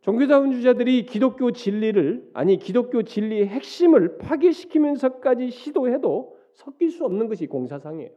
종교다운주자들이 0.00 1.06
기독교 1.06 1.52
진리를 1.52 2.30
아니 2.34 2.56
기독교 2.58 3.04
진리의 3.04 3.46
핵심을 3.46 4.18
파괴시키면서까지 4.18 5.50
시도해도 5.50 6.36
섞일 6.54 6.90
수 6.90 7.04
없는 7.04 7.28
것이 7.28 7.46
공사상이에요. 7.46 8.10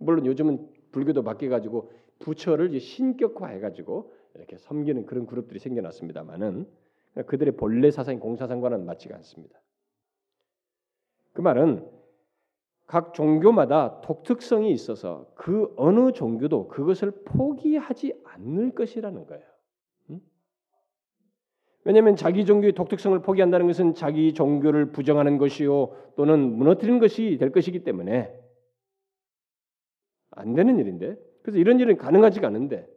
물론 0.00 0.24
요즘은 0.24 0.70
불교도 0.92 1.22
바뀌어 1.22 1.50
가지고 1.50 1.92
부처를 2.18 2.78
신격화해 2.78 3.60
가지고 3.60 4.12
이렇게 4.34 4.58
섬기는 4.58 5.06
그런 5.06 5.26
그룹들이 5.26 5.58
생겨났습니다만은 5.58 6.66
그들의 7.26 7.56
본래 7.56 7.90
사상이 7.90 8.18
공사상과는 8.18 8.84
맞지가 8.84 9.16
않습니다. 9.16 9.60
그 11.32 11.40
말은 11.40 11.88
각 12.86 13.14
종교마다 13.14 14.00
독특성이 14.00 14.70
있어서 14.72 15.26
그 15.34 15.72
어느 15.76 16.12
종교도 16.12 16.68
그것을 16.68 17.10
포기하지 17.24 18.22
않을 18.24 18.74
것이라는 18.74 19.26
거예요. 19.26 19.44
왜냐하면 21.84 22.16
자기 22.16 22.44
종교의 22.44 22.72
독특성을 22.72 23.16
포기한다는 23.22 23.68
것은 23.68 23.94
자기 23.94 24.34
종교를 24.34 24.90
부정하는 24.90 25.38
것이요 25.38 25.94
또는 26.16 26.56
무너뜨리는 26.58 26.98
것이 26.98 27.36
될 27.38 27.52
것이기 27.52 27.84
때문에 27.84 28.36
안 30.32 30.54
되는 30.54 30.80
일인데 30.80 31.16
그래서 31.46 31.60
이런 31.60 31.78
일은 31.78 31.96
가능하지가 31.96 32.48
않은데 32.48 32.88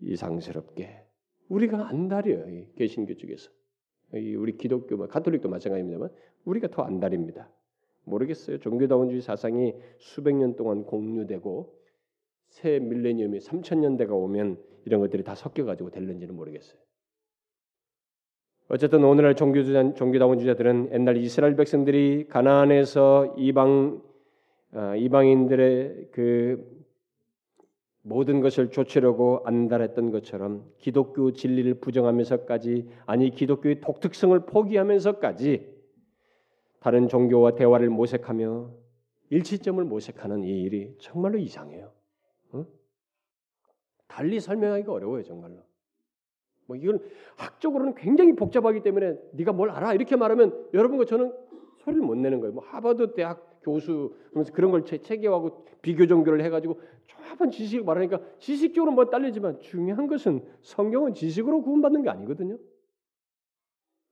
이상스럽게 0.00 1.04
우리가 1.48 1.88
안달이에요 1.88 2.66
개신교 2.74 3.14
쪽에서 3.14 3.52
우리 4.36 4.56
기독교, 4.56 4.96
뭐 4.96 5.06
가톨릭도 5.06 5.48
마찬가지입니다만 5.48 6.10
우리가 6.44 6.66
더 6.68 6.82
안달입니다. 6.82 7.48
모르겠어요. 8.02 8.58
종교다원주의 8.58 9.20
사상이 9.20 9.74
수백 9.98 10.34
년 10.34 10.56
동안 10.56 10.82
공유되고 10.82 11.72
새 12.48 12.80
밀레니엄이 12.80 13.38
3천 13.38 13.78
년대가 13.78 14.12
오면 14.12 14.60
이런 14.84 15.00
것들이 15.00 15.22
다 15.22 15.36
섞여가지고 15.36 15.90
될는지는 15.90 16.34
모르겠어요. 16.34 16.80
어쨌든 18.68 19.04
오늘날 19.04 19.36
종교주자, 19.36 19.94
종교다원주자들은 19.94 20.90
옛날 20.92 21.16
이스라엘 21.16 21.54
백성들이 21.54 22.26
가나안에서 22.28 23.36
이방 23.38 24.02
어, 24.72 24.94
이방인들의 24.96 26.08
그 26.10 26.75
모든 28.08 28.40
것을 28.40 28.70
조치려고 28.70 29.42
안달했던 29.44 30.12
것처럼 30.12 30.64
기독교 30.78 31.32
진리를 31.32 31.80
부정하면서까지 31.80 32.88
아니 33.04 33.30
기독교의 33.30 33.80
독특성을 33.80 34.38
포기하면서까지 34.46 35.74
다른 36.78 37.08
종교와 37.08 37.56
대화를 37.56 37.90
모색하며 37.90 38.70
일치점을 39.30 39.82
모색하는 39.82 40.44
이 40.44 40.62
일이 40.62 40.94
정말로 41.00 41.36
이상해요. 41.38 41.90
응? 42.54 42.66
달리 44.06 44.38
설명하기가 44.38 44.92
어려워요, 44.92 45.24
정말로. 45.24 45.56
뭐 46.66 46.76
이건 46.76 47.00
학적으로는 47.36 47.96
굉장히 47.96 48.36
복잡하기 48.36 48.82
때문에 48.82 49.16
네가 49.32 49.50
뭘 49.52 49.70
알아 49.70 49.94
이렇게 49.94 50.14
말하면 50.14 50.68
여러분과 50.74 51.06
저는 51.06 51.34
소리를 51.78 52.04
못 52.04 52.14
내는 52.14 52.38
거예요. 52.38 52.54
뭐 52.54 52.62
하버드 52.64 53.14
대학 53.14 53.55
교수 53.66 54.14
그러면서 54.30 54.52
그런 54.52 54.70
걸 54.70 54.84
체계하고 54.84 55.66
비교 55.82 56.06
종교를 56.06 56.42
해가지고 56.44 56.80
조합한 57.06 57.50
지식을 57.50 57.84
말하니까 57.84 58.20
지식적으로 58.38 58.92
뭐 58.92 59.06
딸리지만 59.10 59.60
중요한 59.60 60.06
것은 60.06 60.44
성경은 60.62 61.14
지식으로 61.14 61.62
구원받는 61.62 62.02
게 62.02 62.10
아니거든요. 62.10 62.58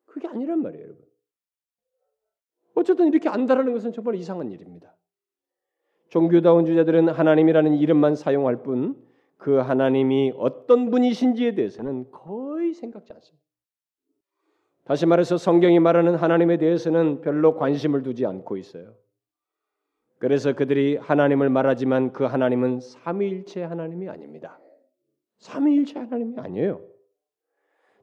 그게 0.04 0.28
아니란 0.28 0.62
말이에요, 0.62 0.84
여러분. 0.84 1.04
어쨌든 2.74 3.08
이렇게 3.08 3.28
안다라는 3.28 3.72
것은 3.72 3.92
정말 3.92 4.16
이상한 4.16 4.50
일입니다. 4.50 4.94
종교다운 6.08 6.66
주자들은 6.66 7.08
하나님이라는 7.08 7.74
이름만 7.74 8.14
사용할 8.14 8.62
뿐 8.62 9.14
그 9.44 9.56
하나님이 9.56 10.32
어떤 10.36 10.90
분이신지에 10.90 11.54
대해서는 11.54 12.10
거의 12.10 12.72
생각지 12.72 13.12
않습니다. 13.12 13.44
다시 14.84 15.04
말해서 15.04 15.36
성경이 15.36 15.80
말하는 15.80 16.14
하나님에 16.14 16.56
대해서는 16.56 17.20
별로 17.20 17.54
관심을 17.54 18.02
두지 18.02 18.24
않고 18.24 18.56
있어요. 18.56 18.94
그래서 20.24 20.54
그들이 20.54 20.96
하나님을 20.96 21.50
말하지만 21.50 22.10
그 22.14 22.24
하나님은 22.24 22.80
삼위일체 22.80 23.62
하나님이 23.62 24.08
아닙니다. 24.08 24.58
삼위일체 25.36 25.98
하나님이 25.98 26.38
아니에요. 26.38 26.80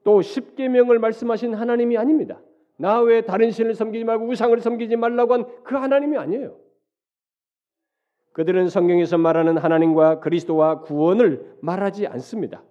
또 0.04 0.22
십계명을 0.22 1.00
말씀하신 1.00 1.56
하나님이 1.56 1.98
아닙니다. 1.98 2.40
나 2.78 3.02
외에 3.02 3.22
다른 3.22 3.50
신을 3.50 3.74
섬기지 3.74 4.06
말고 4.06 4.28
우상을 4.28 4.62
섬기지 4.62 4.98
말라고 4.98 5.34
한 5.34 5.46
그 5.64 5.74
하나님이 5.74 6.16
아니에요. 6.18 6.60
그들은 8.34 8.68
성경에서 8.70 9.18
말하는 9.18 9.58
하나님과 9.58 10.20
그리스도와 10.20 10.82
구원을 10.82 11.58
말하지 11.62 12.06
않습니다. 12.06 12.64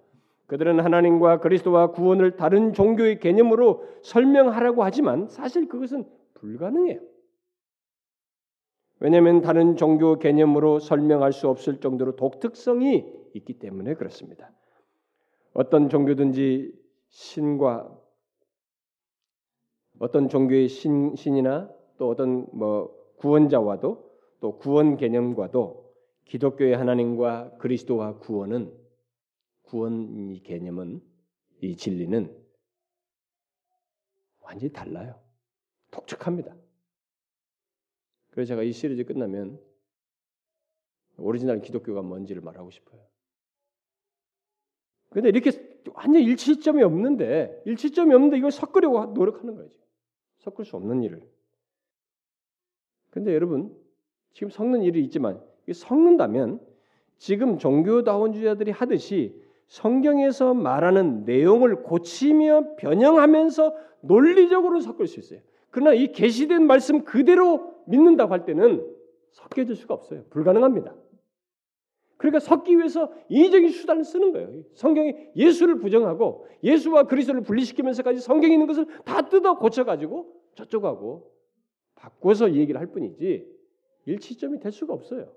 그들은 0.47 0.79
하나님과 0.79 1.41
그리스도와 1.41 1.87
구원을 1.87 2.37
다른 2.37 2.71
종교의 2.71 3.19
개념으로 3.19 3.83
설명하라고 4.03 4.85
하지만 4.85 5.27
사실 5.27 5.67
그것은 5.67 6.05
불가능해요. 6.35 7.10
왜냐하면 9.01 9.41
다른 9.41 9.77
종교 9.77 10.19
개념으로 10.19 10.77
설명할 10.77 11.33
수 11.33 11.49
없을 11.49 11.79
정도로 11.79 12.15
독특성이 12.15 13.11
있기 13.33 13.57
때문에 13.57 13.95
그렇습니다. 13.95 14.51
어떤 15.53 15.89
종교든지 15.89 16.71
신과 17.09 17.99
어떤 19.97 20.29
종교의 20.29 20.67
신, 20.67 21.15
신이나 21.15 21.71
또 21.97 22.09
어떤 22.09 22.45
뭐 22.53 22.95
구원자와도 23.17 24.11
또 24.39 24.57
구원 24.59 24.97
개념과도 24.97 25.91
기독교의 26.25 26.77
하나님과 26.77 27.57
그리스도와 27.57 28.19
구원은 28.19 28.71
구원 29.63 30.15
이 30.15 30.43
개념은 30.43 31.01
이 31.61 31.75
진리는 31.75 32.37
완전히 34.41 34.71
달라요. 34.71 35.19
독특합니다. 35.89 36.60
그래서 38.31 38.49
제가 38.49 38.63
이 38.63 38.71
시리즈 38.71 39.03
끝나면 39.03 39.59
오리지널 41.17 41.61
기독교가 41.61 42.01
뭔지를 42.01 42.41
말하고 42.41 42.71
싶어요. 42.71 43.01
근데 45.09 45.29
이렇게 45.29 45.51
완전 45.93 46.21
일치점이 46.21 46.81
없는데 46.83 47.61
일치점이 47.65 48.13
없는데 48.13 48.37
이걸 48.37 48.51
섞으려고 48.51 49.05
노력하는 49.07 49.55
거죠. 49.55 49.77
섞을 50.39 50.65
수 50.65 50.75
없는 50.77 51.03
일을. 51.03 51.21
근데 53.09 53.33
여러분 53.33 53.75
지금 54.33 54.49
섞는 54.49 54.83
일이 54.83 55.03
있지만 55.03 55.41
섞는다면 55.71 56.61
지금 57.17 57.57
종교다원주의자들이 57.57 58.71
하듯이 58.71 59.39
성경에서 59.67 60.53
말하는 60.53 61.25
내용을 61.25 61.83
고치며 61.83 62.75
변형하면서 62.77 63.75
논리적으로 64.01 64.79
섞을 64.79 65.07
수 65.07 65.19
있어요. 65.19 65.41
그러나 65.69 65.93
이 65.93 66.11
계시된 66.11 66.65
말씀 66.65 67.03
그대로 67.03 67.70
믿는다고 67.87 68.31
할 68.33 68.45
때는 68.45 68.85
섞여질 69.31 69.75
수가 69.75 69.93
없어요. 69.93 70.23
불가능합니다. 70.29 70.95
그러니까 72.17 72.39
섞기 72.39 72.77
위해서 72.77 73.11
인위적인 73.29 73.69
수단을 73.69 74.03
쓰는 74.03 74.31
거예요. 74.31 74.63
성경이 74.75 75.15
예수를 75.35 75.79
부정하고 75.79 76.45
예수와 76.63 77.03
그리스도를 77.03 77.41
분리시키면서까지 77.41 78.19
성경에 78.19 78.53
있는 78.53 78.67
것을 78.67 78.85
다 79.05 79.27
뜯어 79.27 79.57
고쳐가지고 79.57 80.31
저쪽하고 80.55 81.31
바꿔서 81.95 82.53
얘기를 82.53 82.79
할 82.79 82.87
뿐이지 82.87 83.47
일치점이 84.05 84.59
될 84.59 84.71
수가 84.71 84.93
없어요. 84.93 85.33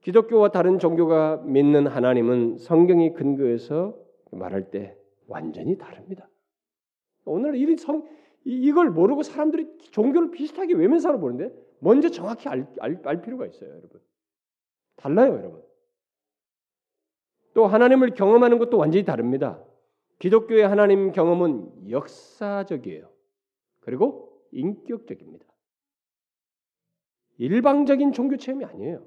기독교와 0.00 0.50
다른 0.50 0.78
종교가 0.78 1.42
믿는 1.46 1.86
하나님은 1.86 2.58
성경이 2.58 3.14
근거해서 3.14 3.96
말할 4.32 4.70
때 4.70 4.96
완전히 5.26 5.78
다릅니다. 5.78 6.28
오늘 7.24 7.54
이 7.54 7.76
성, 7.76 8.06
이걸 8.44 8.90
모르고 8.90 9.22
사람들이 9.22 9.66
종교를 9.90 10.30
비슷하게 10.30 10.74
외면사로 10.74 11.18
보는데 11.18 11.54
먼저 11.78 12.08
정확히 12.10 12.48
알, 12.48 12.66
알, 12.78 13.00
알 13.04 13.22
필요가 13.22 13.46
있어요, 13.46 13.70
여러분. 13.70 14.00
달라요, 14.96 15.34
여러분. 15.34 15.62
또 17.54 17.66
하나님을 17.66 18.14
경험하는 18.14 18.58
것도 18.58 18.78
완전히 18.78 19.04
다릅니다. 19.04 19.62
기독교의 20.18 20.66
하나님 20.66 21.12
경험은 21.12 21.90
역사적이에요. 21.90 23.08
그리고 23.80 24.40
인격적입니다. 24.52 25.44
일방적인 27.38 28.12
종교 28.12 28.36
체험이 28.36 28.64
아니에요. 28.64 29.04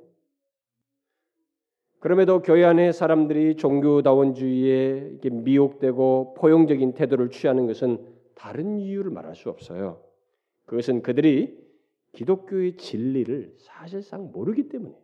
그럼에도 1.99 2.41
교회 2.41 2.63
안에 2.63 2.91
사람들이 2.91 3.55
종교다원주의에 3.55 5.19
미혹되고 5.31 6.35
포용적인 6.35 6.93
태도를 6.93 7.31
취하는 7.31 7.65
것은 7.65 8.16
다른 8.37 8.79
이유를 8.79 9.11
말할 9.11 9.35
수 9.35 9.49
없어요. 9.49 10.01
그것은 10.65 11.01
그들이 11.01 11.57
기독교의 12.13 12.77
진리를 12.77 13.55
사실상 13.57 14.31
모르기 14.31 14.69
때문에 14.69 14.95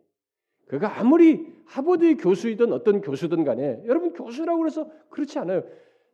그가 0.68 0.98
아무리 0.98 1.52
하버드 1.66 2.16
교수이든 2.16 2.72
어떤 2.72 3.00
교수든 3.00 3.44
간에 3.44 3.82
여러분 3.86 4.12
교수라고 4.12 4.66
해서 4.66 4.88
그렇지 5.10 5.38
않아요. 5.40 5.64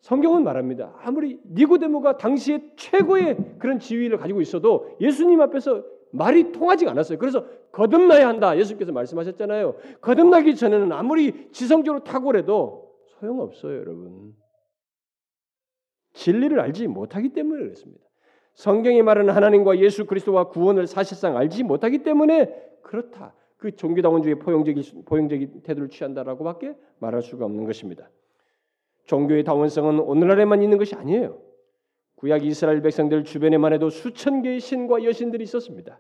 성경은 0.01 0.45
말합니다. 0.45 0.95
아무리 0.99 1.39
니고데모가 1.45 2.17
당시에 2.17 2.73
최고의 2.77 3.57
그런 3.59 3.79
지위를 3.79 4.17
가지고 4.17 4.41
있어도 4.41 4.97
예수님 5.01 5.41
앞에서 5.43 5.85
말이 6.13 6.53
통하지가 6.53 6.91
않았어요. 6.91 7.19
그래서 7.19 7.47
거듭나야 7.71 8.27
한다. 8.27 8.59
예수님께서 8.59 8.93
말씀하셨잖아요. 8.93 9.77
거듭나기 10.01 10.57
전에는 10.57 10.91
아무리 10.93 11.51
지성적으로 11.53 12.03
탁월해도 12.03 12.93
소용없어요, 13.21 13.77
여러분. 13.79 14.35
진리를 16.13 16.59
알지 16.59 16.87
못하기 16.89 17.31
때문에 17.31 17.63
그렇습니다. 17.63 18.05
성경이 18.55 19.03
말하는 19.03 19.33
하나님과 19.33 19.79
예수 19.79 20.07
그리스도와 20.07 20.49
구원을 20.49 20.87
사실상 20.87 21.37
알지 21.37 21.63
못하기 21.63 22.03
때문에 22.03 22.53
그렇다. 22.83 23.35
그 23.57 23.77
종교다원주의 23.77 24.39
포용적인 24.39 25.05
포용적인 25.05 25.63
태도를 25.63 25.89
취한다라고밖에 25.91 26.75
말할 26.99 27.23
수가 27.23 27.45
없는 27.45 27.65
것입니다. 27.65 28.11
종교의 29.05 29.45
다원성은 29.45 30.01
오늘날에만 30.01 30.63
있는 30.63 30.79
것이 30.79 30.95
아니에요. 30.95 31.39
구약 32.17 32.45
이스라엘 32.45 32.83
백성들 32.83 33.25
주변에만 33.25 33.73
해도 33.73 33.89
수천 33.91 34.43
개의 34.43 34.61
신과 34.61 35.05
여신들이 35.05 35.43
있었습니다. 35.45 35.99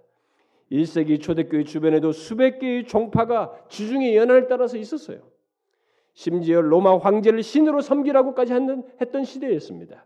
1세기 0.71 1.21
초대교회 1.21 1.65
주변에도 1.65 2.13
수백 2.13 2.59
개의 2.61 2.85
종파가 2.85 3.65
지중해 3.69 4.17
연안을 4.17 4.47
따라서 4.47 4.77
있었어요. 4.77 5.21
심지어 6.21 6.61
로마 6.61 6.99
황제를 6.99 7.43
신으로 7.43 7.81
섬기라고까지 7.81 8.53
했던 9.01 9.25
시대였습니다. 9.25 10.05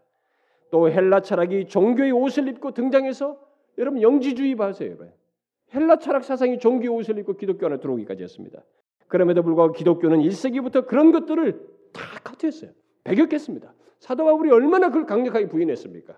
또 0.71 0.89
헬라 0.89 1.23
철학이 1.23 1.67
종교의 1.67 2.13
옷을 2.13 2.47
입고 2.47 2.71
등장해서 2.71 3.37
여러분 3.79 4.01
영지주의 4.01 4.55
봐세요. 4.55 4.97
헬라 5.75 5.99
철학 5.99 6.23
사상이 6.23 6.61
종교 6.61 6.95
옷을 6.95 7.19
입고 7.19 7.37
기독교 7.37 7.67
안에 7.67 7.81
들어오기까지 7.81 8.23
했습니다. 8.23 8.63
그럼에도 9.09 9.43
불구하고 9.43 9.73
기독교는 9.73 10.21
1세기부터 10.21 10.87
그런 10.87 11.11
것들을 11.11 11.61
다 11.93 12.03
커트했어요. 12.23 12.71
배격했습니다. 13.03 13.75
사도 13.99 14.25
바울이 14.25 14.53
얼마나 14.53 14.91
그걸 14.91 15.07
강력하게 15.07 15.49
부인했습니까? 15.49 16.17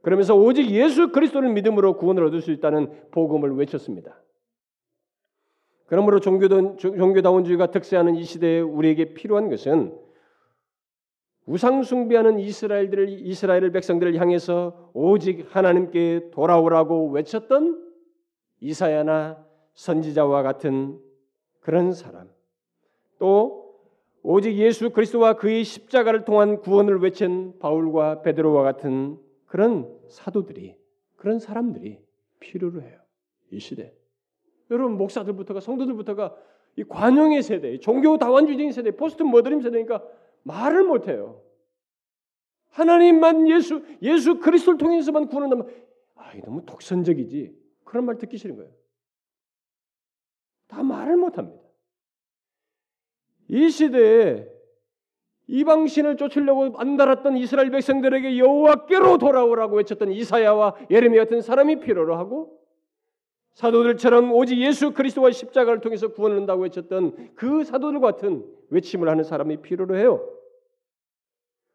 그러면서 0.00 0.36
오직 0.36 0.70
예수 0.70 1.10
그리스도를 1.10 1.52
믿음으로 1.54 1.96
구원을 1.96 2.24
얻을 2.26 2.40
수 2.40 2.52
있다는 2.52 2.88
복음을 3.10 3.56
외쳤습니다. 3.56 4.16
그러므로 5.88 6.20
종교다운, 6.20 6.76
종교다원주의가 6.76 7.70
득세하는 7.70 8.14
이 8.14 8.22
시대에 8.22 8.60
우리에게 8.60 9.14
필요한 9.14 9.48
것은 9.48 9.98
우상 11.46 11.82
숭배하는 11.82 12.38
이스라엘들을 12.38 13.08
이스라엘 13.26 13.72
백성들을 13.72 14.14
향해서 14.16 14.90
오직 14.92 15.46
하나님께 15.48 16.28
돌아오라고 16.30 17.08
외쳤던 17.08 17.82
이사야나 18.60 19.42
선지자와 19.72 20.42
같은 20.42 21.00
그런 21.60 21.92
사람. 21.92 22.28
또 23.18 23.78
오직 24.22 24.58
예수 24.58 24.90
그리스도와 24.90 25.34
그의 25.34 25.64
십자가를 25.64 26.26
통한 26.26 26.60
구원을 26.60 26.98
외친 27.00 27.58
바울과 27.60 28.20
베드로와 28.20 28.62
같은 28.62 29.18
그런 29.46 29.90
사도들이 30.10 30.76
그런 31.16 31.38
사람들이 31.38 31.98
필요로 32.40 32.82
해요. 32.82 32.98
이 33.50 33.58
시대. 33.58 33.97
여러분 34.70 34.96
목사들부터가 34.96 35.60
성도들부터가 35.60 36.36
이 36.76 36.84
관용의 36.84 37.42
세대, 37.42 37.78
종교 37.80 38.16
다원주의적인 38.18 38.72
세대, 38.72 38.90
포스트 38.92 39.22
모더님 39.22 39.60
세대니까 39.62 40.02
말을 40.42 40.84
못 40.84 41.08
해요. 41.08 41.42
하나님만 42.70 43.48
예수 43.48 43.82
예수 44.02 44.38
그리스도를 44.38 44.78
통해서만 44.78 45.28
구원한다면 45.28 45.68
아, 46.14 46.32
이 46.34 46.40
너무 46.40 46.64
독선적이지. 46.64 47.56
그런 47.84 48.04
말 48.04 48.18
듣기 48.18 48.36
싫은 48.36 48.56
거예요. 48.56 48.70
다 50.68 50.82
말을 50.82 51.16
못 51.16 51.38
합니다. 51.38 51.62
이 53.48 53.70
시대에 53.70 54.46
이방 55.46 55.86
신을 55.86 56.18
쫓으려고 56.18 56.78
안달았던 56.78 57.38
이스라엘 57.38 57.70
백성들에게 57.70 58.38
여호와께로 58.38 59.16
돌아오라고 59.16 59.76
외쳤던 59.76 60.12
이사야와 60.12 60.76
예레미야 60.90 61.24
같은 61.24 61.40
사람이 61.40 61.80
필요로 61.80 62.16
하고 62.16 62.57
사도들처럼 63.58 64.32
오직 64.32 64.60
예수 64.60 64.92
그리스도와 64.92 65.32
십자가를 65.32 65.80
통해서 65.80 66.12
구원을 66.12 66.36
한다고 66.36 66.62
외쳤던 66.62 67.30
그 67.34 67.64
사도들 67.64 67.98
같은 67.98 68.46
외침을 68.70 69.08
하는 69.08 69.24
사람이 69.24 69.62
필요로 69.62 69.96
해요. 69.96 70.24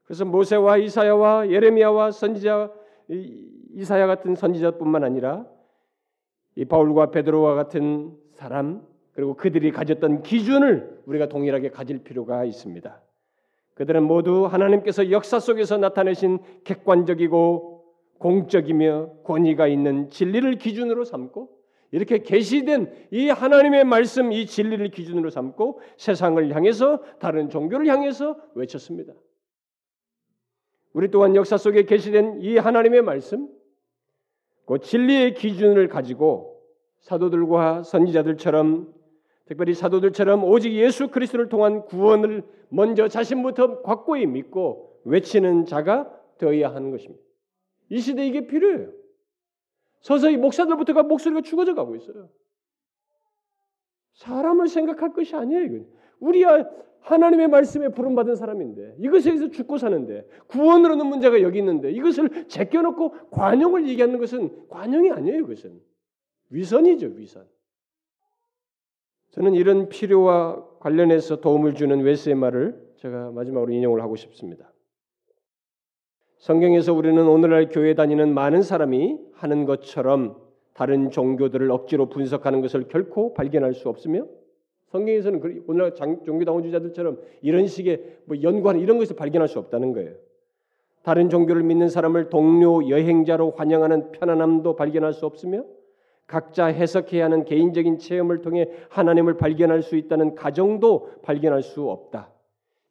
그래서 0.06 0.24
모세와 0.24 0.78
이사야와 0.78 1.50
예레미야와 1.50 2.12
선지자 2.12 2.72
이사야 3.74 4.08
같은 4.08 4.34
선지자뿐만 4.36 5.04
아니라 5.04 5.46
이 6.56 6.64
바울과 6.64 7.12
베드로와 7.12 7.54
같은 7.56 8.16
사람 8.36 8.88
그리고 9.12 9.36
그들이 9.36 9.72
가졌던 9.72 10.24
기준을 10.24 11.02
우리가 11.06 11.28
동일하게 11.28 11.72
가질 11.72 12.06
필요가 12.06 12.46
있습니다. 12.46 13.02
그들은 13.74 14.04
모두 14.04 14.46
하나님께서 14.46 15.12
역사 15.12 15.38
속에서 15.38 15.76
나타내신 15.78 16.40
객관적이고 16.64 17.84
공적이며 18.20 19.16
권위가 19.26 19.68
있는 19.68 20.10
진리를 20.10 20.58
기준으로 20.60 21.04
삼고 21.04 21.62
이렇게 21.94 22.24
계시된 22.24 22.91
이 23.12 23.30
하나님의 23.30 23.84
말씀 23.84 24.32
이 24.32 24.48
진리를 24.48 24.89
기준으로 24.89 25.30
삼고 25.30 25.80
세상을 25.98 26.54
향해서 26.54 27.04
다른 27.20 27.50
종교를 27.50 27.86
향해서 27.86 28.36
외쳤습니다. 28.56 29.14
우리 30.94 31.12
또한 31.12 31.36
역사 31.36 31.56
속에 31.56 31.84
계시된 31.84 32.41
이 32.41 32.58
하나님의 32.58 33.04
말씀 33.04 33.48
그 34.66 34.80
진리의 34.80 35.36
기준을 35.36 35.88
가지고 35.88 36.64
사도들과 37.02 37.84
선지자들처럼 37.84 38.91
특별히 39.46 39.76
사도들처럼 39.76 40.44
오직 40.46 40.74
예수 40.74 41.10
그리스도를 41.10 41.48
통한 41.48 41.86
구원을 41.86 42.41
먼저 42.70 43.08
자신부터 43.08 43.82
확고히 43.84 44.26
믿고 44.26 45.00
외치는 45.06 45.66
자가 45.66 46.12
되어야 46.39 46.74
하는 46.74 46.89
것입니다. 46.89 47.24
이 47.89 48.00
시대에 48.00 48.26
이게 48.26 48.48
필요해요. 48.48 49.03
서서히 50.04 50.38
목사들부터가 50.38 51.04
목소리가 51.04 51.41
죽어져 51.41 51.74
가고 51.74 51.95
있어요. 51.95 52.30
사람을 54.14 54.68
생각할 54.68 55.14
것이 55.14 55.36
아니에요. 55.36 55.86
우리야 56.20 56.70
하나님의 56.99 57.47
말씀에 57.47 57.89
부름받은 57.89 58.36
사람인데 58.36 58.97
이것에서 58.99 59.49
죽고 59.49 59.78
사는데 59.78 60.28
구원을 60.47 60.91
얻는 60.91 61.08
문제가 61.08 61.41
여기 61.41 61.60
있는데 61.60 61.91
이것을 61.91 62.47
제껴놓고 62.47 63.30
관용을 63.32 63.88
얘기하는 63.88 64.20
것은 64.20 64.68
관용이 64.68 65.10
아니에요. 65.10 65.45
그것은 65.45 65.82
위선이죠. 66.49 67.08
위선. 67.16 67.47
저는 69.32 69.56
이런 69.56 69.89
필요와 69.89 70.80
관련해서 70.80 71.39
도움을 71.39 71.76
주는 71.76 71.99
웨스의 72.01 72.36
말을 72.36 72.93
제가 72.97 73.32
마지막으로 73.32 73.72
인용을 73.72 74.01
하고 74.01 74.16
싶습니다. 74.18 74.73
성경에서 76.44 76.94
우리는 76.94 77.26
오늘날 77.26 77.70
교회 77.70 77.94
다니는 77.94 78.34
많은 78.34 78.64
사람이 78.64 79.18
하는 79.32 79.64
것처럼 79.64 80.36
다른 80.74 81.10
종교들을 81.10 81.72
억지로 81.72 82.10
분석하는 82.10 82.60
것을 82.60 82.89
결코 82.89 83.34
발견할 83.34 83.74
수 83.74 83.88
없으며 83.88 84.26
성경에서는 84.88 85.39
그 85.39 85.64
오늘날 85.68 85.96
종교다원주의자들처럼 85.96 87.22
이런 87.41 87.66
식의 87.66 88.18
뭐 88.26 88.41
연구하는 88.41 88.82
이런 88.82 88.98
것을 88.98 89.16
발견할 89.16 89.48
수 89.48 89.58
없다는 89.58 89.94
거예요. 89.94 90.16
다른 91.04 91.30
종교를 91.30 91.64
믿는 91.64 91.88
사람을 91.88 92.30
동료 92.30 92.89
여행자로 92.89 93.52
환영하는 93.52 94.12
편안함도 94.12 94.76
발견할 94.76 95.14
수 95.14 95.26
없으며 95.26 95.64
각자 96.28 96.66
해석해야 96.66 97.24
하는 97.24 97.46
개인적인 97.46 98.00
체험을 98.00 98.41
통해 98.41 98.70
하나님을 98.89 99.38
발견할 99.38 99.82
수 99.82 99.96
있다는 99.96 100.36
가정도 100.36 101.10
발견할 101.22 101.62
수 101.62 101.89
없다. 101.89 102.33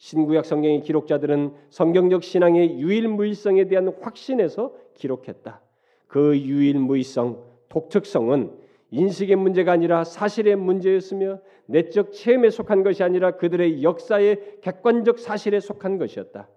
신구약 0.02 0.44
성경의 0.44 0.80
기록자들은 0.80 1.52
성경적 1.70 2.24
신앙의 2.24 2.80
유일무이성에 2.80 3.68
대한 3.68 3.94
확신에서 4.00 4.74
기록했다. 4.94 5.60
그 6.08 6.36
유일무이성, 6.36 7.40
독특성은 7.68 8.50
인식의 8.90 9.36
문제가 9.36 9.70
아니라 9.70 10.02
사실의 10.02 10.56
문제였으며 10.56 11.38
내적 11.66 12.12
체험에 12.12 12.50
속한 12.50 12.82
것이 12.82 13.04
아니라 13.04 13.36
그들의 13.36 13.84
역사의 13.84 14.58
객관적 14.60 15.20
사실에 15.20 15.60
속한 15.60 15.98
것이었다. 15.98 16.48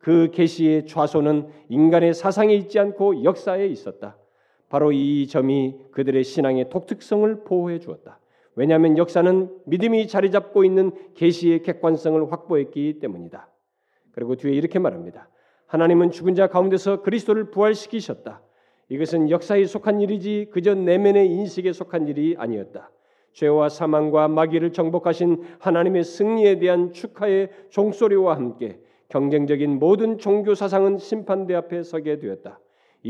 그 0.00 0.32
계시의 0.32 0.86
좌소는 0.86 1.46
인간의 1.68 2.14
사상에 2.14 2.52
있지 2.54 2.80
않고 2.80 3.22
역사에 3.22 3.68
있었다. 3.68 4.16
바로 4.68 4.90
이 4.90 5.28
점이 5.28 5.76
그들의 5.92 6.24
신앙의 6.24 6.68
독특성을 6.68 7.44
보호해 7.44 7.78
주었다. 7.78 8.18
왜냐하면 8.58 8.98
역사는 8.98 9.50
믿음이 9.66 10.08
자리 10.08 10.32
잡고 10.32 10.64
있는 10.64 10.90
계시의 11.14 11.62
객관성을 11.62 12.32
확보했기 12.32 12.98
때문이다. 12.98 13.48
그리고 14.10 14.34
뒤에 14.34 14.52
이렇게 14.52 14.80
말합니다. 14.80 15.28
하나님은 15.66 16.10
죽은 16.10 16.34
자 16.34 16.48
가운데서 16.48 17.02
그리스도를 17.02 17.52
부활시키셨다. 17.52 18.42
이것은 18.88 19.30
역사에 19.30 19.64
속한 19.64 20.00
일이지 20.00 20.48
그저 20.50 20.74
내면의 20.74 21.30
인식에 21.30 21.72
속한 21.72 22.08
일이 22.08 22.34
아니었다. 22.36 22.90
죄와 23.32 23.68
사망과 23.68 24.26
마귀를 24.26 24.72
정복하신 24.72 25.44
하나님의 25.60 26.02
승리에 26.02 26.58
대한 26.58 26.92
축하의 26.92 27.50
종소리와 27.70 28.34
함께 28.34 28.80
경쟁적인 29.08 29.78
모든 29.78 30.18
종교 30.18 30.56
사상은 30.56 30.98
심판대 30.98 31.54
앞에 31.54 31.84
서게 31.84 32.18
되었다. 32.18 32.58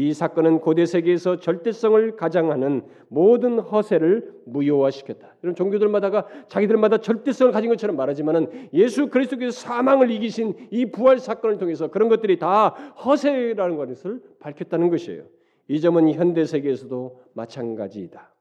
이 0.00 0.12
사건은 0.12 0.60
고대 0.60 0.86
세계에서 0.86 1.40
절대성을 1.40 2.14
가장하는 2.14 2.82
모든 3.08 3.58
허세를 3.58 4.32
무효화시켰다. 4.44 5.34
이런 5.42 5.56
종교들마다가 5.56 6.28
자기들마다 6.46 6.98
절대성을 6.98 7.52
가진 7.52 7.68
것처럼 7.68 7.96
말하지만은 7.96 8.68
예수 8.74 9.08
그리스도께서 9.08 9.50
사망을 9.50 10.12
이기신 10.12 10.68
이 10.70 10.86
부활 10.86 11.18
사건을 11.18 11.58
통해서 11.58 11.88
그런 11.88 12.08
것들이 12.08 12.38
다 12.38 12.68
허세라는 12.68 13.74
것을 13.74 14.22
밝혔다는 14.38 14.88
것이에요. 14.90 15.24
이 15.66 15.80
점은 15.80 16.12
현대 16.12 16.44
세계에서도 16.44 17.20
마찬가지이다. 17.32 18.32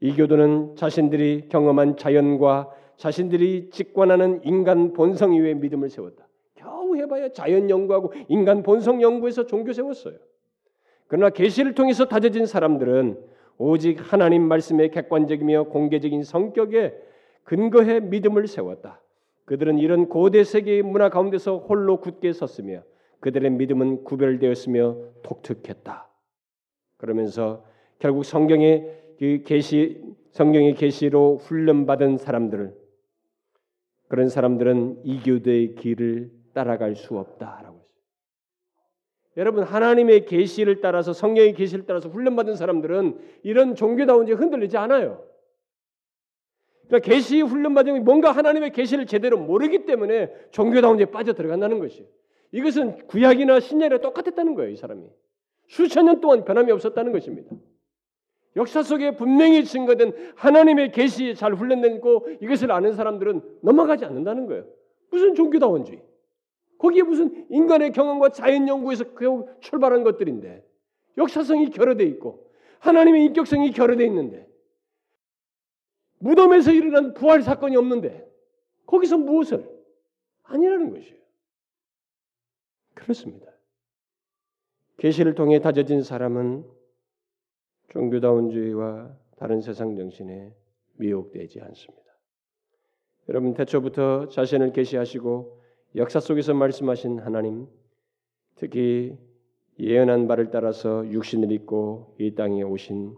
이교도는 0.00 0.76
자신들이 0.76 1.50
경험한 1.50 1.98
자연과 1.98 2.70
자신들이 2.96 3.68
직관하는 3.68 4.40
인간 4.44 4.94
본성 4.94 5.34
위에 5.34 5.52
믿음을 5.52 5.90
세웠다. 5.90 6.26
겨우 6.54 6.96
해봐야 6.96 7.28
자연 7.32 7.68
연구하고 7.68 8.14
인간 8.28 8.62
본성 8.62 9.02
연구에서 9.02 9.44
종교 9.44 9.74
세웠어요. 9.74 10.16
그러나 11.08 11.30
계시를 11.30 11.74
통해서 11.74 12.06
다져진 12.06 12.46
사람들은 12.46 13.18
오직 13.58 14.12
하나님 14.12 14.42
말씀의 14.42 14.90
객관적이며 14.90 15.64
공개적인 15.64 16.24
성격에 16.24 16.94
근거해 17.44 18.00
믿음을 18.00 18.46
세웠다. 18.46 19.00
그들은 19.44 19.78
이런 19.78 20.08
고대 20.08 20.42
세계의 20.42 20.82
문화 20.82 21.08
가운데서 21.08 21.58
홀로 21.58 22.00
굳게 22.00 22.32
섰으며 22.32 22.82
그들의 23.20 23.50
믿음은 23.50 24.04
구별되었으며 24.04 24.96
독특했다. 25.22 26.08
그러면서 26.96 27.64
결국 27.98 28.24
성경의 28.24 29.14
그 29.18 29.42
계시 29.46 30.02
성경의 30.32 30.74
계시로 30.74 31.38
훈련받은 31.38 32.18
사람들을 32.18 32.74
그런 34.08 34.28
사람들은 34.28 35.00
이교도의 35.04 35.76
길을 35.76 36.30
따라갈 36.52 36.94
수 36.94 37.18
없다라고. 37.18 37.75
여러분 39.36 39.64
하나님의 39.64 40.24
계시를 40.24 40.80
따라서 40.80 41.12
성령의 41.12 41.54
계시를 41.54 41.84
따라서 41.86 42.08
훈련받은 42.08 42.56
사람들은 42.56 43.18
이런 43.42 43.74
종교다운 43.74 44.26
지 44.26 44.32
흔들리지 44.32 44.76
않아요. 44.78 45.24
그러니까 46.88 47.10
계시 47.10 47.40
훈련받은 47.42 48.04
뭔가 48.04 48.32
하나님의 48.32 48.72
계시를 48.72 49.06
제대로 49.06 49.38
모르기 49.38 49.84
때문에 49.84 50.32
종교다운 50.52 50.96
데 50.96 51.06
빠져 51.06 51.34
들어간다는 51.34 51.80
것이. 51.80 52.06
이것은 52.52 53.06
구약이나 53.08 53.60
신약이랑 53.60 54.00
똑같았다는 54.00 54.54
거예요, 54.54 54.70
이 54.70 54.76
사람이. 54.76 55.02
수천 55.68 56.06
년 56.06 56.20
동안 56.20 56.44
변함이 56.44 56.70
없었다는 56.72 57.12
것입니다. 57.12 57.54
역사 58.54 58.82
속에 58.82 59.16
분명히 59.16 59.64
증거된 59.64 60.32
하나님의 60.36 60.92
계시에 60.92 61.34
잘 61.34 61.52
훈련되고 61.54 62.28
이것을 62.40 62.72
아는 62.72 62.94
사람들은 62.94 63.42
넘어가지 63.62 64.04
않는다는 64.04 64.46
거예요. 64.46 64.64
무슨 65.10 65.34
종교다원주의? 65.34 66.00
거기에 66.78 67.02
무슨 67.02 67.46
인간의 67.50 67.92
경험과 67.92 68.30
자연 68.30 68.68
연구에서 68.68 69.04
출발한 69.60 70.02
것들인데 70.04 70.64
역사성이 71.16 71.70
결여돼 71.70 72.04
있고 72.04 72.50
하나님의 72.80 73.24
인격성이 73.26 73.72
결여돼 73.72 74.04
있는데 74.06 74.46
무덤에서 76.18 76.72
일어난 76.72 77.14
부활 77.14 77.42
사건이 77.42 77.76
없는데 77.76 78.26
거기서 78.86 79.18
무엇을 79.18 79.68
아니라는 80.44 80.90
것이에요. 80.90 81.16
그렇습니다. 82.94 83.52
계시를 84.98 85.34
통해 85.34 85.60
다져진 85.60 86.02
사람은 86.02 86.64
종교다운주의와 87.88 89.14
다른 89.36 89.60
세상 89.60 89.96
정신에 89.96 90.54
미혹되지 90.94 91.60
않습니다. 91.60 92.06
여러분 93.28 93.54
태초부터 93.54 94.28
자신을 94.28 94.72
계시하시고 94.72 95.60
역사 95.94 96.20
속에서 96.20 96.52
말씀하신 96.52 97.20
하나님, 97.20 97.66
특히 98.56 99.16
예언한 99.78 100.26
바를 100.26 100.50
따라서 100.50 101.06
육신을 101.10 101.52
입고 101.52 102.16
이 102.18 102.34
땅에 102.34 102.62
오신 102.62 103.14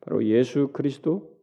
바로 0.00 0.24
예수 0.24 0.68
그리스도 0.72 1.36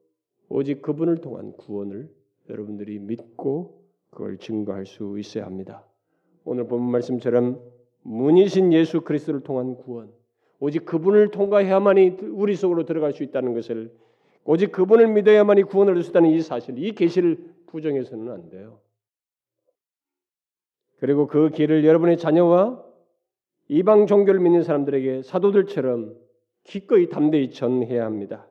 오직 0.49 0.81
그분을 0.81 1.17
통한 1.17 1.51
구원을 1.53 2.09
여러분들이 2.49 2.99
믿고 2.99 3.83
그걸 4.09 4.37
증거할 4.37 4.85
수 4.85 5.19
있어야 5.19 5.45
합니다. 5.45 5.85
오늘 6.45 6.67
본 6.67 6.81
말씀처럼 6.83 7.59
문이신 8.03 8.71
예수 8.73 9.01
그리스도를 9.01 9.41
통한 9.41 9.75
구원, 9.75 10.11
오직 10.59 10.85
그분을 10.85 11.29
통과해야만이 11.29 12.17
우리 12.31 12.55
속으로 12.55 12.85
들어갈 12.85 13.13
수 13.13 13.23
있다는 13.23 13.53
것을 13.53 13.93
오직 14.45 14.71
그분을 14.71 15.09
믿어야만이 15.09 15.63
구원을 15.63 15.93
얻을 15.93 16.03
수 16.03 16.11
있다는 16.11 16.29
이 16.29 16.41
사실, 16.41 16.77
이 16.77 16.93
계시를 16.93 17.37
부정해서는 17.67 18.31
안 18.31 18.49
돼요. 18.49 18.79
그리고 20.99 21.27
그 21.27 21.49
길을 21.49 21.85
여러분의 21.85 22.17
자녀와 22.17 22.83
이방 23.69 24.07
종교를 24.07 24.39
믿는 24.39 24.63
사람들에게 24.63 25.21
사도들처럼 25.23 26.15
기꺼이 26.63 27.09
담대히 27.09 27.51
전해야 27.51 28.05
합니다. 28.05 28.47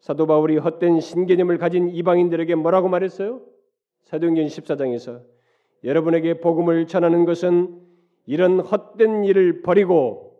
사도 0.00 0.26
바울이 0.26 0.56
헛된 0.56 1.00
신개념을 1.00 1.58
가진 1.58 1.88
이방인들에게 1.88 2.54
뭐라고 2.54 2.88
말했어요? 2.88 3.42
사도행전 4.04 4.46
14장에서 4.46 5.22
여러분에게 5.84 6.40
복음을 6.40 6.86
전하는 6.86 7.24
것은 7.24 7.80
이런 8.26 8.60
헛된 8.60 9.24
일을 9.24 9.62
버리고 9.62 10.38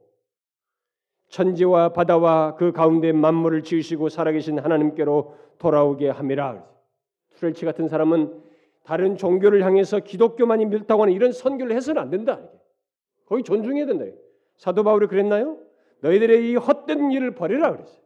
천지와 1.28 1.92
바다와 1.92 2.56
그 2.56 2.72
가운데 2.72 3.12
만물을 3.12 3.62
지으시고 3.62 4.08
살아계신 4.08 4.58
하나님께로 4.58 5.34
돌아오게 5.58 6.08
함이라. 6.08 6.64
트렐치 7.36 7.64
같은 7.64 7.88
사람은 7.88 8.49
다른 8.84 9.16
종교를 9.16 9.64
향해서 9.64 10.00
기독교만이 10.00 10.66
밀다고 10.66 11.02
하는 11.02 11.14
이런 11.14 11.32
선교를 11.32 11.74
해서는 11.76 12.00
안 12.00 12.10
된다. 12.10 12.40
거의 13.26 13.42
존중해야 13.44 13.86
된다. 13.86 14.04
사도 14.56 14.82
바울이 14.82 15.06
그랬나요? 15.06 15.58
너희들의 16.00 16.50
이 16.50 16.56
헛된 16.56 17.12
일을 17.12 17.34
버리라 17.34 17.72
그랬어요. 17.72 18.00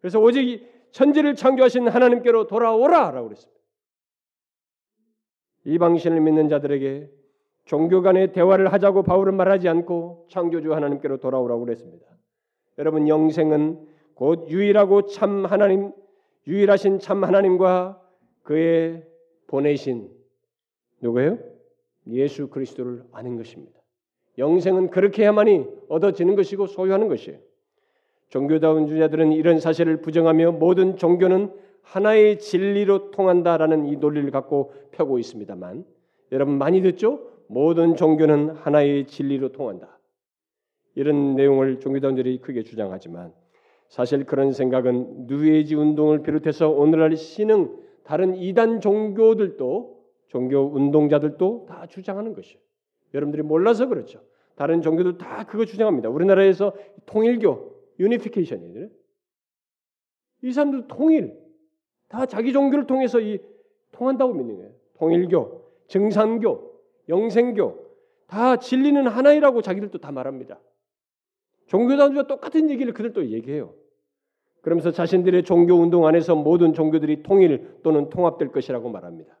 그래서 0.00 0.20
오직 0.20 0.66
천지를 0.92 1.34
창조하신 1.34 1.88
하나님께로 1.88 2.46
돌아오라라고 2.46 3.28
그랬습니다. 3.28 3.60
이 5.64 5.78
방신을 5.78 6.20
믿는 6.20 6.48
자들에게 6.48 7.10
종교 7.64 8.00
간의 8.00 8.32
대화를 8.32 8.72
하자고 8.72 9.02
바울은 9.02 9.36
말하지 9.36 9.68
않고 9.68 10.28
창조주 10.30 10.72
하나님께로 10.72 11.18
돌아오라고 11.18 11.64
그랬습니다. 11.64 12.06
여러분 12.78 13.06
영생은 13.08 13.86
곧 14.14 14.48
유일하고 14.48 15.06
참 15.06 15.44
하나님 15.44 15.92
유일하신 16.46 16.98
참 16.98 17.24
하나님과 17.24 18.00
그의 18.42 19.07
보내신 19.48 20.10
누구예요? 21.00 21.38
예수 22.10 22.48
그리스도를 22.48 23.02
아는 23.12 23.36
것입니다. 23.36 23.78
영생은 24.38 24.90
그렇게 24.90 25.22
해야만이 25.22 25.66
얻어지는 25.88 26.36
것이고 26.36 26.66
소유하는 26.68 27.08
것이에요. 27.08 27.38
종교다운 28.28 28.86
주자들은 28.86 29.32
이런 29.32 29.58
사실을 29.58 30.00
부정하며 30.00 30.52
모든 30.52 30.96
종교는 30.96 31.52
하나의 31.82 32.38
진리로 32.38 33.10
통한다라는 33.10 33.86
이 33.86 33.96
논리를 33.96 34.30
갖고 34.30 34.72
펴고 34.92 35.18
있습니다만 35.18 35.84
여러분 36.32 36.58
많이 36.58 36.82
듣죠? 36.82 37.20
모든 37.48 37.96
종교는 37.96 38.50
하나의 38.50 39.06
진리로 39.06 39.52
통한다. 39.52 39.98
이런 40.94 41.34
내용을 41.36 41.80
종교단들이 41.80 42.40
크게 42.40 42.62
주장하지만 42.62 43.32
사실 43.88 44.24
그런 44.24 44.52
생각은 44.52 45.26
뉴에이지 45.28 45.74
운동을 45.74 46.22
비롯해서 46.22 46.68
오늘날 46.68 47.16
신흥 47.16 47.87
다른 48.08 48.36
이단 48.36 48.80
종교들도 48.80 50.02
종교 50.28 50.60
운동자들도 50.60 51.66
다 51.68 51.84
주장하는 51.86 52.32
것이에요. 52.32 52.58
여러분들이 53.12 53.42
몰라서 53.42 53.86
그렇죠. 53.86 54.22
다른 54.54 54.80
종교도 54.80 55.18
다 55.18 55.44
그거 55.44 55.66
주장합니다. 55.66 56.08
우리나라에서 56.08 56.72
통일교, 57.04 57.70
유니피케이션이에요. 58.00 58.88
이 60.40 60.52
사람들 60.52 60.88
통일 60.88 61.38
다 62.08 62.24
자기 62.24 62.54
종교를 62.54 62.86
통해서 62.86 63.20
이 63.20 63.40
통한다고 63.92 64.32
믿는 64.32 64.56
거예요. 64.56 64.72
통일교, 64.94 65.70
증산교, 65.88 66.80
영생교 67.10 67.88
다 68.26 68.56
진리는 68.56 69.06
하나이라고 69.06 69.60
자기들도 69.60 69.98
다 69.98 70.12
말합니다. 70.12 70.58
종교단주와 71.66 72.26
똑같은 72.26 72.70
얘기를 72.70 72.94
그들도 72.94 73.28
얘기해요. 73.32 73.74
그러면서 74.62 74.90
자신들의 74.90 75.44
종교 75.44 75.74
운동 75.74 76.06
안에서 76.06 76.34
모든 76.34 76.72
종교들이 76.72 77.22
통일 77.22 77.80
또는 77.82 78.10
통합될 78.10 78.48
것이라고 78.52 78.90
말합니다. 78.90 79.38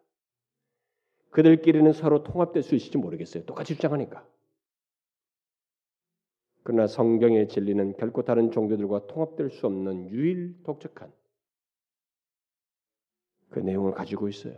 그들끼리는 1.30 1.92
서로 1.92 2.22
통합될 2.22 2.62
수 2.62 2.74
있을지 2.74 2.98
모르겠어요. 2.98 3.44
똑같이 3.44 3.74
주장하니까. 3.74 4.26
그러나 6.62 6.86
성경의 6.86 7.48
진리는 7.48 7.96
결코 7.96 8.22
다른 8.22 8.50
종교들과 8.50 9.06
통합될 9.06 9.50
수 9.50 9.66
없는 9.66 10.10
유일 10.10 10.62
독특한 10.64 11.12
그 13.50 13.60
내용을 13.60 13.92
가지고 13.92 14.28
있어요. 14.28 14.54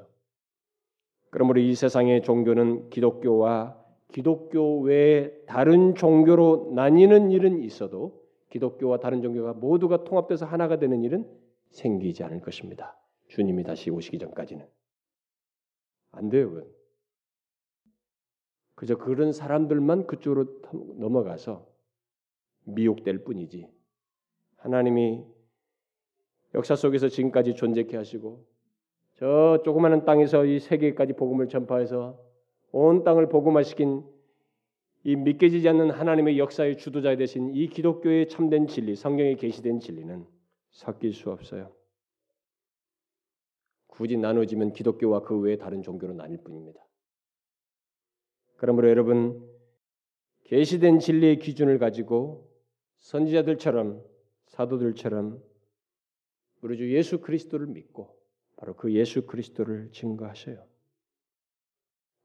그러므로 1.31 1.61
이 1.61 1.75
세상의 1.75 2.23
종교는 2.23 2.91
기독교와 2.91 3.81
기독교 4.09 4.81
외에 4.81 5.31
다른 5.47 5.95
종교로 5.95 6.73
나뉘는 6.75 7.31
일은 7.31 7.63
있어도 7.63 8.21
기독교와 8.51 8.99
다른 8.99 9.23
종교가 9.23 9.55
모두가 9.55 10.05
통합돼서 10.05 10.45
하나가 10.45 10.79
되는 10.79 11.03
일은 11.03 11.27
생기지 11.71 12.25
않을 12.25 12.41
것입니다. 12.41 12.97
주님이 13.29 13.63
다시 13.63 13.91
오시기 13.91 14.19
전까지는 14.19 14.67
안 16.13 16.29
돼요. 16.29 16.51
그건. 16.51 16.81
그저 18.75 18.97
그런 18.97 19.33
사람들만 19.33 20.07
그쪽으로 20.07 20.47
넘어가서 20.97 21.67
미혹될 22.65 23.25
뿐이지. 23.25 23.69
하나님이 24.57 25.25
역사 26.55 26.75
속에서 26.75 27.09
지금까지 27.09 27.55
존재케 27.55 27.97
하시고 27.97 28.45
저 29.15 29.61
조그마한 29.65 30.05
땅에서 30.05 30.45
이 30.45 30.59
세계까지 30.59 31.13
복음을 31.13 31.49
전파해서 31.49 32.19
온 32.73 33.05
땅을 33.05 33.29
복음화시킨 33.29 34.03
이 35.03 35.17
믿겨지지 35.17 35.69
않는 35.69 35.91
하나님의 35.91 36.39
역사의 36.39 36.77
주도자 36.77 37.17
되신 37.17 37.55
이 37.55 37.69
기독교의 37.69 38.29
참된 38.29 38.67
진리, 38.67 38.95
성경에 38.95 39.35
계시된 39.35 39.81
진리는 39.81 40.27
섞일 40.73 41.15
수 41.15 41.31
없어요. 41.31 41.73
굳이 43.87 44.17
나눠지면 44.17 44.73
기독교와 44.73 45.23
그 45.23 45.39
외의 45.39 45.59
다른 45.59 45.83
종교로 45.83 46.15
나뉠 46.15 46.39
뿐입니다. 46.39 46.81
그러므로 48.57 48.91
여러분 48.91 49.47
계시된 50.45 50.99
진리의 50.99 51.39
기준을 51.39 51.79
가지고 51.79 52.51
선지자들처럼 52.99 54.05
사도들처럼 54.49 55.43
우리 56.61 56.77
주 56.77 56.93
예수 56.95 57.21
그리스도를 57.21 57.67
믿고 57.67 58.15
바로 58.57 58.77
그 58.77 58.93
예수 58.93 59.27
그리스도를 59.27 59.91
증거하셔요. 59.93 60.63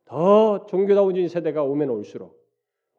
더 0.04 0.66
종교다운 0.66 1.28
세대가 1.30 1.64
오면 1.64 1.90
올수록 1.90 2.45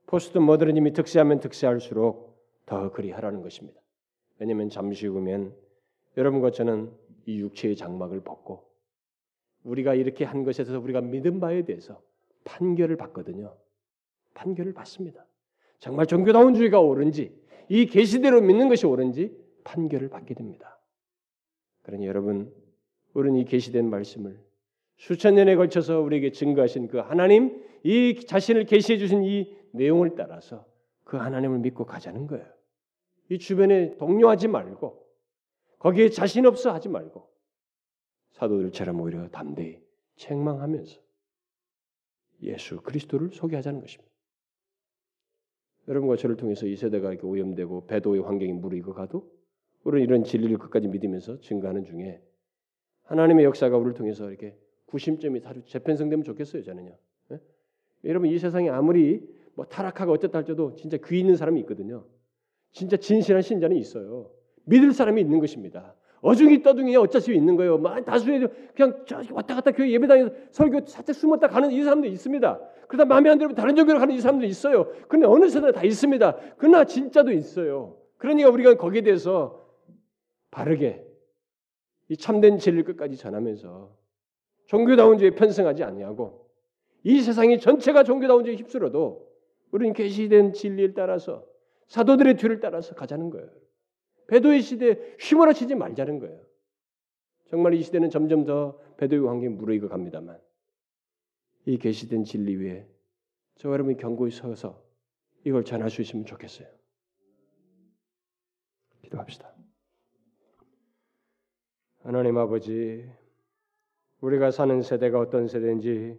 포스트 0.06 0.38
모더니즘이 0.38 0.92
득세하면 0.92 1.40
득세할수록 1.40 2.36
더 2.64 2.90
그리 2.92 3.10
하라는 3.10 3.42
것입니다. 3.42 3.80
왜냐하면 4.38 4.68
잠시 4.70 5.06
후면 5.06 5.54
여러분과 6.16 6.50
저는 6.50 6.92
이 7.26 7.40
육체의 7.40 7.76
장막을 7.76 8.20
벗고 8.20 8.64
우리가 9.64 9.94
이렇게 9.94 10.24
한 10.24 10.44
것에 10.44 10.62
대해서 10.64 10.80
우리가 10.80 11.00
믿은 11.00 11.40
바에 11.40 11.64
대해서 11.64 12.00
판결을 12.44 12.96
받거든요. 12.96 13.56
판결을 14.34 14.72
받습니다. 14.72 15.26
정말 15.78 16.06
종교다운 16.06 16.54
주의가 16.54 16.80
옳은지 16.80 17.36
이 17.68 17.86
계시대로 17.86 18.40
믿는 18.40 18.68
것이 18.68 18.86
옳은지 18.86 19.36
판결을 19.64 20.08
받게 20.08 20.34
됩니다. 20.34 20.78
그러니 21.82 22.06
여러분 22.06 22.52
우리는 23.12 23.40
이 23.40 23.44
계시된 23.44 23.90
말씀을 23.90 24.45
수천 24.96 25.34
년에 25.34 25.56
걸쳐서 25.56 26.00
우리에게 26.00 26.32
증거하신 26.32 26.88
그 26.88 26.98
하나님 26.98 27.62
이 27.82 28.14
자신을 28.26 28.64
계시해 28.64 28.98
주신 28.98 29.24
이 29.24 29.54
내용을 29.72 30.14
따라서 30.16 30.66
그 31.04 31.16
하나님을 31.16 31.58
믿고 31.58 31.84
가자는 31.84 32.26
거예요. 32.26 32.46
이 33.28 33.38
주변에 33.38 33.96
동요하지 33.96 34.48
말고 34.48 35.06
거기에 35.78 36.08
자신 36.08 36.46
없어 36.46 36.72
하지 36.72 36.88
말고 36.88 37.28
사도들처럼 38.32 39.00
오히려 39.00 39.28
담대히 39.28 39.80
책망하면서 40.16 41.00
예수 42.42 42.80
그리스도를 42.80 43.30
소개하자는 43.32 43.80
것입니다. 43.80 44.12
여러분과 45.88 46.16
저를 46.16 46.36
통해서 46.36 46.66
이 46.66 46.74
세대가 46.74 47.12
이렇게 47.12 47.26
오염되고 47.26 47.86
배도의 47.86 48.22
환경이 48.22 48.52
무르익어 48.54 48.92
가도 48.92 49.30
우리는 49.84 50.04
이런 50.04 50.24
진리를 50.24 50.58
끝까지 50.58 50.88
믿으면서 50.88 51.40
증거하는 51.40 51.84
중에 51.84 52.20
하나님의 53.04 53.44
역사가 53.44 53.76
우리를 53.76 53.94
통해서 53.94 54.28
이렇게 54.28 54.58
구심점이 54.86 55.40
다시 55.40 55.62
재편성되면 55.66 56.24
좋겠어요, 56.24 56.62
저는요. 56.62 56.96
네? 57.28 57.38
여러분 58.04 58.28
이 58.28 58.38
세상에 58.38 58.70
아무리 58.70 59.22
뭐 59.54 59.64
타락하고 59.66 60.12
어쨌다 60.12 60.38
할지도 60.38 60.74
진짜 60.74 60.96
귀 61.04 61.20
있는 61.20 61.36
사람이 61.36 61.60
있거든요. 61.60 62.04
진짜 62.72 62.96
진실한 62.96 63.42
신자는 63.42 63.76
있어요. 63.76 64.30
믿을 64.64 64.92
사람이 64.92 65.20
있는 65.20 65.40
것입니다. 65.40 65.94
어중이 66.20 66.62
떠둥이 66.62 66.94
수 67.20 67.32
있는 67.32 67.56
거예요. 67.56 67.78
만 67.78 68.04
다수의 68.04 68.48
그냥 68.74 69.04
왔다 69.32 69.54
갔다 69.54 69.70
교회 69.70 69.90
예배당에서 69.92 70.30
설교 70.50 70.86
살짝 70.86 71.14
숨었다 71.14 71.48
가는 71.48 71.70
이 71.70 71.82
사람도 71.82 72.08
있습니다. 72.08 72.60
그러다 72.88 73.04
마음에 73.04 73.30
안 73.30 73.38
들면 73.38 73.54
다른 73.54 73.76
종교로 73.76 73.98
가는 73.98 74.14
이 74.14 74.20
사람도 74.20 74.44
있어요. 74.46 74.92
근데 75.08 75.26
어느 75.26 75.48
세대나 75.48 75.72
다 75.72 75.84
있습니다. 75.84 76.36
그러나 76.58 76.84
진짜도 76.84 77.32
있어요. 77.32 77.96
그러니까 78.18 78.50
우리가 78.50 78.74
거기에 78.74 79.02
대해서 79.02 79.66
바르게 80.50 81.04
이 82.08 82.16
참된 82.16 82.58
진리를 82.58 82.84
끝까지 82.84 83.16
전하면서 83.16 83.94
종교다운주의에 84.66 85.30
편승하지 85.30 85.84
아니하고 85.84 86.46
이 87.02 87.20
세상이 87.20 87.60
전체가 87.60 88.04
종교다운주의에 88.04 88.56
휩쓸어도 88.58 89.26
우리는 89.70 89.92
계시된 89.92 90.52
진리를 90.52 90.94
따라서 90.94 91.44
사도들의 91.88 92.36
뒤를 92.36 92.60
따라서 92.60 92.94
가자는 92.94 93.30
거예요. 93.30 93.48
배도의 94.28 94.62
시대에 94.62 95.16
휘몰아치지 95.20 95.74
말자는 95.76 96.18
거예요. 96.18 96.40
정말 97.48 97.74
이 97.74 97.82
시대는 97.82 98.10
점점 98.10 98.44
더 98.44 98.78
배도의 98.96 99.24
환경에 99.26 99.48
무르익어 99.50 99.88
갑니다만 99.88 100.40
이 101.66 101.78
계시된 101.78 102.24
진리 102.24 102.56
위에 102.56 102.88
저 103.56 103.70
여러분이 103.70 103.96
경고에 103.98 104.30
서서 104.30 104.84
이걸 105.44 105.64
전할 105.64 105.90
수 105.90 106.02
있으면 106.02 106.24
좋겠어요. 106.24 106.66
기도합시다. 109.02 109.54
하나님 112.02 112.36
아버지, 112.38 113.08
우리가 114.26 114.50
사는 114.50 114.82
세대가 114.82 115.20
어떤 115.20 115.46
세대인지 115.46 116.18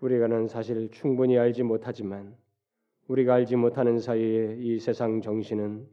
우리가는 0.00 0.48
사실 0.48 0.90
충분히 0.90 1.38
알지 1.38 1.62
못하지만 1.62 2.36
우리가 3.08 3.32
알지 3.32 3.56
못하는 3.56 3.98
사이에 3.98 4.58
이 4.58 4.78
세상 4.78 5.22
정신은 5.22 5.86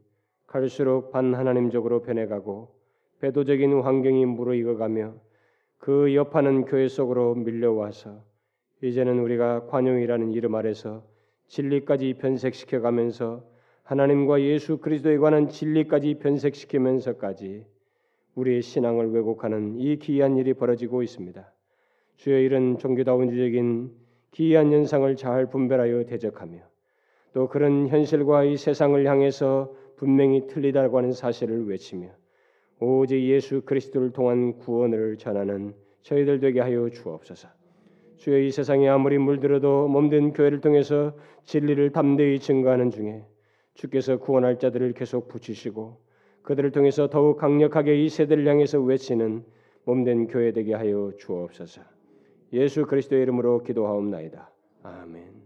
갈수록 0.46 1.10
반하나님적으로 1.10 2.02
변해가고 2.02 2.74
배도적인 3.20 3.80
환경이 3.80 4.26
무르익어가며 4.26 5.14
그 5.78 6.14
여파는 6.14 6.66
교회 6.66 6.88
속으로 6.88 7.36
밀려와서 7.36 8.22
이제는 8.82 9.18
우리가 9.18 9.68
관용이라는 9.68 10.32
이름 10.32 10.54
아래서 10.56 11.06
진리까지 11.46 12.18
변색시켜 12.18 12.82
가면서 12.82 13.42
하나님과 13.84 14.42
예수 14.42 14.76
그리스도에 14.76 15.16
관한 15.16 15.48
진리까지 15.48 16.18
변색시키면서까지 16.18 17.71
우리의 18.34 18.62
신앙을 18.62 19.10
왜곡하는 19.12 19.78
이 19.78 19.98
기이한 19.98 20.36
일이 20.36 20.54
벌어지고 20.54 21.02
있습니다. 21.02 21.52
주여 22.16 22.38
이런 22.38 22.78
종교다운주적인 22.78 23.90
기이한 24.30 24.72
현상을 24.72 25.14
잘 25.16 25.46
분별하여 25.46 26.04
대적하며 26.04 26.58
또 27.34 27.48
그런 27.48 27.88
현실과 27.88 28.44
이 28.44 28.56
세상을 28.56 29.06
향해서 29.06 29.74
분명히 29.96 30.46
틀리다고 30.46 30.98
하는 30.98 31.12
사실을 31.12 31.66
외치며 31.66 32.08
오직 32.80 33.22
예수 33.22 33.62
그리스도를 33.62 34.10
통한 34.10 34.58
구원을 34.58 35.16
전하는 35.16 35.74
저희들 36.02 36.40
되게 36.40 36.60
하여 36.60 36.88
주옵소서. 36.88 37.48
주여 38.16 38.38
이 38.38 38.50
세상에 38.50 38.88
아무리 38.88 39.18
물들어도 39.18 39.88
몸된 39.88 40.32
교회를 40.32 40.60
통해서 40.60 41.14
진리를 41.44 41.90
담대히 41.90 42.38
증거하는 42.38 42.90
중에 42.90 43.24
주께서 43.74 44.18
구원할 44.18 44.58
자들을 44.58 44.92
계속 44.92 45.28
붙이시고 45.28 45.98
그들을 46.42 46.70
통해서 46.72 47.08
더욱 47.08 47.38
강력하게 47.38 48.04
이 48.04 48.08
세대를 48.08 48.46
향해서 48.46 48.80
외치는 48.80 49.44
몸된 49.84 50.28
교회 50.28 50.52
되게 50.52 50.74
하여 50.74 51.12
주옵소서. 51.18 51.82
예수 52.52 52.86
그리스도의 52.86 53.22
이름으로 53.22 53.62
기도하옵나이다. 53.62 54.50
아멘. 54.82 55.41